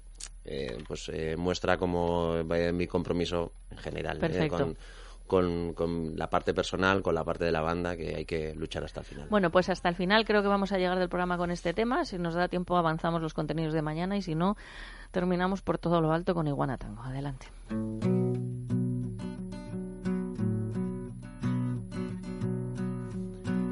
eh, 0.44 0.76
pues 0.86 1.08
eh, 1.10 1.36
muestra 1.38 1.78
como 1.78 2.36
eh, 2.54 2.72
mi 2.72 2.86
compromiso 2.86 3.50
en 3.70 3.78
general 3.78 4.18
eh, 4.18 4.20
Perfecto. 4.20 4.58
con, 4.58 4.76
con, 5.26 5.72
con 5.74 6.16
la 6.16 6.28
parte 6.28 6.52
personal, 6.52 7.02
con 7.02 7.14
la 7.14 7.24
parte 7.24 7.44
de 7.44 7.52
la 7.52 7.62
banda, 7.62 7.96
que 7.96 8.14
hay 8.16 8.24
que 8.24 8.54
luchar 8.54 8.84
hasta 8.84 9.00
el 9.00 9.06
final. 9.06 9.28
Bueno, 9.30 9.50
pues 9.50 9.68
hasta 9.68 9.88
el 9.88 9.94
final 9.94 10.24
creo 10.24 10.42
que 10.42 10.48
vamos 10.48 10.72
a 10.72 10.78
llegar 10.78 10.98
del 10.98 11.08
programa 11.08 11.38
con 11.38 11.50
este 11.50 11.72
tema. 11.72 12.04
Si 12.04 12.18
nos 12.18 12.34
da 12.34 12.48
tiempo 12.48 12.76
avanzamos 12.76 13.22
los 13.22 13.34
contenidos 13.34 13.72
de 13.72 13.82
mañana 13.82 14.16
y 14.16 14.22
si 14.22 14.34
no, 14.34 14.56
terminamos 15.10 15.62
por 15.62 15.78
todo 15.78 16.00
lo 16.00 16.12
alto 16.12 16.34
con 16.34 16.46
Iguana 16.46 16.76
Tango. 16.76 17.02
Adelante. 17.02 17.46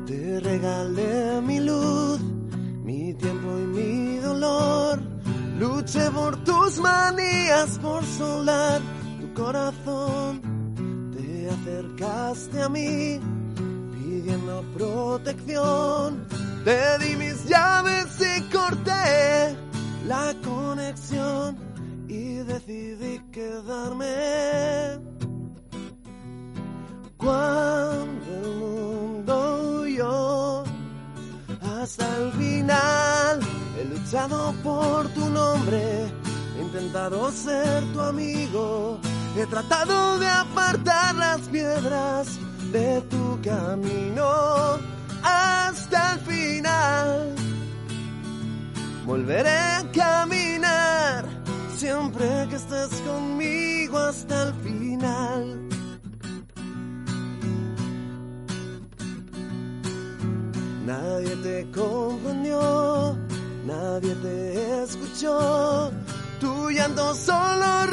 Te 0.07 0.41
regalé 0.41 1.41
mi 1.43 1.61
luz, 1.61 2.21
mi 2.83 3.15
tiempo 3.15 3.59
y 3.59 3.67
mi 3.67 4.17
dolor. 4.17 5.01
Luché 5.59 6.11
por 6.11 6.43
tus 6.45 6.79
manías, 6.79 7.79
por 7.79 8.03
solar 8.05 8.81
tu 9.21 9.35
corazón. 9.35 10.52
Te 11.73 11.79
acercaste 11.79 12.63
a 12.63 12.69
mí, 12.69 13.19
pidiendo 13.95 14.63
protección. 14.77 16.27
Te 16.65 16.99
di 16.99 17.17
mis 17.17 17.47
llaves 17.47 18.09
y 18.21 18.43
corté 18.51 19.57
la 20.07 20.35
conexión. 20.45 21.57
Y 22.09 22.35
decidí 22.45 23.21
quedarme. 23.33 24.99
Cuando 27.17 28.27
el 28.43 28.57
mundo 28.59 29.87
yo 29.87 30.65
hasta 31.63 32.17
el 32.19 32.33
final 32.33 33.41
he 33.79 33.85
luchado 33.87 34.53
por 34.63 35.09
tu 35.15 35.27
nombre, 35.31 36.07
he 36.59 36.63
intentado 36.63 37.33
ser 37.33 37.83
tu 37.95 38.01
amigo, 38.03 39.01
he 39.37 39.47
tratado 39.47 40.19
de 40.19 40.29
apartar 40.29 41.15
las 41.15 41.41
piedras 41.49 42.39
de 42.71 43.01
tu 43.03 43.41
camino 43.43 44.79
hasta 45.23 46.15
el 46.15 46.21
final. 46.21 47.35
Volveré 49.07 49.49
a 49.49 49.85
caminar 49.93 51.25
siempre 51.77 52.47
que 52.51 52.57
estés 52.57 52.91
conmigo 53.01 53.99
hasta 53.99 54.49
el 54.49 54.55
final. 54.63 55.69
Nadie 60.87 61.37
te 61.37 61.71
comprendió, 61.71 63.17
nadie 63.65 64.15
te 64.17 64.83
escuchó. 64.83 65.91
Tu 66.39 66.71
llanto 66.71 67.15
solo 67.15 67.87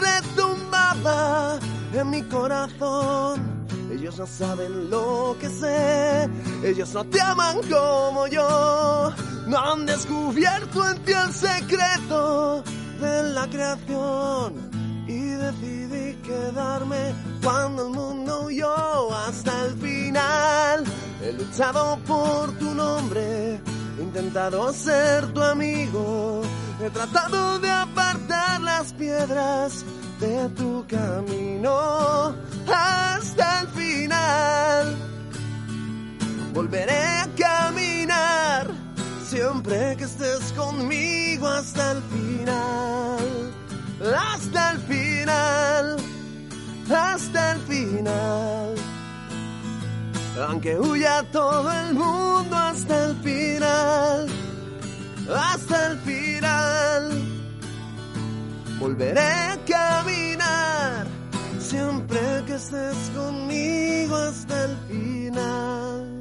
en 1.93 2.09
mi 2.09 2.23
corazón. 2.23 3.67
Ellos 3.91 4.17
no 4.17 4.25
saben 4.25 4.89
lo 4.89 5.35
que 5.39 5.49
sé, 5.49 6.29
ellos 6.63 6.93
no 6.93 7.03
te 7.05 7.21
aman 7.21 7.57
como 7.69 8.27
yo. 8.27 9.11
No 9.47 9.57
han 9.57 9.85
descubierto 9.85 10.87
en 10.89 10.99
ti 11.03 11.11
el 11.11 11.33
secreto 11.33 12.63
de 13.01 13.23
la 13.33 13.47
creación. 13.47 14.69
Y 15.07 15.19
decidí 15.19 16.15
quedarme 16.21 17.13
cuando 17.43 17.87
el 17.87 17.93
mundo 17.93 18.43
huyó 18.45 19.15
hasta 19.15 19.65
el 19.65 19.73
final. 19.75 20.83
He 21.23 21.33
luchado 21.33 21.97
por 22.07 22.51
tu 22.59 22.73
nombre, 22.75 23.59
he 23.97 24.01
intentado 24.01 24.71
ser 24.71 25.33
tu 25.33 25.41
amigo, 25.41 26.41
he 26.81 26.89
tratado 26.89 27.59
de 27.59 27.69
apartar 27.69 28.61
las 28.61 28.93
piedras 28.93 29.83
de 30.19 30.49
tu 30.49 30.85
camino 30.87 32.35
hasta 32.67 33.61
el 33.61 33.67
final. 33.69 34.95
Volveré 36.53 37.03
a 37.03 37.27
caminar 37.37 38.67
siempre 39.23 39.95
que 39.97 40.05
estés 40.05 40.51
conmigo 40.53 41.47
hasta 41.47 41.91
el 41.91 42.01
final, 42.03 43.53
hasta 44.15 44.71
el 44.71 44.79
final, 44.79 45.97
hasta 46.89 47.51
el 47.53 47.59
final. 47.61 48.75
Aunque 50.47 50.79
huya 50.79 51.23
todo 51.31 51.69
el 51.71 51.93
mundo 51.93 52.55
hasta 52.55 53.05
el 53.07 53.15
final, 53.17 54.27
hasta 55.35 55.91
el 55.91 55.97
final. 55.99 57.11
Volveré 58.79 59.19
a 59.19 59.57
caminar 59.67 61.07
siempre 61.59 62.19
que 62.45 62.55
estés 62.55 63.11
conmigo 63.15 64.15
hasta 64.15 64.65
el 64.65 64.77
final. 64.87 66.18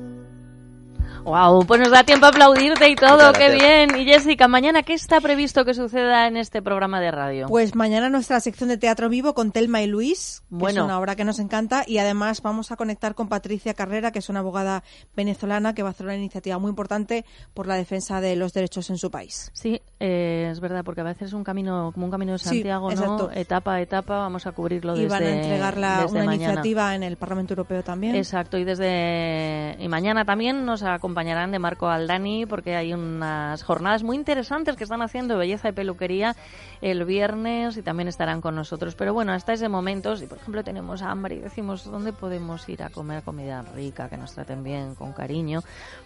Wow, 1.28 1.66
pues 1.66 1.78
nos 1.78 1.90
da 1.90 2.04
tiempo 2.04 2.24
a 2.24 2.30
aplaudirte 2.30 2.88
y 2.88 2.94
todo, 2.94 3.34
qué 3.34 3.50
bien. 3.50 3.94
Y 3.98 4.06
Jessica, 4.06 4.48
mañana, 4.48 4.82
¿qué 4.82 4.94
está 4.94 5.20
previsto 5.20 5.66
que 5.66 5.74
suceda 5.74 6.26
en 6.26 6.38
este 6.38 6.62
programa 6.62 7.02
de 7.02 7.10
radio? 7.10 7.48
Pues 7.48 7.74
mañana 7.74 8.08
nuestra 8.08 8.40
sección 8.40 8.70
de 8.70 8.78
teatro 8.78 9.10
vivo 9.10 9.34
con 9.34 9.52
Telma 9.52 9.82
y 9.82 9.88
Luis, 9.88 10.40
que 10.40 10.56
Bueno. 10.56 10.80
es 10.80 10.84
una 10.86 10.98
obra 10.98 11.16
que 11.16 11.26
nos 11.26 11.38
encanta, 11.38 11.84
y 11.86 11.98
además 11.98 12.40
vamos 12.40 12.72
a 12.72 12.76
conectar 12.76 13.14
con 13.14 13.28
Patricia 13.28 13.74
Carrera, 13.74 14.10
que 14.10 14.20
es 14.20 14.30
una 14.30 14.40
abogada 14.40 14.82
venezolana 15.14 15.74
que 15.74 15.82
va 15.82 15.90
a 15.90 15.92
hacer 15.92 16.06
una 16.06 16.16
iniciativa 16.16 16.58
muy 16.58 16.70
importante 16.70 17.26
por 17.52 17.66
la 17.66 17.74
defensa 17.74 18.22
de 18.22 18.34
los 18.34 18.54
derechos 18.54 18.88
en 18.88 18.96
su 18.96 19.10
país. 19.10 19.50
Sí, 19.52 19.82
eh, 20.00 20.48
es 20.52 20.60
verdad, 20.60 20.84
porque 20.84 21.00
a 21.00 21.04
veces 21.04 21.28
es 21.28 21.32
un 21.32 21.42
camino, 21.42 21.90
como 21.92 22.06
un 22.06 22.10
camino 22.12 22.32
de 22.32 22.38
Sí, 22.38 22.44
Santiago, 22.48 22.90
¿no? 22.92 23.30
Etapa 23.32 23.74
a 23.74 23.80
etapa, 23.80 24.18
vamos 24.18 24.46
a 24.46 24.52
cubrirlo 24.52 24.94
desde 24.94 25.06
y 25.06 25.08
van 25.08 25.22
a 25.24 25.30
entregar 25.30 25.76
la- 25.76 26.06
una 26.08 26.24
mañana. 26.24 26.34
iniciativa 26.44 26.94
en 26.94 27.02
el 27.02 27.16
Parlamento 27.16 27.54
Europeo 27.54 27.82
también. 27.82 28.14
Exacto, 28.14 28.58
y 28.58 28.64
desde 28.64 29.76
y 29.78 29.88
mañana 29.88 30.24
también 30.24 30.64
nos 30.64 30.82
acompañarán 30.82 31.50
de 31.50 31.58
Marco 31.58 31.88
Aldani 31.88 32.46
porque 32.46 32.76
hay 32.76 32.92
unas 32.94 33.62
jornadas 33.62 34.02
muy 34.04 34.16
interesantes 34.16 34.76
que 34.76 34.84
están 34.84 35.02
haciendo 35.02 35.34
de 35.34 35.40
belleza 35.40 35.68
y 35.68 35.72
peluquería 35.72 36.36
el 36.80 37.04
viernes 37.04 37.76
y 37.76 37.82
también 37.82 38.08
estarán 38.08 38.40
con 38.40 38.54
nosotros. 38.54 38.94
Pero 38.94 39.12
bueno, 39.14 39.32
hasta 39.32 39.52
ese 39.52 39.68
momento, 39.68 40.16
si 40.16 40.26
por 40.26 40.38
ejemplo 40.38 40.62
tenemos 40.62 41.02
hambre 41.02 41.36
y 41.36 41.40
decimos 41.40 41.84
dónde 41.84 42.12
podemos 42.12 42.68
ir 42.68 42.82
a 42.82 42.90
comer 42.90 43.22
comida 43.22 43.62
rica, 43.74 44.08
que 44.08 44.16
nos 44.16 44.32
traten 44.34 44.62
bien, 44.62 44.94
con 44.94 45.12
cariño, 45.12 45.60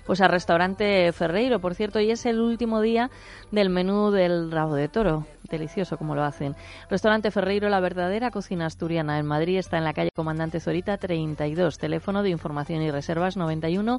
pues 0.07 0.21
al 0.23 0.31
restaurante 0.31 1.13
Ferreiro, 1.13 1.61
por 1.61 1.75
cierto, 1.75 2.01
y 2.01 2.11
es 2.11 2.25
el 2.27 2.41
último 2.41 2.81
día 2.81 3.11
del 3.51 3.69
menú 3.83 4.13
del 4.13 4.53
rabo 4.53 4.75
de 4.77 4.89
toro. 4.89 5.27
Delicioso 5.51 5.99
como 5.99 6.15
lo 6.15 6.23
hacen. 6.23 6.55
Restaurante 6.89 7.31
Ferreiro, 7.31 7.69
la 7.69 7.81
verdadera 7.81 8.31
cocina 8.31 8.67
asturiana 8.67 9.19
en 9.19 9.27
Madrid, 9.27 9.59
está 9.59 9.77
en 9.77 9.85
la 9.85 9.93
calle 9.93 10.11
Comandante 10.15 10.61
Zorita 10.61 10.97
32. 10.97 11.79
Teléfono 11.79 12.23
de 12.23 12.31
información 12.31 12.81
y 12.81 12.91
reservas 12.91 13.37
91 13.37 13.99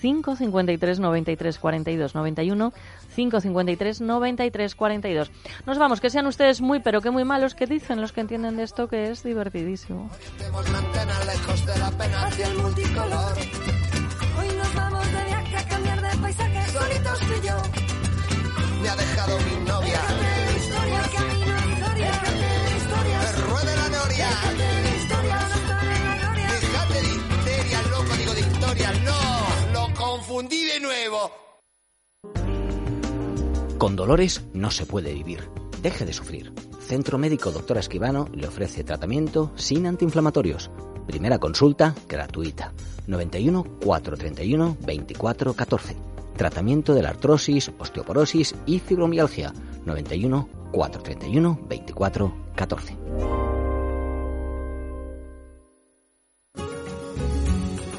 553 0.00 1.00
93 1.00 1.58
42 1.58 2.14
91 2.14 2.72
553 3.14 4.00
93 4.00 4.74
42. 4.74 5.30
Nos 5.64 5.78
vamos, 5.78 6.00
que 6.00 6.10
sean 6.10 6.26
ustedes 6.26 6.60
muy 6.60 6.80
pero 6.80 7.00
que 7.00 7.10
muy 7.10 7.24
malos, 7.24 7.54
que 7.54 7.66
dicen 7.66 8.00
los 8.00 8.12
que 8.12 8.20
entienden 8.20 8.56
de 8.56 8.64
esto 8.64 8.88
que 8.88 9.10
es 9.10 9.22
divertidísimo. 9.22 10.10
Me 18.82 18.88
ha 18.88 18.96
dejado 18.96 19.38
mi 19.38 19.56
novia. 19.66 20.00
Historia, 20.56 21.02
camino, 21.14 21.56
historia, 21.72 22.12
historia. 22.78 23.20
Que 23.20 23.42
ruede 23.42 23.76
la 23.76 23.88
noria. 23.90 24.28
Historia, 24.96 25.38
no 25.38 25.82
en 25.82 26.04
la 26.06 26.16
gloria. 26.18 26.48
Déjate 26.48 26.94
de 26.94 27.08
historias, 27.08 27.90
loco, 27.90 28.16
digo 28.16 28.34
de 28.34 28.40
historias. 28.40 29.00
No, 29.02 29.18
lo 29.72 29.94
confundí 29.94 30.64
de 30.64 30.80
nuevo. 30.80 31.30
Con 33.78 33.96
dolores 33.96 34.42
no 34.54 34.70
se 34.70 34.86
puede 34.86 35.12
vivir. 35.14 35.48
Deje 35.82 36.04
de 36.04 36.12
sufrir. 36.12 36.52
Centro 36.80 37.18
Médico 37.18 37.50
Doctora 37.50 37.80
Esquivano 37.80 38.28
le 38.34 38.46
ofrece 38.48 38.84
tratamiento 38.84 39.52
sin 39.56 39.86
antiinflamatorios. 39.86 40.70
Primera 41.06 41.38
consulta 41.38 41.94
gratuita. 42.08 42.72
91 43.06 43.64
431 43.84 44.76
24 44.80 45.54
14. 45.54 46.09
Tratamiento 46.40 46.94
de 46.94 47.02
la 47.02 47.10
artrosis, 47.10 47.70
osteoporosis 47.78 48.54
y 48.64 48.78
fibromialgia. 48.78 49.52
91 49.84 50.48
431 50.72 51.60
24 51.68 52.34
14. 52.56 52.96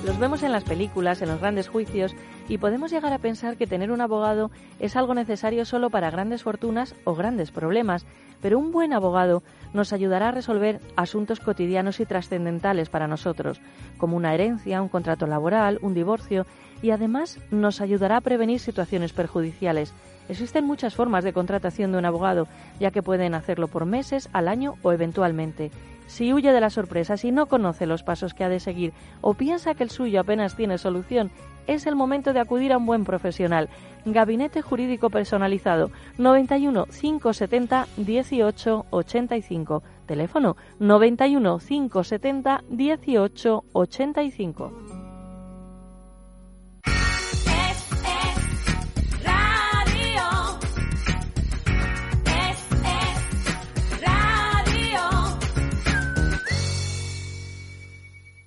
Los 0.03 0.17
vemos 0.17 0.41
en 0.41 0.51
las 0.51 0.63
películas, 0.63 1.21
en 1.21 1.29
los 1.29 1.39
grandes 1.39 1.69
juicios, 1.69 2.15
y 2.49 2.57
podemos 2.57 2.89
llegar 2.89 3.13
a 3.13 3.19
pensar 3.19 3.57
que 3.57 3.67
tener 3.67 3.91
un 3.91 4.01
abogado 4.01 4.49
es 4.79 4.95
algo 4.95 5.13
necesario 5.13 5.63
solo 5.63 5.91
para 5.91 6.09
grandes 6.09 6.41
fortunas 6.41 6.95
o 7.03 7.13
grandes 7.13 7.51
problemas, 7.51 8.07
pero 8.41 8.57
un 8.57 8.71
buen 8.71 8.91
abogado 8.91 9.43
nos 9.73 9.93
ayudará 9.93 10.29
a 10.29 10.31
resolver 10.31 10.79
asuntos 10.95 11.39
cotidianos 11.39 11.99
y 11.99 12.05
trascendentales 12.05 12.89
para 12.89 13.07
nosotros, 13.07 13.61
como 13.97 14.17
una 14.17 14.33
herencia, 14.33 14.81
un 14.81 14.89
contrato 14.89 15.27
laboral, 15.27 15.79
un 15.81 15.93
divorcio, 15.93 16.45
y 16.81 16.91
además 16.91 17.39
nos 17.51 17.81
ayudará 17.81 18.17
a 18.17 18.21
prevenir 18.21 18.59
situaciones 18.59 19.13
perjudiciales. 19.13 19.93
Existen 20.29 20.65
muchas 20.65 20.95
formas 20.95 21.23
de 21.23 21.33
contratación 21.33 21.91
de 21.91 21.97
un 21.97 22.05
abogado, 22.05 22.47
ya 22.79 22.91
que 22.91 23.03
pueden 23.03 23.33
hacerlo 23.33 23.67
por 23.67 23.85
meses, 23.85 24.29
al 24.33 24.47
año 24.47 24.75
o 24.81 24.91
eventualmente. 24.91 25.71
Si 26.11 26.33
huye 26.33 26.51
de 26.51 26.59
las 26.59 26.73
sorpresas 26.73 27.23
y 27.23 27.31
no 27.31 27.45
conoce 27.45 27.85
los 27.85 28.03
pasos 28.03 28.33
que 28.33 28.43
ha 28.43 28.49
de 28.49 28.59
seguir 28.59 28.91
o 29.21 29.33
piensa 29.33 29.75
que 29.75 29.83
el 29.83 29.89
suyo 29.89 30.19
apenas 30.19 30.57
tiene 30.57 30.77
solución, 30.77 31.31
es 31.67 31.87
el 31.87 31.95
momento 31.95 32.33
de 32.33 32.41
acudir 32.41 32.73
a 32.73 32.77
un 32.77 32.85
buen 32.85 33.05
profesional. 33.05 33.69
Gabinete 34.03 34.61
Jurídico 34.61 35.09
Personalizado 35.09 35.89
91 36.17 36.85
570 36.87 37.87
18 37.95 38.85
85. 38.89 39.83
Teléfono 40.05 40.57
91 40.79 41.59
570 41.59 42.63
18 42.69 43.63
85. 43.71 44.90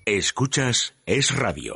Escuchas 0.06 0.94
Es 1.06 1.34
Radio. 1.34 1.72